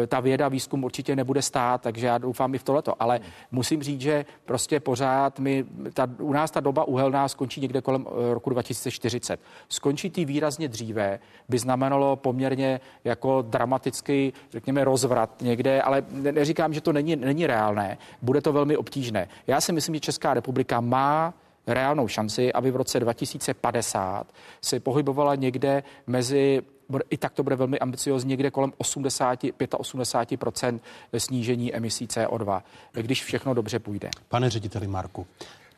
[0.03, 2.93] e, ta věda, výzkum určitě nebude stát, takže já doufám i v tohleto.
[2.99, 3.19] Ale
[3.51, 8.05] musím říct, že prostě pořád my, ta, u nás ta doba uhelná skončí někde kolem
[8.07, 9.39] e, roku 2040.
[9.69, 11.19] Skončí ty výrazně dříve
[11.49, 17.47] by znamenalo poměrně jako dramatický, řekněme, rozvrat někde, ale ne- neříkám, že to není, není
[17.47, 17.97] reálné.
[18.21, 19.27] Bude to velmi obtížné.
[19.47, 21.33] Já si myslím, že Česká republika má
[21.67, 24.27] reálnou šanci, aby v roce 2050
[24.61, 26.61] se pohybovala někde mezi
[27.09, 30.79] i tak to bude velmi ambiciozní, někde kolem 80, 85%
[31.17, 32.61] snížení emisí CO2,
[32.93, 34.09] když všechno dobře půjde.
[34.27, 35.27] Pane řediteli Marku,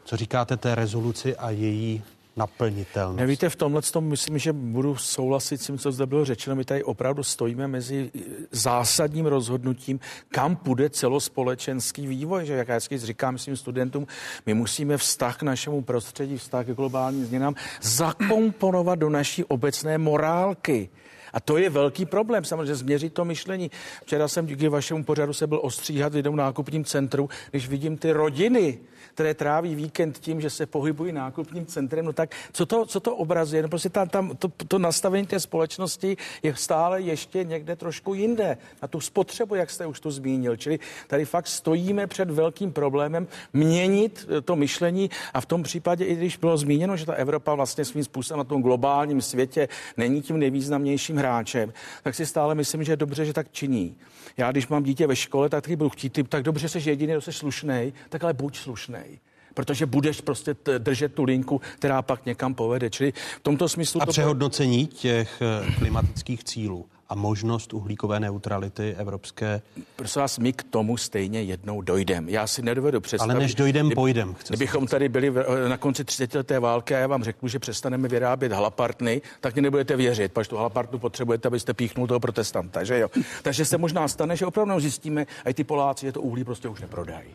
[0.03, 2.03] co říkáte té rezoluci a její
[2.37, 3.19] naplnitelnost?
[3.19, 6.55] Nevíte, v tomhle tom myslím, že budu souhlasit s tím, co zde bylo řečeno.
[6.55, 8.11] My tady opravdu stojíme mezi
[8.51, 9.99] zásadním rozhodnutím,
[10.29, 12.45] kam půjde celospolečenský vývoj.
[12.45, 14.07] Že jak já vždycky říkám svým studentům,
[14.45, 20.89] my musíme vztah k našemu prostředí, vztah k globálním změnám zakomponovat do naší obecné morálky.
[21.33, 23.71] A to je velký problém, samozřejmě změřit to myšlení.
[24.03, 28.11] Včera jsem díky vašemu pořadu se byl ostříhat v jednom nákupním centru, když vidím ty
[28.11, 28.79] rodiny,
[29.13, 33.15] které tráví víkend tím, že se pohybují nákupním centrem, no tak co to, co to
[33.15, 33.61] obrazuje?
[33.61, 38.57] No prostě tam, tam to, to nastavení té společnosti je stále ještě někde trošku jinde.
[38.81, 40.57] Na tu spotřebu, jak jste už to zmínil.
[40.57, 46.05] Čili tady fakt stojíme před velkým problémem měnit eh, to myšlení a v tom případě,
[46.05, 49.67] i když bylo zmíněno, že ta Evropa vlastně svým způsobem na tom globálním světě
[49.97, 51.73] není tím nejvýznamnějším hráčem,
[52.03, 53.95] tak si stále myslím, že je dobře, že tak činí.
[54.37, 57.13] Já, když mám dítě ve škole, tak taky budu chtít, ty- tak dobře jsi jediný,
[57.13, 59.19] kdo jsi slušnej, tak ale buď slušnej.
[59.53, 62.89] Protože budeš prostě t- držet tu linku, která pak někam povede.
[62.89, 64.01] Čili v tomto smyslu...
[64.01, 69.61] A to přehodnocení těch eh, klimatických cílů a možnost uhlíkové neutrality evropské.
[69.95, 72.29] Prosím vás, my k tomu stejně jednou dojdem.
[72.29, 73.31] Já si nedovedu představit.
[73.31, 76.97] Ale než dojdem, kdyby- pojdem, Kdybychom tady byli v- na konci 30 leté války a
[76.99, 81.47] já vám řeknu, že přestaneme vyrábět halapartny, tak mě nebudete věřit, protože tu halapartnu potřebujete,
[81.47, 83.09] abyste píchnul toho protestanta, že jo?
[83.43, 86.67] Takže se možná stane, že opravdu zjistíme, a i ty Poláci, že to uhlí prostě
[86.67, 87.27] už neprodají.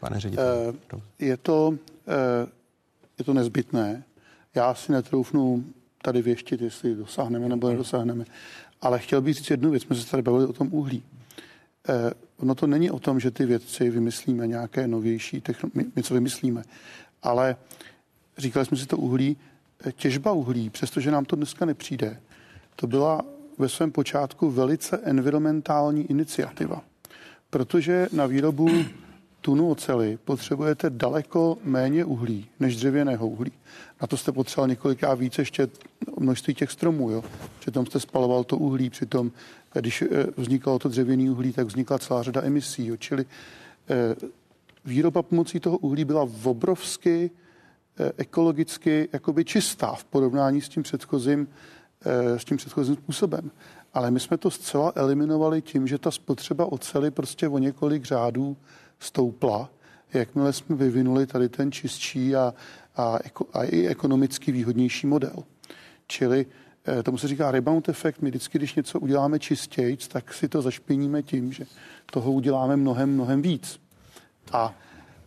[0.00, 0.74] Pane ředitel.
[0.92, 1.74] Eh, Je to,
[2.08, 2.48] eh,
[3.18, 4.02] je to nezbytné.
[4.54, 5.64] Já si netroufnu
[6.02, 8.24] tady věštit, jestli dosáhneme nebo nedosáhneme.
[8.80, 9.86] Ale chtěl bych říct jednu věc.
[9.86, 11.02] My jsme se tady bavili o tom uhlí.
[11.88, 16.14] Eh, Ono to není o tom, že ty vědci vymyslíme nějaké novější, techno- my něco
[16.14, 16.62] vymyslíme,
[17.22, 17.56] ale
[18.38, 19.36] říkali jsme si to uhlí,
[19.84, 22.20] eh, těžba uhlí, přestože nám to dneska nepřijde,
[22.76, 23.22] to byla
[23.58, 26.82] ve svém počátku velice environmentální iniciativa,
[27.50, 28.68] protože na výrobu
[29.40, 33.52] tunu oceli potřebujete daleko méně uhlí než dřevěného uhlí.
[34.00, 35.68] Na to jste potřeboval několikrát víc ještě
[36.18, 37.10] množství těch stromů.
[37.10, 37.24] Jo?
[37.60, 39.32] Přitom jste spaloval to uhlí, přitom
[39.72, 42.86] když eh, vznikalo to dřevěný uhlí, tak vznikla celá řada emisí.
[42.86, 42.96] Jo?
[42.96, 43.24] Čili
[43.90, 44.14] eh,
[44.84, 47.30] výroba pomocí toho uhlí byla obrovsky
[48.00, 51.48] eh, ekologicky jakoby čistá v porovnání s tím předchozím,
[52.04, 53.50] eh, s tím předchozím způsobem.
[53.94, 58.56] Ale my jsme to zcela eliminovali tím, že ta spotřeba oceli prostě o několik řádů
[58.98, 59.70] stoupla,
[60.14, 62.54] jakmile jsme vyvinuli tady ten čistší a,
[62.96, 63.18] a,
[63.52, 65.44] a i ekonomicky výhodnější model.
[66.06, 66.46] Čili
[66.86, 68.22] eh, tomu se říká rebound efekt.
[68.22, 71.64] My vždycky, když něco uděláme čistěji, tak si to zašpiníme tím, že
[72.06, 73.80] toho uděláme mnohem, mnohem víc.
[74.52, 74.74] A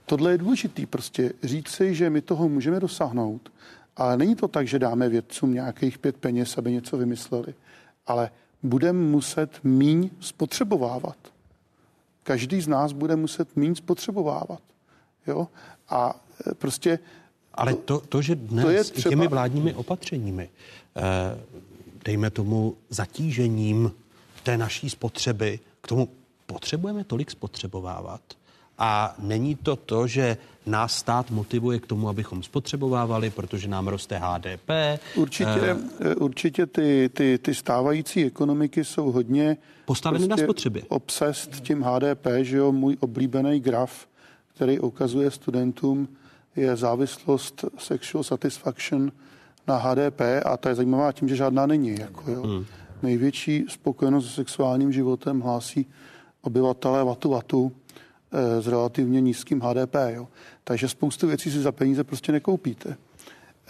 [0.06, 3.52] tohle je důležitý, prostě říct si, že my toho můžeme dosáhnout,
[3.98, 7.54] ale není to tak, že dáme vědcům nějakých pět peněz, aby něco vymysleli,
[8.08, 8.32] ale
[8.64, 11.18] budeme muset míň spotřebovávat.
[12.24, 14.62] Každý z nás bude muset míň spotřebovávat.
[15.28, 15.48] Jo?
[15.90, 16.22] A
[16.52, 17.00] e, prostě...
[17.54, 19.10] Ale to, to že dnes to je třeba...
[19.10, 20.50] i těmi vládními opatřeními,
[20.96, 21.02] eh,
[22.06, 23.92] dejme tomu zatížením
[24.44, 26.10] té naší spotřeby, k tomu
[26.46, 28.22] potřebujeme tolik spotřebovávat,
[28.84, 34.22] A není to to, že nás stát motivuje k tomu, abychom spotřebovávali, protože nám roste
[34.24, 34.70] HDP.
[35.16, 40.84] Určitě, uh, určitě ty, ty, ty stávající ekonomiky jsou hodně postaveny prostě na spotřebě.
[40.88, 44.08] Obsest tím HDP, že jo, můj oblíbený graf,
[44.56, 46.08] který ukazuje studentům,
[46.56, 49.12] je závislost sexual satisfaction
[49.68, 52.00] na HDP a ta je zajímavá tím, že žádná není.
[52.00, 52.42] Jako, jo.
[52.42, 52.66] Hmm.
[53.04, 55.86] Největší spokojenost se sexuálním životem hlásí
[56.42, 57.72] obyvatelé Vatu Vatu
[58.62, 59.96] s relativně nízkým HDP.
[60.08, 60.28] Jo.
[60.64, 62.90] Takže spoustu věcí si za peníze prostě nekoupíte.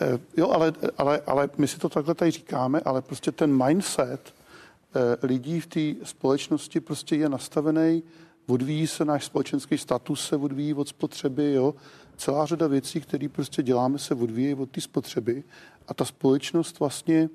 [0.01, 4.33] E, jo, ale, ale, ale my si to takhle tady říkáme, ale prostě ten mindset
[5.23, 8.03] e, lidí v té společnosti prostě je nastavený,
[8.47, 11.75] odvíjí se náš společenský status, se odvíjí od spotřeby, jo.
[12.17, 15.43] Celá řada věcí, které prostě děláme, se odvíjí od té spotřeby
[15.87, 17.29] a ta společnost vlastně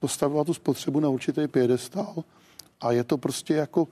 [0.00, 2.24] postavila tu spotřebu na určitý piedestal
[2.80, 3.88] a je to prostě jako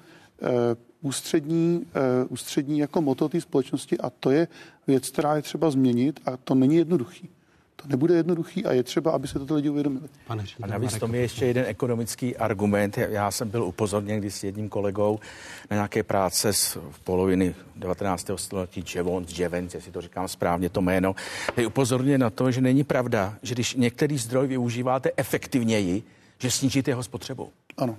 [1.06, 4.48] ústřední, e, ústřední jako moto té společnosti a to je
[4.86, 7.28] věc, která je třeba změnit a to není jednoduchý.
[7.76, 10.08] To nebude jednoduchý a je třeba, aby se toto lidi uvědomili.
[10.26, 12.98] Pane a navíc to je ještě jeden ekonomický argument.
[12.98, 15.18] Já jsem byl upozorněn když s jedním kolegou
[15.70, 18.30] na nějaké práce z poloviny 19.
[18.36, 21.14] století Jevons, Jevons, jestli to říkám správně, to jméno,
[21.56, 26.02] je upozorně na to, že není pravda, že když některý zdroj využíváte efektivněji,
[26.38, 27.50] že snížíte jeho spotřebu.
[27.76, 27.96] Ano.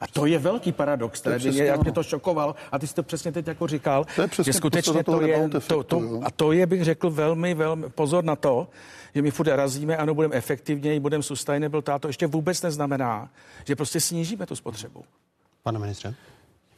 [0.00, 2.54] A to je velký paradox, který mě, jak mě to šokoval.
[2.72, 5.26] A ty jsi to přesně teď jako říkal, to je přesně, že skutečně to, to
[5.26, 8.68] je, to, to, a to je, bych řekl, velmi, velmi, pozor na to,
[9.14, 13.30] že my furt razíme, ano, budeme efektivněji, budeme sustainable, to ještě vůbec neznamená,
[13.64, 15.04] že prostě snížíme tu spotřebu.
[15.62, 16.14] Pane ministře?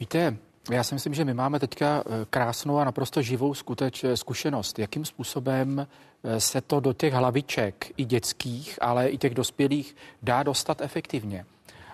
[0.01, 0.36] Víte,
[0.70, 4.78] já si myslím, že my máme teďka eh, krásnou a naprosto živou skuteč, eh, zkušenost,
[4.78, 5.86] jakým způsobem
[6.24, 11.44] eh, se to do těch hlaviček i dětských, ale i těch dospělých dá dostat efektivně.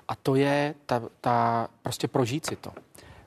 [0.08, 2.72] A to je ta, ta prostě prožít si to.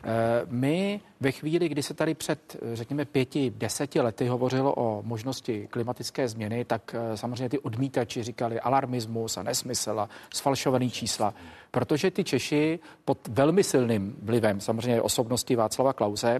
[0.04, 5.68] Eh, my ve chvíli, kdy se tady před, řekněme, pěti, deseti lety hovořilo o možnosti
[5.72, 11.34] klimatické změny, tak eh, samozřejmě ty odmítači říkali alarmismus a nesmysl a sfalšovaný čísla,
[11.72, 16.40] protože ty Češi pod velmi silným vlivem samozřejmě osobnosti Václava Klauze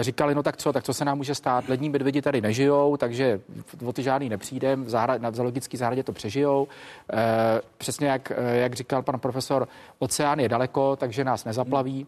[0.00, 3.40] říkali, no tak co, tak co se nám může stát, lední medvědi tady nežijou, takže
[3.84, 6.68] o ty žádný nepřijdem, v, zahrad, na zoologický zahradě to přežijou.
[7.12, 12.06] E, přesně jak, jak říkal pan profesor, oceán je daleko, takže nás nezaplaví.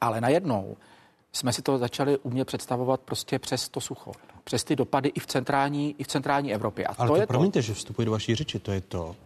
[0.00, 0.76] Ale najednou
[1.32, 4.12] jsme si to začali umět představovat prostě přes to sucho,
[4.44, 6.86] přes ty dopady i v centrální, i v centrální Evropě.
[6.86, 7.62] A Ale to, to je promiňte, to.
[7.62, 9.16] že vstupuji do vaší řeči, to je to,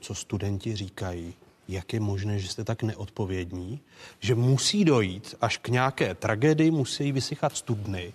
[0.00, 1.34] co studenti říkají,
[1.68, 3.80] jak je možné, že jste tak neodpovědní,
[4.20, 8.12] že musí dojít až k nějaké tragédii, musí vysychat studny,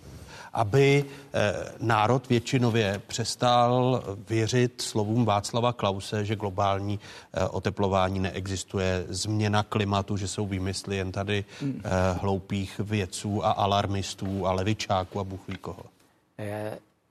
[0.52, 7.00] aby eh, národ většinově přestal věřit slovům Václava Klause, že globální
[7.32, 11.82] eh, oteplování neexistuje, změna klimatu, že jsou výmysly jen tady hmm.
[11.84, 11.88] eh,
[12.20, 15.84] hloupých vědců a alarmistů a levičáků a bůh ví koho.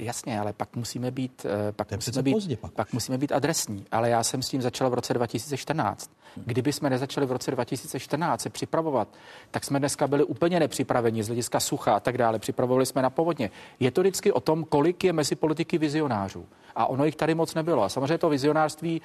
[0.01, 3.85] Jasně, ale pak musíme být, pak musíme být, pozdě, pak, pak musíme být adresní.
[3.91, 6.11] Ale já jsem s tím začal v roce 2014.
[6.35, 9.07] Kdyby jsme nezačali v roce 2014 se připravovat,
[9.51, 12.39] tak jsme dneska byli úplně nepřipraveni z hlediska sucha a tak dále.
[12.39, 13.49] Připravovali jsme na povodně.
[13.79, 16.45] Je to vždycky o tom, kolik je mezi politiky vizionářů.
[16.75, 17.83] A ono jich tady moc nebylo.
[17.83, 19.01] A samozřejmě to vizionářství,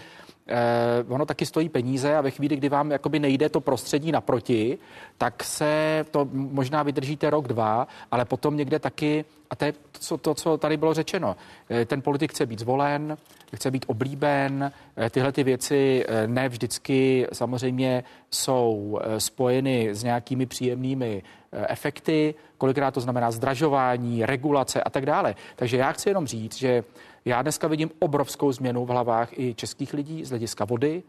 [0.48, 4.78] eh, ono taky stojí peníze a ve chvíli, kdy vám jakoby nejde to prostředí naproti,
[5.18, 9.72] tak se to možná vydržíte rok, dva, ale potom někde taky, a to je
[10.08, 11.36] to, to co tady bylo řečeno,
[11.70, 13.16] eh, ten politik chce být zvolen,
[13.56, 14.72] chce být oblíben.
[14.96, 21.22] Eh, tyhle ty věci eh, ne vždycky samozřejmě jsou eh, spojeny s nějakými příjemnými
[21.68, 25.34] efekty, kolikrát to znamená zdražování, regulace a tak dále.
[25.56, 26.84] Takže já chci jenom říct, že
[27.24, 31.02] já dneska vidím obrovskou změnu v hlavách i českých lidí z hlediska vody,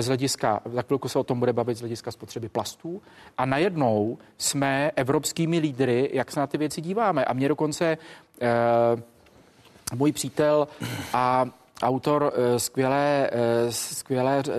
[0.00, 3.02] z hlediska, za chvilku se o tom bude bavit z hlediska spotřeby plastů.
[3.38, 7.24] A najednou jsme evropskými lídry, jak se na ty věci díváme.
[7.24, 7.98] A mě dokonce
[8.40, 9.02] eh,
[9.94, 10.68] můj přítel
[11.12, 11.46] a
[11.82, 14.52] autor eh, skvělé, eh, skvělé eh,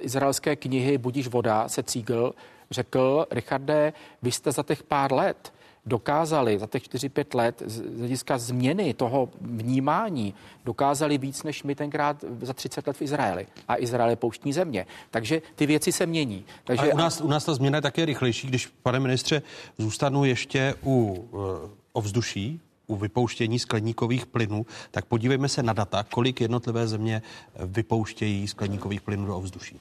[0.00, 2.34] izraelské knihy Budíš voda, se Cígl,
[2.70, 3.92] řekl, Richarde,
[4.22, 5.52] vy jste za těch pár let
[5.86, 10.34] dokázali za těch 4-5 let z hlediska změny toho vnímání,
[10.64, 13.46] dokázali víc než my tenkrát za 30 let v Izraeli.
[13.68, 14.86] A Izrael je pouštní země.
[15.10, 16.44] Takže ty věci se mění.
[16.64, 19.42] Takže Ale u nás, u nás ta změna je také rychlejší, když, pane ministře,
[19.78, 21.40] zůstanu ještě u uh,
[21.92, 27.22] ovzduší, u vypouštění skleníkových plynů, tak podívejme se na data, kolik jednotlivé země
[27.64, 29.80] vypouštějí skleníkových plynů do ovzduší.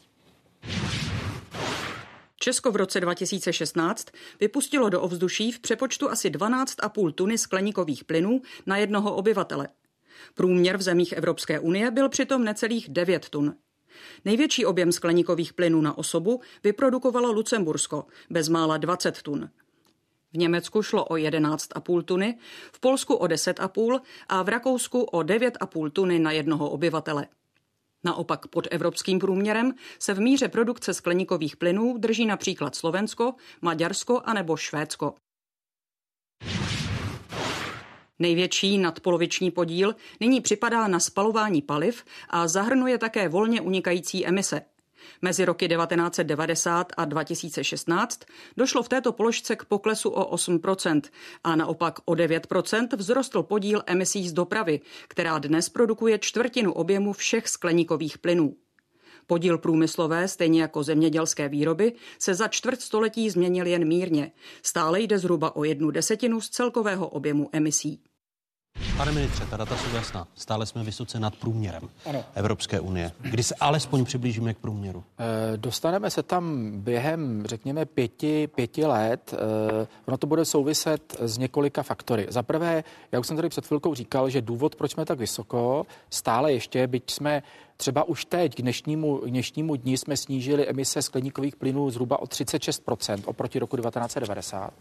[2.40, 4.08] Česko v roce 2016
[4.40, 9.68] vypustilo do ovzduší v přepočtu asi 12,5 tuny skleníkových plynů na jednoho obyvatele.
[10.34, 13.56] Průměr v zemích Evropské unie byl přitom necelých 9 tun.
[14.26, 19.50] Největší objem skleníkových plynů na osobu vyprodukovalo Lucembursko, bezmála 20 tun.
[20.34, 22.38] V Německu šlo o 11,5 tuny,
[22.72, 27.28] v Polsku o 10,5 a v Rakousku o 9,5 tuny na jednoho obyvatele.
[28.04, 34.34] Naopak pod evropským průměrem se v míře produkce skleníkových plynů drží například Slovensko, Maďarsko a
[34.34, 35.16] nebo Švédsko.
[38.20, 44.62] Největší nadpoloviční podíl nyní připadá na spalování paliv a zahrnuje také volně unikající emise.
[45.22, 48.20] Mezi roky 1990 a 2016
[48.58, 51.02] došlo v této položce k poklesu o 8%
[51.44, 57.48] a naopak o 9% vzrostl podíl emisí z dopravy, která dnes produkuje čtvrtinu objemu všech
[57.48, 58.56] skleníkových plynů.
[59.28, 64.32] Podíl průmyslové, stejně jako zemědělské výroby, se za čtvrt století změnil jen mírně.
[64.62, 68.02] Stále jde zhruba o jednu desetinu z celkového objemu emisí.
[69.00, 70.28] Pane ministře, ta data jsou jasná.
[70.36, 72.24] Stále jsme vysoce nad průměrem Ano.
[72.36, 73.12] Evropské unie.
[73.22, 75.04] Kdy se alespoň přiblížíme k průměru?
[75.20, 79.34] Eh, Dostaneme se tam během, řekněme, pěti, pěti let.
[79.34, 82.28] Eh, Ono to bude souviset s několika faktory.
[82.30, 85.86] Za prvé, já už jsem tady před chvilkou říkal, že důvod, proč jsme tak vysoko,
[86.10, 87.44] stále ještě, byť jsme
[87.78, 92.26] třeba už teď k dnešnímu, k dnešnímu dní jsme snížili emise skleníkových plynů zhruba o
[92.26, 94.74] 36% oproti roku 1990,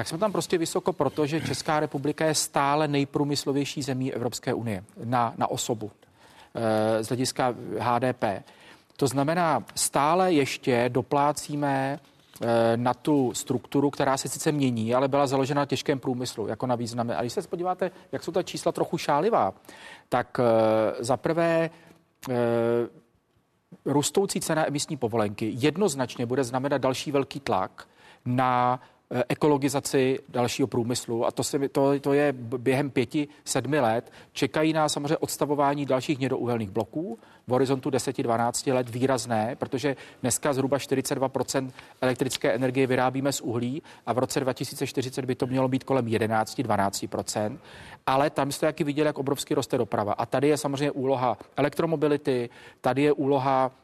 [0.00, 5.34] tak jsme tam prostě vysoko, protože Česká republika je stále nejprůmyslovější zemí Evropské unie na,
[5.36, 5.90] na osobu
[6.54, 8.24] eh, z hlediska HDP.
[8.96, 12.00] To znamená, stále ještě doplácíme
[12.42, 12.46] eh,
[12.76, 16.74] na tu strukturu, která se sice mění, ale byla založena na těžkém průmyslu, jako na
[16.74, 17.14] významy.
[17.14, 19.54] A když se podíváte, jak jsou ta čísla trochu šálivá,
[20.08, 21.70] tak eh, za prvé
[22.30, 22.34] eh,
[23.84, 27.88] rostoucí cena emisní povolenky jednoznačně bude znamenat další velký tlak
[28.24, 28.80] na
[29.28, 34.12] ekologizaci dalšího průmyslu a to, se, to, to je během pěti, sedmi let.
[34.32, 40.76] Čekají nás samozřejmě odstavování dalších hnědouhelných bloků v horizontu 10-12 let výrazné, protože dneska zhruba
[40.76, 41.70] 42%
[42.00, 47.58] elektrické energie vyrábíme z uhlí a v roce 2040 by to mělo být kolem 11-12%.
[48.06, 50.12] Ale tam jste taky viděli, jak obrovsky roste doprava.
[50.12, 52.50] A tady je samozřejmě úloha elektromobility,
[52.80, 53.79] tady je úloha eh,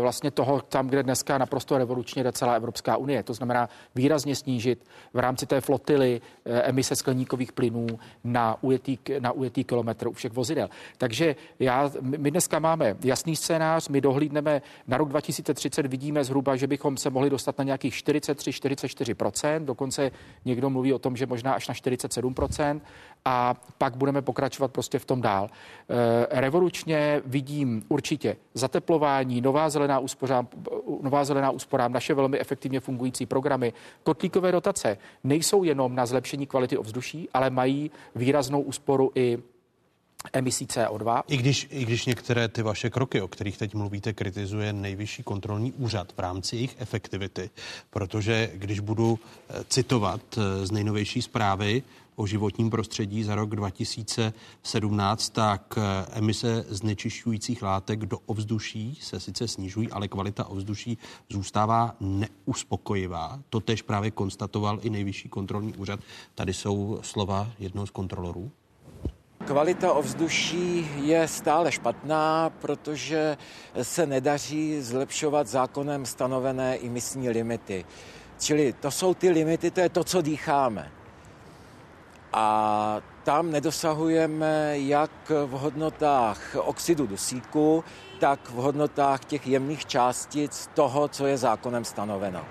[0.00, 3.22] vlastně toho tam, kde dneska naprosto revolučně jde celá Evropská unie.
[3.22, 7.86] To znamená výrazně snížit v rámci té flotily eh, emise skleníkových plynů
[8.24, 10.68] na ujetý, na ujetý kilometr u všech vozidel.
[10.98, 16.66] Takže já, my dneska máme jasný scénář, my dohlídneme na rok 2030, vidíme zhruba, že
[16.66, 20.10] bychom se mohli dostat na nějakých 43-44%, dokonce
[20.44, 22.80] někdo mluví o tom, že možná až na 47%,
[23.24, 25.50] a pak budeme pokračovat prostě v tom dál.
[25.50, 30.48] Eh, Revolučně vidím určitě zateplování, nová zelená úsporám,
[31.02, 33.72] nová zelená úsporám, naše velmi efektivně fungující programy.
[34.02, 39.38] Kotlíkové dotace nejsou jenom na zlepšení kvality ovzduší, ale mají výraznou úsporu i
[40.32, 41.22] emisí CO2.
[41.28, 45.72] I když, I když některé ty vaše kroky, o kterých teď mluvíte, kritizuje nejvyšší kontrolní
[45.72, 47.50] úřad v rámci jejich efektivity,
[47.90, 51.82] protože když budu eh, citovat eh, z nejnovější zprávy
[52.18, 59.48] o životním prostředí za rok 2017, tak eh, emise znečišťujících látek do ovzduší se sice
[59.48, 60.98] snižují, ale kvalita ovzduší
[61.30, 63.40] zůstává neuspokojivá.
[63.50, 66.00] To tež právě konstatoval i nejvyšší kontrolní úřad.
[66.34, 68.50] Tady jsou slova jednoho z kontrolorů.
[69.44, 73.36] Kvalita ovzduší je stále špatná, protože
[73.82, 77.84] se nedaří zlepšovat zákonem stanovené emisní limity.
[78.38, 80.97] Čili to jsou ty limity, to je to, co dýcháme.
[82.32, 85.10] A tam nedosahujeme jak
[85.46, 87.84] v hodnotách oxidu dusíku,
[88.20, 92.44] tak v hodnotách těch jemných částic toho, co je zákonem stanoveno.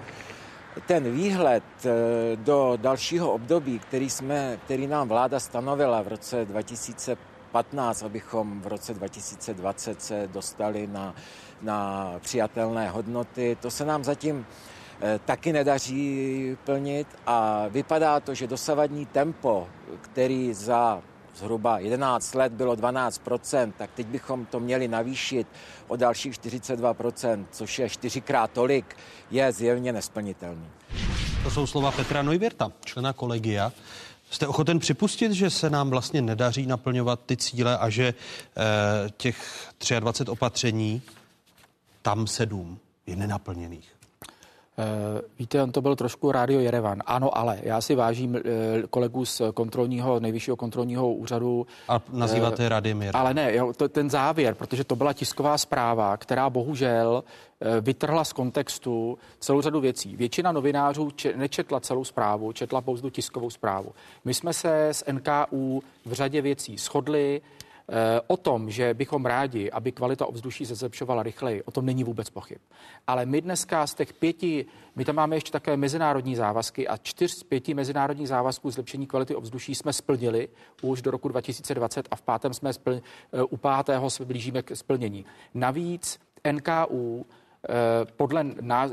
[0.86, 1.90] Ten výhled eh,
[2.36, 8.94] do dalšího období, který, jsme, který nám vláda stanovila v roce 2015, abychom v roce
[8.94, 11.16] 2020 se dostali na,
[11.62, 14.46] na přijatelné hodnoty, to se nám zatím
[15.26, 19.68] taky nedaří plnit a vypadá to, že dosavadní tempo,
[20.02, 21.02] který za
[21.38, 25.48] zhruba 11 let bylo 12% tak teď bychom to měli navýšit
[25.88, 28.96] o dalších 42% což je čtyřikrát tolik,
[29.32, 30.68] je zjevně nesplnitelný.
[31.44, 33.72] To jsou slova Petra Neuwirta, člena kolegia.
[34.30, 39.70] Jste ochoten připustit, že se nám vlastně nedaří naplňovat ty cíle a že eh, těch
[40.00, 41.02] 23 opatření,
[42.02, 43.97] tam sedm je nenaplněných?
[44.80, 47.02] Eh, Víte, on to byl trošku rádio Jerevan.
[47.06, 48.42] Ano, ale já si vážím eh,
[48.90, 51.68] kolegů z kontrolního, nejvyššího kontrolního úřadu.
[51.88, 53.18] A nazýváte Eh, Radimir.
[53.18, 57.24] Ale ne, jo, to, ten závěr, protože to byla tisková zpráva, která bohužel
[57.62, 60.16] eh, vytrhla z kontextu celou řadu věcí.
[60.16, 63.92] Většina novinářů če, nečetla celou zprávu, četla pouze tu tiskovou zprávu.
[64.26, 67.57] My jsme se s NKU v řadě věcí shodli, Eh,
[68.28, 72.30] o tom, že bychom rádi, aby kvalita ovzduší se zlepšovala rychleji, o tom není vůbec
[72.30, 72.58] pochyb.
[73.08, 74.66] Ale my dneska z těch pěti,
[74.96, 79.36] my tam máme ještě také mezinárodní závazky a čtyř z pěti mezinárodních závazků zlepšení kvality
[79.36, 80.50] ovzduší jsme splnili
[80.82, 84.76] už do roku 2020 a v pátém jsme spl, eh, u pátého se blížíme k
[84.76, 85.26] splnění.
[85.54, 86.20] Navíc
[86.52, 88.44] NKU eh, podle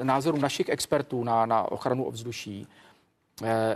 [0.02, 2.66] názoru našich expertů na, na ochranu ovzduší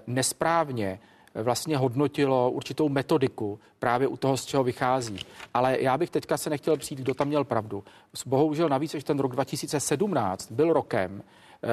[0.06, 1.00] nesprávně
[1.34, 5.18] vlastně hodnotilo určitou metodiku právě u toho, z čeho vychází.
[5.54, 7.84] Ale já bych teďka se nechtěl přijít, kdo tam měl pravdu.
[8.26, 11.22] Bohužel navíc, že ten rok 2017 byl rokem,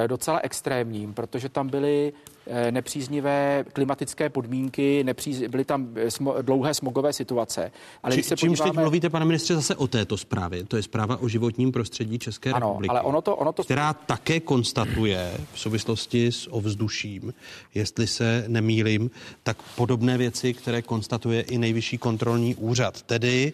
[0.08, 2.14] docela extrémním, protože tam byly
[2.48, 5.42] eh, nepříznivé klimatické podmínky, nepříz...
[5.42, 6.36] byly tam eh, smo...
[6.42, 7.72] dlouhé smogové situace.
[8.04, 8.72] Ale Či, se čímž podíváme...
[8.72, 10.64] teď mluvíte, pane ministře, zase o této zprávě?
[10.64, 13.64] To je zpráva o životním prostředí České ano, republiky, ale ono to, ono to...
[13.64, 17.34] která také konstatuje v souvislosti s ovzduším,
[17.74, 19.12] jestli se nemýlim,
[19.44, 23.02] tak podobné věci, které konstatuje i nejvyšší kontrolní úřad.
[23.02, 23.54] Tedy,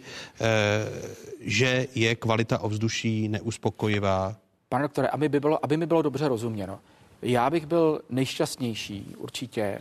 [1.39, 4.35] že je kvalita ovzduší neuspokojivá,
[4.72, 6.80] Pane doktore, aby, by bylo, aby mi bylo dobře rozuměno,
[7.22, 9.80] já bych byl nejšťastnější určitě,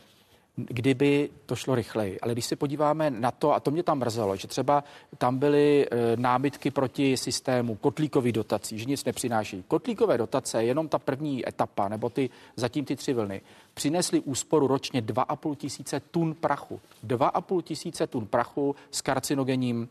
[0.57, 2.21] kdyby to šlo rychleji.
[2.21, 4.85] Ale když se podíváme na to, a to mě tam mrzelo, že třeba
[5.19, 9.65] tam byly e, námitky proti systému kotlíkových dotací, že nic nepřináší.
[9.69, 13.41] Kotlíkové dotace, jenom ta první etapa, nebo ty zatím ty tři vlny,
[13.75, 16.81] přinesly úsporu ročně 2,5 tisíce tun prachu.
[17.07, 19.89] 2,5 tisíce tun prachu s karcinogenním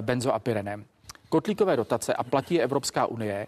[0.00, 0.84] benzoapirenem.
[1.28, 3.46] Kotlíkové dotace a platí Evropská unie,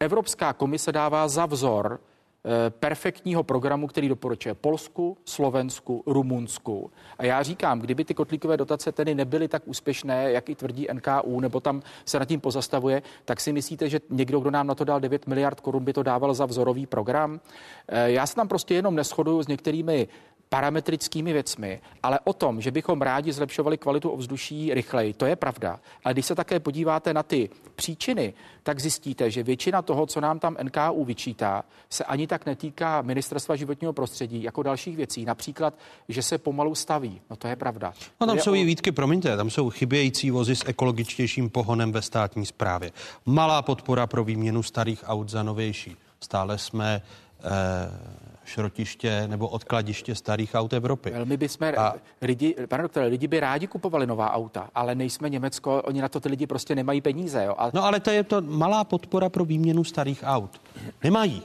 [0.00, 6.90] Evropská komise dává za vzor eh, perfektního programu, který doporučuje Polsku, Slovensku, Rumunsku.
[7.18, 11.40] A já říkám, kdyby ty kotlíkové dotace tedy nebyly tak úspěšné, jak i tvrdí NKU,
[11.40, 14.84] nebo tam se nad tím pozastavuje, tak si myslíte, že někdo, kdo nám na to
[14.84, 17.40] dal 9 miliard korun, by to dával za vzorový program?
[17.88, 20.08] Eh, já se tam prostě jenom neschoduju s některými
[20.50, 25.80] parametrickými věcmi, ale o tom, že bychom rádi zlepšovali kvalitu ovzduší rychleji, to je pravda.
[26.04, 30.38] Ale když se také podíváte na ty příčiny, tak zjistíte, že většina toho, co nám
[30.38, 35.24] tam NKU vyčítá, se ani tak netýká ministerstva životního prostředí jako dalších věcí.
[35.24, 35.74] Například,
[36.08, 37.20] že se pomalu staví.
[37.30, 37.92] No to je pravda.
[38.20, 38.54] No tam je jsou o...
[38.54, 42.92] i výtky, promiňte, tam jsou chybějící vozy s ekologičtějším pohonem ve státní správě.
[43.26, 45.96] Malá podpora pro výměnu starých aut za novější.
[46.20, 47.02] Stále jsme
[47.44, 51.10] eh, šrotiště nebo odkladiště starých aut Evropy.
[51.10, 51.94] Velmi bychom, a...
[52.22, 56.20] lidi, pane doktore, lidi by rádi kupovali nová auta, ale nejsme Německo, oni na to
[56.20, 57.44] ty lidi prostě nemají peníze.
[57.44, 57.54] Jo?
[57.58, 57.70] A...
[57.74, 60.60] No ale to je to malá podpora pro výměnu starých aut.
[61.04, 61.42] Nemají.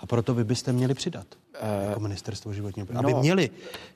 [0.00, 1.26] A proto vy byste měli přidat
[1.62, 3.50] uh, jako ministerstvo životního prostředí, no, aby měli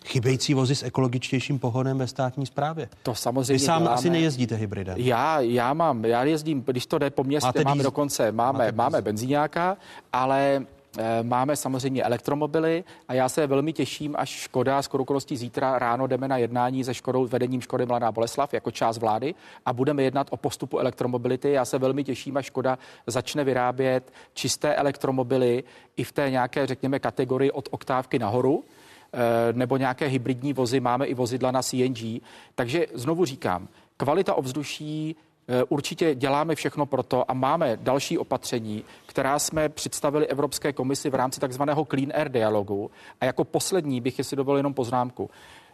[0.05, 2.89] chybějící vozy s ekologičtějším pohonem ve státní správě.
[3.03, 3.99] To samozřejmě Vy sám děláme.
[3.99, 4.95] asi nejezdíte hybridem.
[4.99, 9.77] Já, já mám, já jezdím, když to jde po městě, máme dokonce, máme, máme benzíňáka,
[10.13, 10.76] ale Eh,
[11.23, 16.29] máme samozřejmě elektromobily a já se velmi těším, až Škoda s okolností zítra ráno jdeme
[16.29, 19.35] na jednání se Škodou, vedením Škody Mladá Boleslav jako část vlády
[19.67, 21.53] a budeme jednat o postupu elektromobility.
[21.53, 25.65] Já se velmi těším, až Škoda začne vyrábět čisté elektromobily
[25.97, 28.65] i v té nějaké, řekněme, kategorii od oktávky nahoru
[29.13, 29.19] eh,
[29.53, 32.23] nebo nějaké hybridní vozy, máme i vozidla na CNG.
[32.55, 35.26] Takže znovu říkám, kvalita ovzduší Eh,
[35.69, 41.15] určitě děláme všechno pro to a máme další opatření, která jsme představili Evropské komisi v
[41.15, 42.91] rámci takzvaného Clean Air dialogu.
[43.21, 45.31] A jako poslední bych si dovolil jenom poznámku.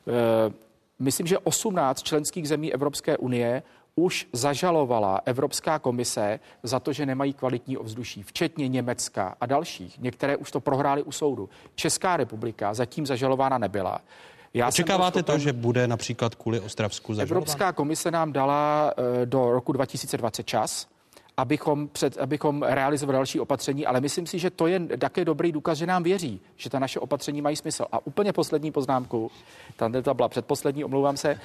[0.09, 0.53] Eh,
[0.99, 3.63] myslím, že 18 členských zemí Evropské unie
[3.95, 9.99] už zažalovala Evropská komise za to, že nemají kvalitní ovzduší, včetně Německa a dalších.
[9.99, 11.49] Některé už to prohrály u soudu.
[11.75, 14.01] Česká republika zatím zažalována nebyla.
[14.55, 15.35] Já Očekáváte schopen...
[15.35, 17.37] to, že bude například kvůli Ostravsku zažalován?
[17.37, 20.87] Evropská komise nám dala uh, do roku 2020 čas,
[21.37, 25.79] abychom, před, abychom realizovali další opatření, ale myslím si, že to je také dobrý důkaz,
[25.79, 27.85] že nám věří, že ta naše opatření mají smysl.
[27.93, 29.31] A úplně poslední poznámku,
[29.77, 31.35] tam to byla předposlední, omlouvám se.
[31.35, 31.41] Uh,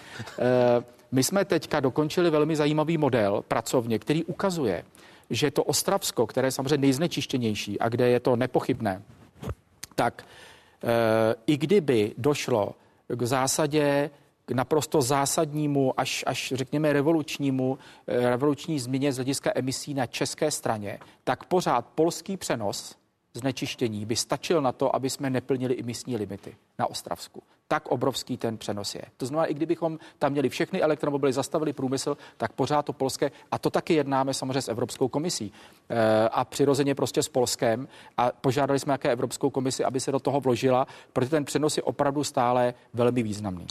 [1.12, 4.84] my jsme teďka dokončili velmi zajímavý model pracovně, který ukazuje,
[5.30, 9.02] že to Ostravsko, které je samozřejmě nejznečištěnější a kde je to nepochybné,
[9.96, 10.26] tak
[10.84, 10.90] uh,
[11.48, 12.76] i kdyby došlo
[13.08, 14.10] k zásadě
[14.46, 17.78] k naprosto zásadnímu, až, až řekněme revolučnímu,
[18.08, 22.96] eh, revoluční změně z hlediska emisí na české straně, tak pořád polský přenos
[23.38, 27.44] znečištění by stačil na to, aby jsme neplnili emisní limity na Ostravsku.
[27.68, 29.02] Tak obrovský ten přenos je.
[29.18, 33.58] To znamená, i kdybychom tam měli všechny elektromobily, zastavili průmysl, tak pořád to polské, a
[33.60, 35.52] to taky jednáme samozřejmě s Evropskou komisí
[35.90, 37.88] e, a přirozeně prostě s Polskem
[38.18, 41.84] a požádali jsme jaké Evropskou komisi, aby se do toho vložila, protože ten přenos je
[41.84, 43.68] opravdu stále velmi významný.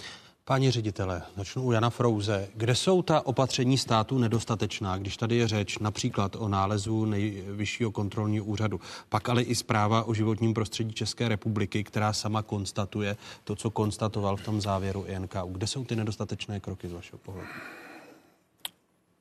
[0.48, 2.48] Páni ředitele, začnu u Jana Frouze.
[2.54, 8.44] Kde jsou ta opatření státu nedostatečná, když tady je řeč například o nálezu nejvyššího kontrolního
[8.44, 13.70] úřadu, pak ale i zpráva o životním prostředí České republiky, která sama konstatuje to, co
[13.70, 15.48] konstatoval v tom závěru INKU.
[15.52, 17.48] Kde jsou ty nedostatečné kroky z vašeho pohledu?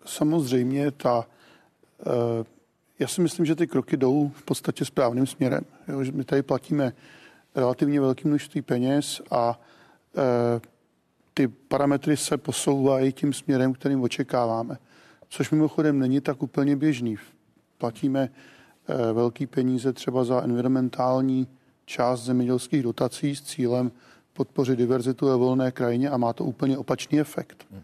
[0.06, 1.26] samozřejmě ta,
[1.99, 2.45] eh,
[2.99, 5.65] já si myslím, že ty kroky jdou v podstatě správným směrem.
[5.88, 6.93] Jo, že my tady platíme
[7.56, 9.60] relativně velké množství peněz a
[10.18, 10.74] eh,
[11.38, 14.78] ty parametry se posouvají tím směrem, kterým očekáváme.
[15.30, 17.18] Což mimochodem není tak úplně běžný.
[17.78, 18.30] Platíme
[19.14, 21.48] velký peníze třeba za environmentální
[21.86, 23.91] část zemědělských dotací s cílem
[24.34, 27.68] podpořit diverzitu ve volné krajině a má to úplně opačný efekt.
[27.72, 27.82] Hmm.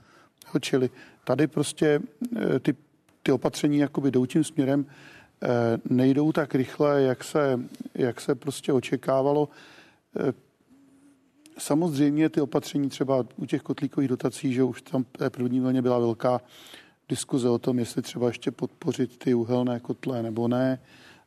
[0.62, 0.90] Čili
[1.24, 2.00] tady prostě
[2.36, 2.76] eh, ty,
[3.24, 5.48] ty opatření jakoby jdou tím směrem, eh,
[5.90, 7.60] nejdou tak rychle, jak se,
[7.96, 9.50] jak se prostě očekávalo.
[11.62, 15.82] Eh, samozřejmě ty opatření třeba u těch kotlíkových dotací, že už tam té první vlně
[15.82, 16.42] byla velká
[17.10, 20.80] diskuze o tom, jestli třeba ještě podpořit ty uhelné kotle nebo ne.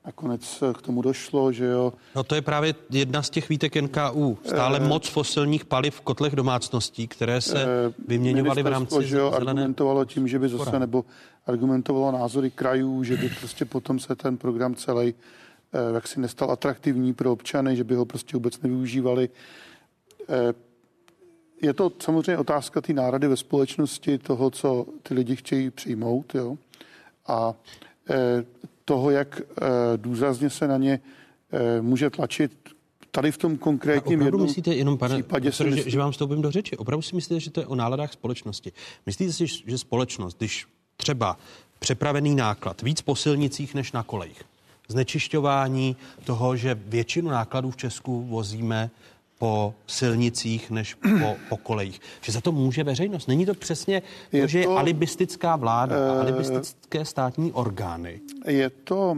[0.06, 1.92] Nakonec k tomu došlo, že jo.
[2.16, 4.38] No to je právě jedna z těch výtek NKU.
[4.46, 7.66] Stále e, moc fosilních paliv v kotlech domácností, které se e,
[8.08, 11.04] vyměňovaly v rámci že jo, argumentovalo tím, že by zase, nebo
[11.46, 15.14] argumentovalo názory krajů, že by prostě potom se ten program celý
[15.94, 19.28] jak si nestal atraktivní pro občany, že by ho prostě vůbec nevyužívali.
[20.28, 20.54] E,
[21.62, 26.58] je to samozřejmě otázka té nárady ve společnosti, toho, co ty lidi chtějí přijmout, jo.
[27.26, 27.54] A
[28.10, 28.44] e,
[28.84, 29.64] toho, jak eh,
[29.96, 31.00] důrazně se na ně
[31.52, 32.52] eh, může tlačit
[33.10, 36.42] tady v tom konkrétním opravdu jednom myslíte, jenom pane, případě profesor, že, že vám vstoupím
[36.42, 38.72] do řeči, opravdu si myslíte, že to je o náladách společnosti?
[39.06, 41.38] Myslíte si, že společnost, když třeba
[41.78, 44.42] přepravený náklad víc po silnicích než na kolejích,
[44.88, 48.90] znečišťování toho, že většinu nákladů v Česku vozíme
[49.44, 52.00] po silnicích než po, po kolejích.
[52.20, 53.28] Že za to může veřejnost.
[53.28, 54.02] Není to přesně
[54.32, 58.20] je to, že je alibistická vláda uh, a alibistické státní orgány?
[58.46, 59.16] Je to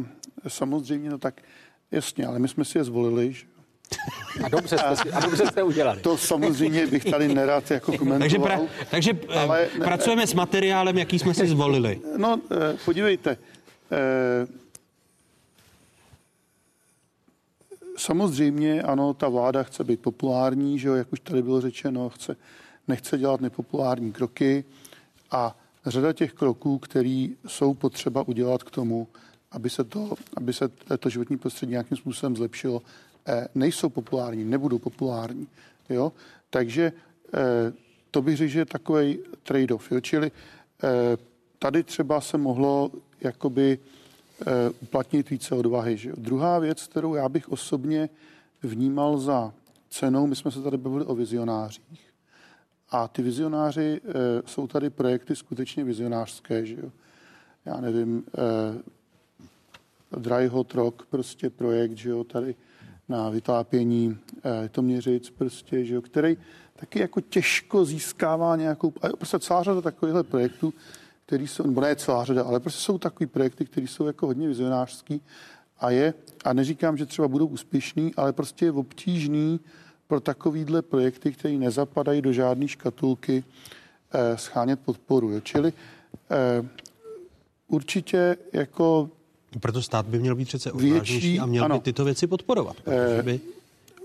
[0.49, 1.43] samozřejmě, no tak
[1.91, 3.47] jasně, ale my jsme si je zvolili, že?
[4.45, 6.01] A dobře, jste si, a dobře jste udělali.
[6.01, 8.19] To samozřejmě bych tady nerad jako komentoval.
[8.19, 12.01] takže pra, takže eh, ale, pracujeme ne, s materiálem, jaký jsme si zvolili.
[12.17, 13.37] No, eh, podívejte,
[17.97, 22.37] samozřejmě, ano, ta vláda chce být populární, že jo, jak už tady bylo řečeno, chce,
[22.89, 24.65] nechce dělat nepopulární kroky
[25.31, 25.57] a
[25.87, 29.09] řada těch kroků, které jsou potřeba udělat k tomu,
[29.51, 30.69] aby se to, aby se
[30.99, 32.83] to životní prostředí nějakým způsobem zlepšilo,
[33.27, 35.49] eh, nejsou populární, nebudou populární.
[35.89, 36.13] Jo?
[36.51, 36.93] Takže
[37.35, 37.73] eh,
[38.11, 39.93] to bych řekl, že je takový trade-off.
[39.93, 40.01] Jo?
[40.01, 41.17] Čili eh,
[41.59, 42.91] tady třeba se mohlo
[43.21, 43.79] jakoby
[44.81, 45.97] uplatnit více odvahy.
[45.97, 46.13] Že?
[46.17, 48.09] Druhá věc, kterou já bych osobně
[48.63, 49.53] vnímal za
[49.91, 52.07] cenou, my jsme se tady bavili o vizionářích.
[52.91, 54.13] A ty vizionáři e,
[54.47, 56.77] jsou tady projekty skutečně vizionářské, že.
[57.65, 62.55] Já nevím, e, Dry Hot Rock, prostě projekt, že jo, tady
[63.09, 64.19] na vytápění
[64.65, 66.37] e, Toměřic, prostě, že jo, který
[66.77, 70.75] taky jako těžko získává nějakou, prostě celá řada takovýchhle projektů,
[71.27, 74.49] který jsou, nebo ne celá řada, ale prostě jsou takový projekty, které jsou jako hodně
[74.49, 75.21] vizionářský
[75.79, 79.61] a je, a neříkám, že třeba budou úspěšný, ale prostě je obtížný
[80.07, 83.45] pro takovýhle projekty, které nezapadají do žádné škatulky,
[84.13, 85.31] eh, schánět podporu.
[85.31, 85.41] Jo.
[85.41, 85.73] Čili
[86.31, 86.69] eh,
[87.69, 89.11] určitě jako
[89.61, 92.77] proto stát by měl být přece odvážnější a měl ano, by tyto věci podporovat.
[92.87, 93.41] Eh, by...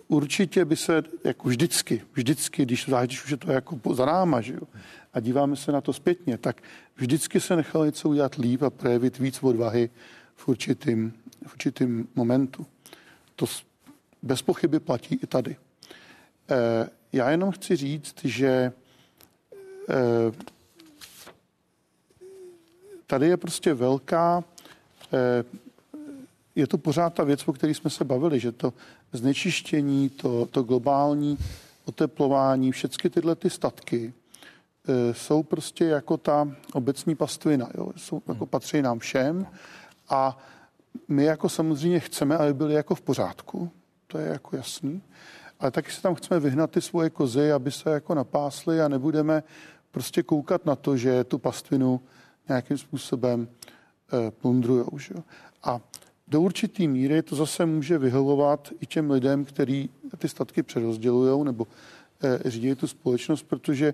[0.07, 4.53] Určitě by se, jako vždycky, vždycky, když, když už je to jako za náma, že
[4.53, 4.67] jo,
[5.13, 6.61] a díváme se na to zpětně, tak
[6.95, 9.89] vždycky se nechalo něco udělat líp a projevit víc odvahy
[10.35, 11.13] v určitým,
[11.47, 12.65] v určitým momentu.
[13.35, 13.45] To
[14.21, 15.55] bez pochyby platí i tady.
[16.49, 18.73] E, já jenom chci říct, že e,
[23.07, 24.43] tady je prostě velká,
[25.13, 25.43] e,
[26.55, 28.73] je to pořád ta věc, o které jsme se bavili, že to
[29.11, 31.37] znečištění, to, to globální
[31.85, 34.13] oteplování, všechny tyhle ty statky
[35.11, 37.69] jsou prostě jako ta obecní pastvina.
[37.77, 37.91] Jo?
[37.95, 39.47] Jsou, jako patří nám všem
[40.09, 40.37] a
[41.07, 43.71] my jako samozřejmě chceme, aby byli jako v pořádku,
[44.07, 45.01] to je jako jasný,
[45.59, 49.43] ale taky se tam chceme vyhnat ty svoje kozy, aby se jako napásly a nebudeme
[49.91, 52.01] prostě koukat na to, že tu pastvinu
[52.49, 54.97] nějakým způsobem e, plundrujou.
[54.97, 55.13] Že?
[55.63, 55.81] A
[56.27, 61.67] do určitý míry to zase může vyhovovat i těm lidem, kteří ty statky přerozdělují nebo
[62.23, 63.93] e, řídí tu společnost, protože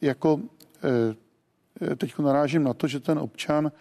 [0.00, 0.40] jako
[1.80, 3.72] eh, teď narážím na to, že ten občan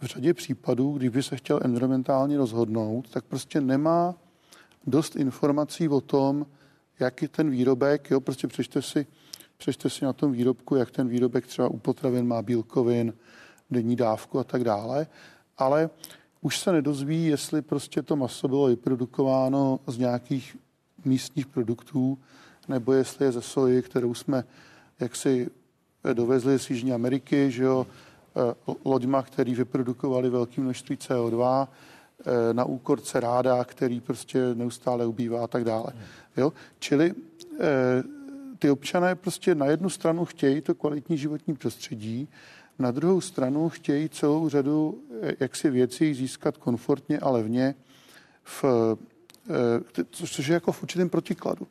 [0.00, 4.14] v řadě případů, kdyby se chtěl environmentálně rozhodnout, tak prostě nemá
[4.86, 6.46] dost informací o tom,
[7.00, 9.06] jak je ten výrobek, jo, prostě přečte si,
[9.56, 13.12] přečte si na tom výrobku, jak ten výrobek třeba u potravin má bílkovin,
[13.70, 15.06] denní dávku a tak dále,
[15.58, 15.90] ale
[16.40, 20.56] už se nedozví, jestli prostě to maso bylo vyprodukováno z nějakých
[21.04, 22.18] místních produktů,
[22.68, 24.44] nebo jestli je ze soji, kterou jsme
[25.00, 25.50] jaksi
[26.12, 31.68] dovezli z Jižní Ameriky, že jo, eh, loďma, který vyprodukovali velké množství CO2,
[32.20, 35.92] eh, na úkor ceráda, který prostě neustále ubývá a tak dále.
[36.36, 36.52] Jo?
[36.78, 37.14] Čili
[38.58, 42.28] ty občané prostě na jednu stranu chtějí to kvalitní životní prostředí,
[42.78, 45.02] na druhou stranu chtějí celou řadu
[45.40, 47.74] jaksi věcí získat komfortně a levně,
[48.44, 48.64] v,
[50.10, 51.66] což je jako v určitém protikladu.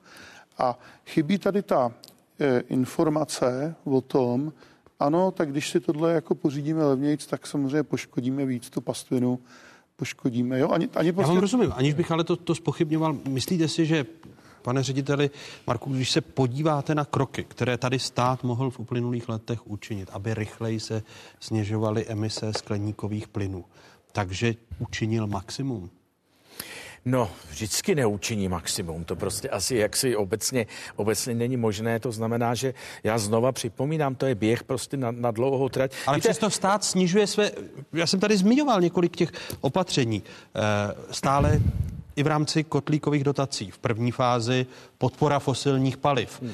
[0.58, 1.92] A chybí tady ta
[2.68, 4.54] informace o tom,
[5.00, 9.40] ano, tak když si tohle jako pořídíme levnějc, tak samozřejmě poškodíme víc tu pastvinu,
[9.96, 10.70] poškodíme, jo?
[10.70, 11.22] Ani, ani prostě...
[11.22, 13.18] Já vám prostě- rozumím, aniž bych ale to, to spochybňoval.
[13.28, 14.06] Myslíte si, že
[14.62, 15.30] Pane řediteli,
[15.68, 20.34] Marku, když se podíváte na kroky, které tady stát mohl v uplynulých letech učinit, aby
[20.34, 21.04] rychleji se
[21.40, 23.66] snižovaly emise skleníkových plynů,
[24.12, 25.90] takže učinil maximum?
[27.06, 29.04] No, vždycky neučiní maximum.
[29.04, 30.66] To prostě asi jaksi obecně,
[30.96, 32.00] obecně není možné.
[32.00, 32.74] To znamená, že
[33.04, 35.92] já znova připomínám, to je běh prostě na, na dlouhou trať.
[36.08, 37.52] Ale Víte, přesto stát snižuje své...
[37.94, 39.32] Já jsem tady zmiňoval několik těch
[39.62, 40.24] opatření.
[40.56, 41.62] E, stále
[42.20, 43.72] i v rámci kotlíkových dotací.
[43.72, 44.66] V první fázi
[44.98, 46.52] podpora fosilních paliv, hmm.
[46.52, 46.54] e,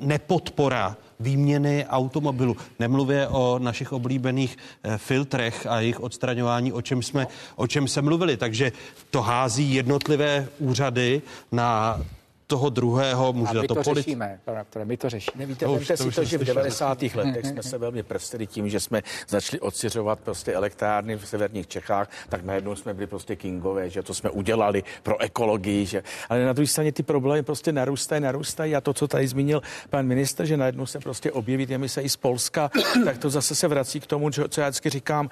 [0.00, 2.56] nepodpora výměny automobilu.
[2.78, 8.02] Nemluvě o našich oblíbených eh, filtrech a jejich odstraňování, o čem, jsme, o čem se
[8.02, 8.36] mluvili.
[8.36, 8.72] Takže
[9.10, 12.00] to hází jednotlivé úřady na
[12.46, 14.04] toho druhého může a my to, to polit...
[14.04, 15.46] řešíme, pane my to řešíme.
[15.46, 17.02] Víte, to, to si to, že v 90.
[17.14, 22.10] letech jsme se velmi prstili tím, že jsme začali odsiřovat prostě elektrárny v severních Čechách,
[22.28, 26.02] tak najednou jsme byli prostě kingové, že to jsme udělali pro ekologii, že...
[26.28, 30.06] ale na druhé straně ty problémy prostě narůstají, narůstají a to, co tady zmínil pan
[30.06, 32.70] minister, že najednou se prostě objeví emise i z Polska,
[33.04, 35.28] tak to zase se vrací k tomu, co já vždycky říkám,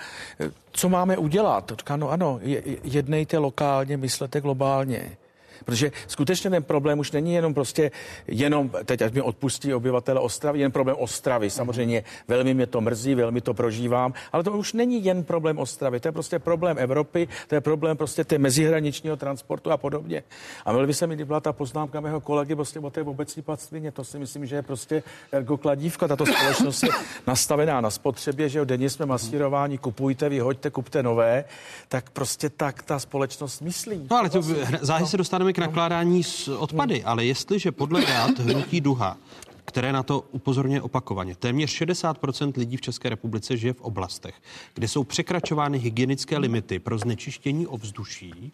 [0.71, 1.73] co máme udělat?
[1.79, 2.41] Říká, no ano,
[2.85, 5.17] jednejte lokálně, myslete globálně.
[5.65, 7.91] Protože skutečně ten problém už není jenom prostě
[8.27, 11.51] jenom, teď ať mi odpustí obyvatele Ostravy, jen problém Ostravy.
[11.51, 16.01] Samozřejmě velmi mě to mrzí, velmi to prožívám, ale to už není jen problém Ostravy,
[16.01, 20.23] to je prostě problém Evropy, to je problém prostě té mezihraničního transportu a podobně.
[20.65, 23.93] A měl by se mi byla ta poznámka mého kolegy prostě o té obecní pastvině,
[23.93, 25.03] to si myslím, že je prostě
[25.33, 26.89] jako kladívka, tato společnost je
[27.27, 31.45] nastavená na spotřebě, že jo, denně jsme masírováni, kupujte, vyhoďte, kupte nové,
[31.89, 34.07] tak prostě tak ta společnost myslí.
[34.11, 34.43] No ale to
[34.81, 39.17] záhy se dostaneme k nakládání s odpady, ale jestliže podle dát hnutí Duha,
[39.65, 41.37] které na to upozorňuje opakovaně.
[41.37, 44.35] Téměř 60% lidí v České republice žije v oblastech,
[44.75, 48.53] kde jsou překračovány hygienické limity pro znečištění ovzduší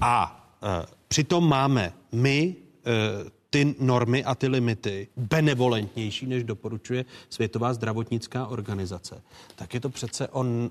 [0.00, 2.56] a e, přitom máme my
[2.86, 9.22] e, ty normy a ty limity benevolentnější, než doporučuje Světová zdravotnická organizace,
[9.54, 10.70] tak je to přece on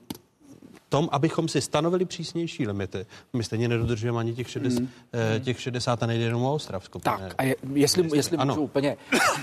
[0.94, 3.06] tom, abychom si stanovili přísnější limity.
[3.34, 4.90] My stejně nedodržujeme ani těch 60, mm.
[5.14, 7.00] eh, těch 60 a nejde jenom o Ostravsko.
[7.00, 8.98] Tak a je, jestli, jestli můžu úplně,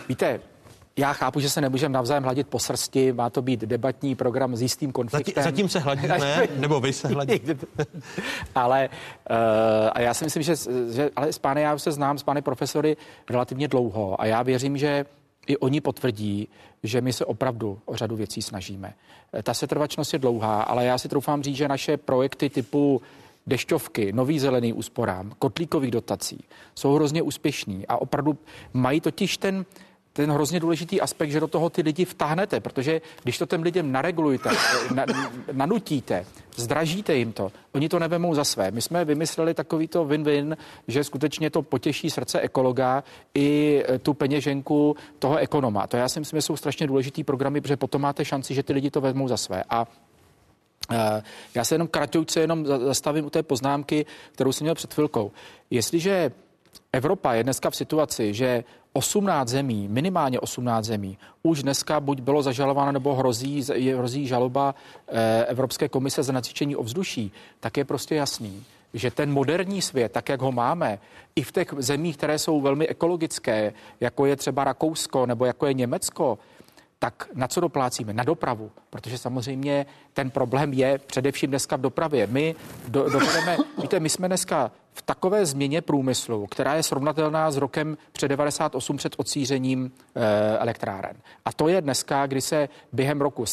[0.09, 0.41] víte,
[0.99, 4.63] já chápu, že se nemůžeme navzájem hladit po srsti, má to být debatní program s
[4.63, 5.45] jistým konfliktem.
[5.45, 7.57] Zatím, zatím se hladíme, nebo vy se hladíte.
[8.55, 8.89] ale
[9.31, 9.37] uh,
[9.93, 10.55] a já si myslím, že,
[10.91, 12.97] že ale s pány, já se znám s pány profesory
[13.31, 15.05] relativně dlouho a já věřím, že
[15.47, 16.49] i oni potvrdí,
[16.83, 18.95] že my se opravdu o řadu věcí snažíme.
[19.43, 23.03] Ta setrvačnost je dlouhá, ale já si troufám říct, že naše projekty typu
[23.47, 26.45] dešťovky, nový zelený úsporám, kotlíkových dotací
[26.75, 28.39] jsou hrozně úspěšný a opravdu
[28.73, 29.65] mají totiž ten
[30.13, 33.93] ten hrozně důležitý aspekt, že do toho ty lidi vtáhnete, protože když to těm lidem
[33.93, 34.51] naregulujete,
[34.95, 35.05] na,
[35.53, 36.27] nanutíte,
[36.57, 38.71] zdražíte jim to, oni to nevemou za své.
[38.71, 40.57] My jsme vymysleli takovýto win-win,
[40.89, 43.05] že skutečně to potěší srdce ekologa
[43.35, 45.87] i e, tu peněženku toho ekonoma.
[45.87, 48.73] To já si myslím, že jsou strašně důležitý programy, protože potom máte šanci, že ty
[48.73, 49.65] lidi to vezmou za své.
[49.71, 49.87] A
[50.93, 51.23] e,
[51.55, 55.33] já se jenom kratouce jenom zastavím u té poznámky, kterou jsem měl před chvilkou.
[55.71, 56.31] Jestliže
[56.93, 62.43] Evropa je dneska v situaci, že 18 zemí, minimálně 18 zemí, už dneska buď bylo
[62.43, 63.65] zažalováno nebo hrozí,
[63.97, 64.75] hrozí žaloba
[65.09, 68.65] eh, Evropské komise za nacvičení ovzduší, tak je prostě jasný,
[68.95, 70.99] že ten moderní svět, tak jak ho máme,
[71.37, 75.75] i v těch zemích, které jsou velmi ekologické, jako je třeba Rakousko nebo jako je
[75.75, 76.39] Německo,
[76.99, 78.13] tak na co doplácíme?
[78.13, 82.27] Na dopravu, protože samozřejmě ten problém je především dneska v dopravě.
[82.27, 82.55] My
[82.89, 84.71] do, dovedeme, víte, my jsme dneska
[85.03, 91.17] takové změně průmyslu, která je srovnatelná s rokem před 98 před odsířením e, elektráren.
[91.45, 93.45] A to je dneska, kdy se během roku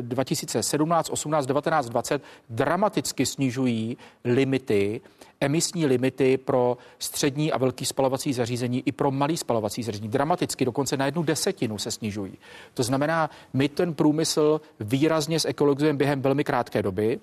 [0.00, 5.00] 2017, 18, 19, 20 dramaticky snižují limity
[5.40, 10.08] emisní limity pro střední a velký spalovací zařízení i pro malý spalovací zařízení.
[10.08, 12.38] Dramaticky, dokonce na jednu desetinu se snižují.
[12.74, 17.20] To znamená, my ten průmysl výrazně zekologizujeme během velmi krátké doby.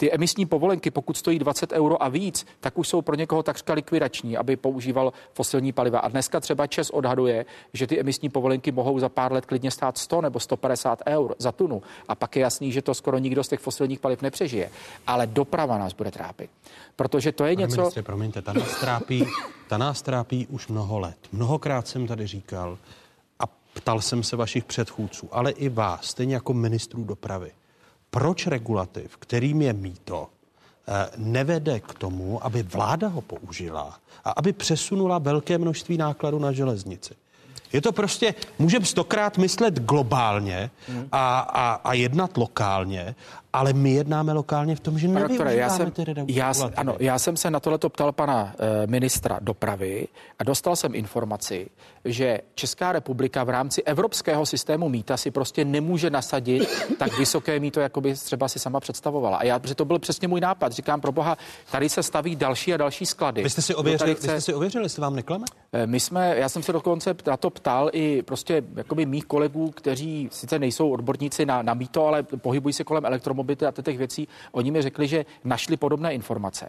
[0.00, 3.72] Ty emisní povolenky, pokud stojí 20 euro a víc, tak už jsou pro někoho takřka
[3.72, 5.98] likvidační, aby používal fosilní paliva.
[5.98, 9.98] A dneska třeba Čes odhaduje, že ty emisní povolenky mohou za pár let klidně stát
[9.98, 11.82] 100 nebo 150 eur za tunu.
[12.08, 14.70] A pak je jasný, že to skoro nikdo z těch fosilních paliv nepřežije.
[15.06, 16.50] Ale doprava nás bude trápit.
[16.96, 17.80] Protože to je Pane něco...
[17.80, 19.26] Ministře, promiňte, ta nás, trápí,
[19.68, 21.18] ta nás trápí už mnoho let.
[21.32, 22.78] Mnohokrát jsem tady říkal
[23.38, 27.52] a ptal jsem se vašich předchůdců, ale i vás, stejně jako ministrů dopravy.
[28.10, 34.52] Proč regulativ, kterým je mýto, eh, nevede k tomu, aby vláda ho použila a aby
[34.52, 37.14] přesunula velké množství nákladů na železnici?
[37.72, 40.70] Je to prostě, můžeme stokrát myslet globálně
[41.12, 43.14] a, a, a jednat lokálně,
[43.52, 47.36] ale my jednáme lokálně v tom, že nevyužíváme já jsem, ty já, ano, já jsem
[47.36, 50.08] se na tohleto ptal pana e, ministra dopravy
[50.38, 51.70] a dostal jsem informaci,
[52.04, 56.68] že Česká republika v rámci evropského systému mýta si prostě nemůže nasadit
[56.98, 59.36] tak vysoké mýto, jako by třeba si sama představovala.
[59.36, 60.72] A já, protože to byl přesně můj nápad.
[60.72, 61.38] Říkám, pro boha,
[61.70, 63.42] tady se staví další a další sklady.
[63.42, 65.44] Vy jste si ověřili, vy jste si ověřili jestli vám neklame?
[65.72, 69.70] Eh, My jsme, já jsem se dokonce na to ptal i prostě jakoby mých kolegů,
[69.70, 73.06] kteří sice nejsou odborníci na, na mýto, ale pohybují se kolem
[73.40, 74.28] elektromobility a těch věcí.
[74.52, 76.68] Oni mi řekli, že našli podobné informace.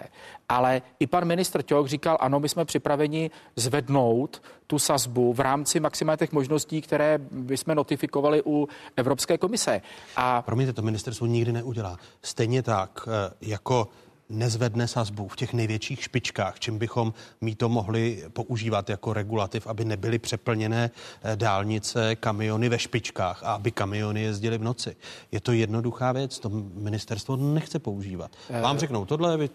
[0.49, 5.79] Ale i pan ministr Ťok říkal, ano, my jsme připraveni zvednout tu sazbu v rámci
[5.79, 9.81] maximálně těch možností, které bychom notifikovali u Evropské komise.
[10.15, 11.97] A Promiňte, to ministerstvo nikdy neudělá.
[12.21, 13.87] Stejně tak, eh, jako
[14.31, 19.85] nezvedne sazbu v těch největších špičkách, čím bychom mít to mohli používat jako regulativ, aby
[19.85, 20.91] nebyly přeplněné
[21.23, 24.95] eh, dálnice, kamiony ve špičkách a aby kamiony jezdily v noci.
[25.31, 28.31] Je to jednoduchá věc, to ministerstvo nechce používat.
[28.61, 29.49] Vám řeknou tohle, vy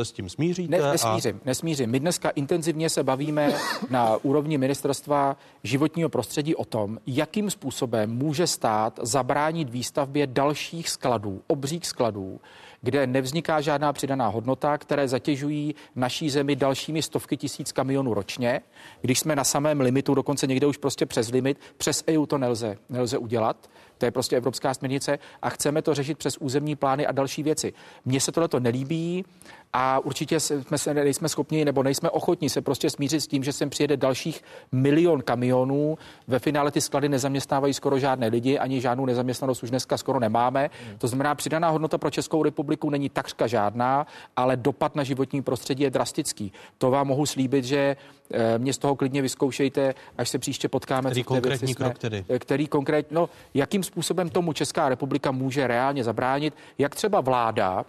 [0.00, 0.78] se s tím smíříte.
[0.78, 0.92] Ne, a...
[0.92, 1.90] nesmířím, nesmířím.
[1.90, 3.54] My dneska intenzivně se bavíme
[3.90, 11.42] na úrovni ministerstva životního prostředí o tom, jakým způsobem může stát zabránit výstavbě dalších skladů,
[11.46, 12.40] obřích skladů,
[12.82, 18.60] kde nevzniká žádná přidaná hodnota, které zatěžují naší zemi dalšími stovky tisíc kamionů ročně.
[19.00, 22.78] Když jsme na samém limitu, dokonce někde už prostě přes limit, přes EU to nelze,
[22.88, 23.70] nelze udělat.
[23.98, 27.72] To je prostě evropská směrnice a chceme to řešit přes územní plány a další věci.
[28.04, 29.24] Mně se tohle to nelíbí
[29.72, 33.52] a určitě jsme se nejsme schopni nebo nejsme ochotni se prostě smířit s tím, že
[33.52, 34.42] sem přijede dalších
[34.72, 35.98] milion kamionů.
[36.26, 40.70] Ve finále ty sklady nezaměstnávají skoro žádné lidi, ani žádnou nezaměstnanost už dneska skoro nemáme.
[40.98, 44.06] To znamená, přidaná hodnota pro Českou republiku není takřka žádná,
[44.36, 46.52] ale dopad na životní prostředí je drastický.
[46.78, 47.96] To vám mohu slíbit, že
[48.30, 51.10] eh, mě z toho klidně vyzkoušejte, až se příště potkáme.
[51.10, 52.24] Který té věci konkrétní krok tedy?
[52.28, 57.84] eh, Který konkrétně, no, jakým způsobem tomu Česká republika může reálně zabránit, jak třeba vláda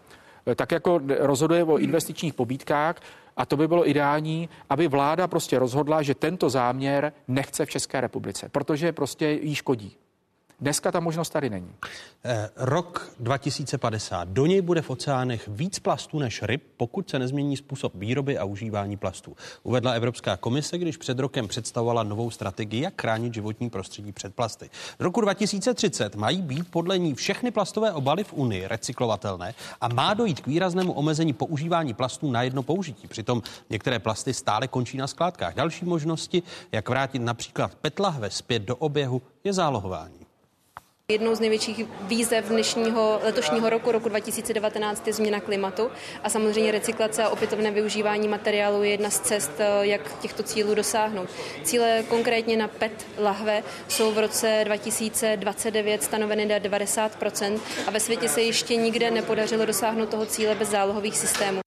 [0.48, 2.96] eh, tak jako rozhoduje o investičních pobídkách,
[3.38, 8.02] a to by bylo ideální, aby vláda prostě rozhodla, že tento záměr nechce v České
[8.02, 9.98] republice, protože prostě jí škodí.
[10.62, 11.74] Dneska ta možnost tady není.
[12.26, 14.28] Eh, Rok 2050.
[14.28, 18.44] Do něj bude v oceánech víc plastů než ryb, pokud se nezmění způsob výroby a
[18.44, 19.36] užívání plastů.
[19.64, 24.70] Uvedla Evropská komise, když před rokem představovala novou strategii, jak chránit životní prostředí před plasty.
[25.00, 30.14] Do roku 2030 mají být podle ní všechny plastové obaly v Unii recyklovatelné a má
[30.14, 33.08] dojít k výraznému omezení používání plastů na jedno použití.
[33.08, 35.56] Přitom některé plasty stále končí na skládkách.
[35.56, 40.27] Další možnosti, jak vrátit například petlahve zpět do oběhu, je zálohování.
[41.12, 45.90] Jednou z největších výzev dnešního letošního roku, roku 2019, je změna klimatu
[46.24, 49.52] a samozřejmě recyklace a opětovné využívání materiálu je jedna z cest,
[49.82, 51.30] jak těchto cílů dosáhnout.
[51.64, 58.30] Cíle konkrétně na PET lahve jsou v roce 2029 stanoveny na 90% a ve světě
[58.30, 61.60] se ještě nikde nepodařilo dosáhnout toho cíle bez zálohových systémů.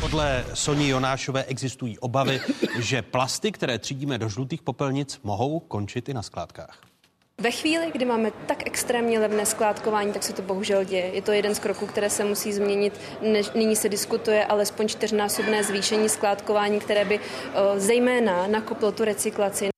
[0.00, 2.40] Podle Soni Jonášové existují obavy,
[2.78, 6.91] že plasty, které třídíme do žlutých popelnic, mohou končit i na skládkách.
[7.40, 11.06] Ve chvíli, kdy máme tak extrémně levné skládkování, tak se to bohužel děje.
[11.06, 13.00] Je to jeden z kroků, které se musí změnit.
[13.54, 19.68] Nyní se diskutuje alespoň čtyřnásobné zvýšení skládkování, které by eh, zejména nakoplo tu recyklaci.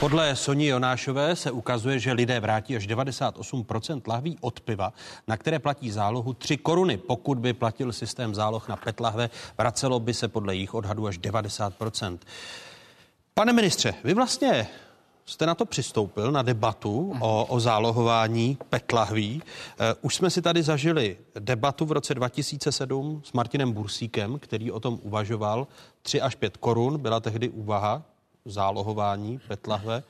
[0.00, 4.92] Podle Soni Jonášové se ukazuje, že lidé vrátí až 98% lahví od piva,
[5.28, 6.96] na které platí zálohu 3 koruny.
[6.96, 11.18] Pokud by platil systém záloh na PET lahve, vracelo by se podle jejich odhadů až
[11.18, 12.18] 90%.
[13.34, 14.68] Pane ministře, vy vlastně
[15.26, 19.42] jste na to přistoupil, na debatu o, o zálohování petlahví.
[19.78, 24.80] Eh, už jsme si tady zažili debatu v roce 2007 s Martinem Bursíkem, který o
[24.80, 25.66] tom uvažoval.
[26.02, 28.02] 3 až 5 korun byla tehdy úvaha
[28.44, 30.02] zálohování petlahve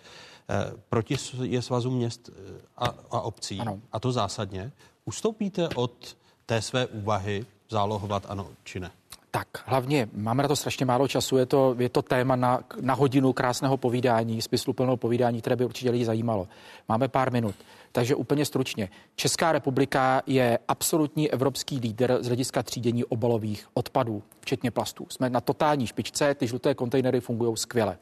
[0.49, 3.61] eh, proti je svazu měst eh, a, a obcí.
[3.61, 3.81] Ano.
[3.93, 4.73] A to zásadně.
[5.05, 6.17] Ustoupíte od
[6.47, 8.91] té své úvahy zálohovat ano či ne?
[9.37, 12.95] Tak, hlavně máme na to strašně málo času, je to, je to téma na, na
[12.95, 16.49] hodinu krásného povídání, smysluplného povídání, které by určitě lidi zajímalo.
[16.89, 17.55] Máme pár minut.
[17.93, 18.89] Takže úplně stručně.
[19.17, 25.07] Česká republika je absolutní evropský lídr z hlediska třídění obalových odpadů, včetně plastů.
[25.09, 27.99] Jsme na totální špičce, ty žluté kontejnery fungují skvěle.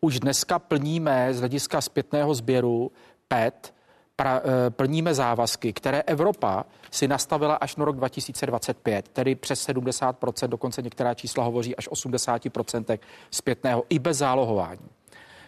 [0.00, 2.92] Už dneska plníme z hlediska zpětného sběru
[3.28, 3.74] PET
[4.20, 10.50] pra, eh, plníme závazky, které Evropa si nastavila až na rok 2025, tedy přes 70%,
[10.50, 14.88] dokonce některá čísla hovoří až 80% zpětného i bez zálohování.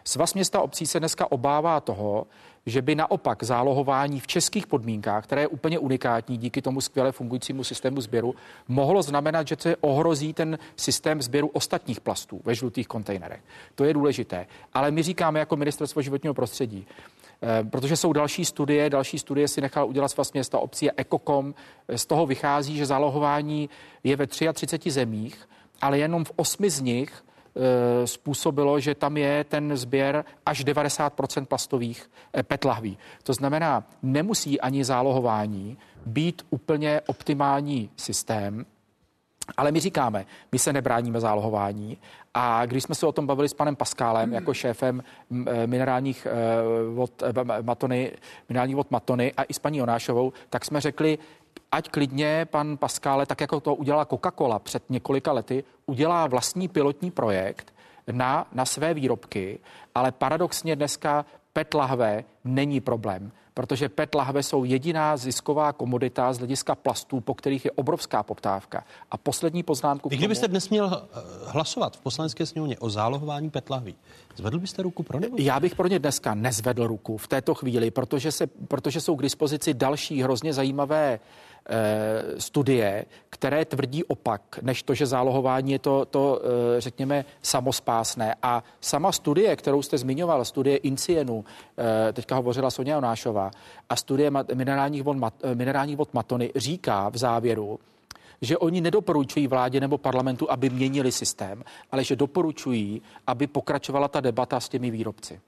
[0.05, 2.27] Svaz města obcí se dneska obává toho,
[2.67, 7.65] že by naopak zálohování v českých podmínkách, které je úplně unikátní díky tomu skvěle fungujícímu
[7.65, 8.35] systému sběru,
[8.69, 13.41] mohlo znamenat, že se ohrozí ten systém sběru ostatních plastů ve žlutých kontejnerech.
[13.75, 14.47] To je důležité.
[14.73, 16.87] Ale my říkáme jako ministerstvo životního prostředí,
[17.71, 21.55] protože jsou další studie, další studie si nechal udělat svaz města obcí Ekokom.
[21.89, 23.71] Eh, z toho vychází, že zálohování
[24.05, 25.49] je ve 33 zemích,
[25.81, 27.25] ale jenom v osmi z nich
[27.57, 32.11] eh, způsobilo, že tam je ten sběr až 90% plastových
[32.43, 32.99] PET lahví.
[33.23, 38.67] To znamená, nemusí ani zálohování být úplně optimální systém,
[39.57, 41.99] ale my říkáme, my se nebráníme zálohování
[42.35, 44.35] a když jsme se o tom bavili s panem Paskálem mm.
[44.35, 45.03] jako šéfem
[45.47, 46.33] eh, minerálních eh,
[46.95, 48.13] vod eh, Matony,
[48.49, 51.19] minerálních vod Matony a i s paní Onášovou, tak jsme řekli,
[51.73, 57.11] ať klidně pan Paskále, tak jako to udělala Coca-Cola před několika lety, udělá vlastní pilotní
[57.11, 57.75] projekt
[58.13, 59.59] na, na své výrobky,
[59.95, 66.39] ale paradoxně dneska PET lahve není problém protože PET lahve jsou jediná zisková komodita z
[66.39, 68.85] hlediska plastů, po kterých je obrovská poptávka.
[69.11, 70.09] A poslední poznámku.
[70.09, 73.95] Vy kdybyste dnes měl eh, hlasovat v poslanecké sněmovně o zálohování PET lahví,
[74.37, 75.37] zvedl byste ruku pro nebo?
[75.41, 79.23] Já bych pro ně dneska nezvedl ruku v této chvíli, protože, se, protože jsou k
[79.23, 81.21] dispozici další hrozně zajímavé
[82.39, 88.35] studie, které tvrdí opak, než to, že zálohování je to, to eh, řekněme, samospásné.
[88.43, 91.45] A sama studie, kterou jste zmiňoval, studie Incienu,
[91.79, 93.51] eh, teďka hovořila Sonja Onášová,
[93.89, 95.17] a studie minerálních vod,
[95.55, 97.79] minerálních vod Matony říká v závěru,
[98.43, 104.21] že oni nedoporučují vládě nebo parlamentu, aby měnili systém, ale že doporučují, aby pokračovala ta
[104.21, 105.41] debata s těmi výrobci.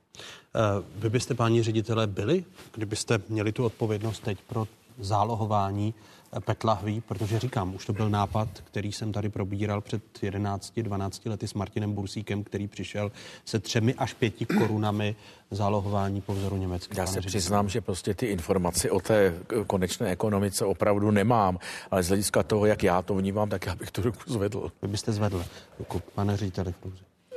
[0.97, 4.67] Vy byste, páni ředitele, byli, kdybyste měli tu odpovědnost teď pro
[4.99, 5.95] zálohování
[6.41, 11.55] petlahví, protože říkám, už to byl nápad, který jsem tady probíral před 11-12 lety s
[11.55, 13.13] Martinem Bursíkem, který přišel
[13.45, 15.17] se třemi až pěti korunami
[15.51, 16.95] zálohování po vzoru Německa.
[17.01, 19.35] Já se přiznám, že prostě ty informace o té
[19.67, 21.59] konečné ekonomice opravdu nemám,
[21.91, 24.73] ale z hlediska toho, jak já to vnímám, tak já bych tu ruku zvedl.
[24.83, 25.45] Vy byste zvedl
[25.79, 26.75] ruku, pane řediteli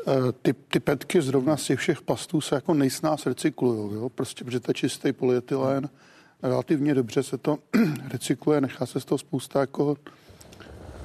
[0.08, 4.10] eh, Ty, ty petky zrovna z těch všech plastů se jako nejsnáz recyklují, jo?
[4.10, 5.78] prostě protože to je čistý polyetylen.
[5.78, 5.90] Hmm
[6.44, 7.58] relativně dobře se to
[8.12, 9.98] recykluje, nechá se z toho spousta jako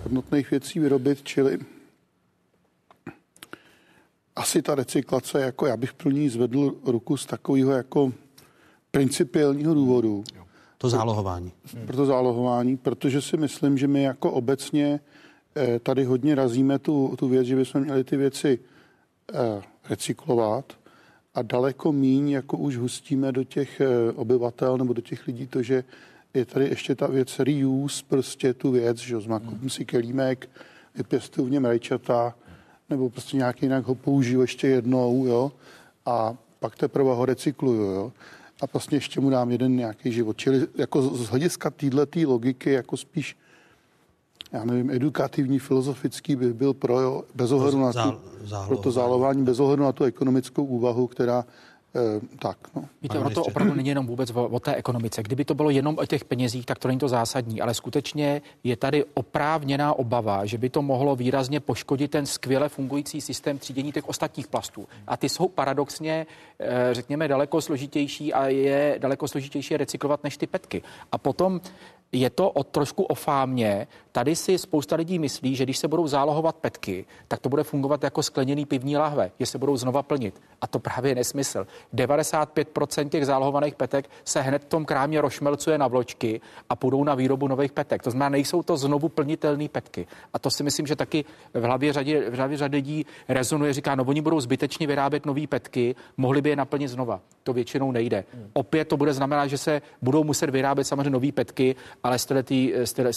[0.03, 1.59] hodnotných věcí vyrobit, čili
[4.37, 8.13] asi ta recyklace, jako já bych pro ní zvedl ruku z takového jako
[8.91, 10.25] principiálního důvodu.
[10.79, 11.53] To zálohování.
[11.87, 15.01] Pro to zálohování, protože si myslím, že my jako obecně
[15.57, 18.59] eh, tady hodně razíme tu, tu věc, že bychom měli ty věci
[19.33, 20.73] eh, recyklovat
[21.35, 25.63] a daleko míň, jako už hustíme do těch eh, obyvatel nebo do těch lidí to,
[25.63, 25.85] že
[26.35, 29.71] je tady ještě ta věc reuse, prostě tu věc, že zmakupím hmm.
[29.71, 30.49] si kelímek,
[30.95, 32.35] vypěstuju v něm rajčata,
[32.91, 35.53] nebo prostě nějak jinak ho použiju ještě jednou, jo,
[36.07, 38.13] a pak teprve ho recykluju, jo,
[38.61, 40.37] a vlastně ještě mu dám jeden nějaký život.
[40.37, 43.37] Čili jako z hlediska této logiky, jako spíš
[44.53, 48.21] já nevím, edukativní, filozofický by byl pro, jo, bez ohledu na tu,
[48.67, 51.45] pro to zálování, bez ohledu na tu ekonomickou úvahu, která
[51.95, 52.85] Eh, tak, no.
[53.03, 55.23] Víte, ono to opravdu není jenom vůbec o, o té ekonomice.
[55.23, 58.77] Kdyby to bylo jenom o těch penězích, tak to není to zásadní, ale skutečně je
[58.77, 64.09] tady oprávněná obava, že by to mohlo výrazně poškodit ten skvěle fungující systém třídění těch
[64.09, 64.89] ostatních plastů.
[65.07, 66.27] A ty jsou paradoxně,
[66.61, 70.83] eh, řekněme, daleko složitější a je daleko složitější recyklovat než ty petky.
[71.13, 71.61] A potom
[72.13, 73.87] je to o trošku o fámě.
[74.13, 78.05] Tady si spousta lidí myslí, že když se budou zálohovat petky, tak to bude fungovat
[78.05, 80.41] jako skleněný pivní lahve, že se budou znova plnit.
[80.61, 81.67] A to právě je nesmysl.
[81.95, 87.15] 95% těch zálohovaných petek se hned v tom krámě rošmelcuje na vločky a půjdou na
[87.15, 88.03] výrobu nových petek.
[88.03, 90.07] To znamená, nejsou to znovu plnitelné petky.
[90.33, 91.25] A to si myslím, že taky
[91.55, 95.47] v hlavě řadě, v hlavě řadě lidí rezonuje, říká, no oni budou zbytečně vyrábět nové
[95.47, 97.21] petky, mohli by je naplnit znova.
[97.43, 98.25] To většinou nejde.
[98.35, 98.51] Hmm.
[98.53, 102.27] Opět to bude znamenat, že se budou muset vyrábět samozřejmě nové petky ale z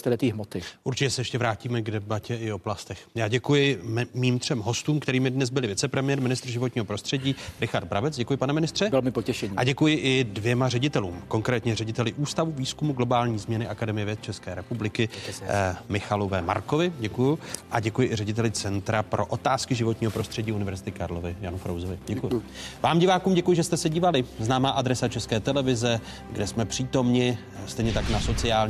[0.02, 0.62] téhletý hmoty.
[0.84, 3.08] Určitě se ještě vrátíme k debatě i o plastech.
[3.16, 3.82] Já děkuji
[4.14, 8.16] mým třem hostům, kterými dnes byli vicepremiér, ministr životního prostředí Richard Brabec.
[8.16, 8.90] Děkuji, pane ministře.
[8.90, 9.54] Velmi potěšení.
[9.58, 15.10] A děkuji i dvěma ředitelům, konkrétně řediteli Ústavu výzkumu globální změny Akademie věd České republiky
[15.42, 16.94] eh, Michalové Markovi.
[17.00, 17.40] Děkuji.
[17.72, 22.00] A děkuji i řediteli Centra pro otázky životního prostředí Univerzity Karlovy Janu Frouzovi.
[22.08, 22.28] Děkuji.
[22.28, 22.44] děkuji.
[22.82, 24.26] Vám divákům děkuji, že jste se dívali.
[24.40, 26.00] Známá adresa České televize,
[26.32, 27.38] kde jsme přítomni,
[27.68, 28.20] stejně tak na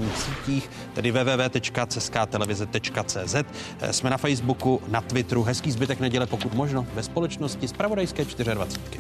[0.06, 3.36] sociálních sítích, tedy www.ceskatelevize.cz.
[3.82, 5.44] Eh, jsme na Facebooku, na Twitteru.
[5.44, 9.00] Hezký zbytek neděle, pokud možno, ve společnosti z Pravodajské 24.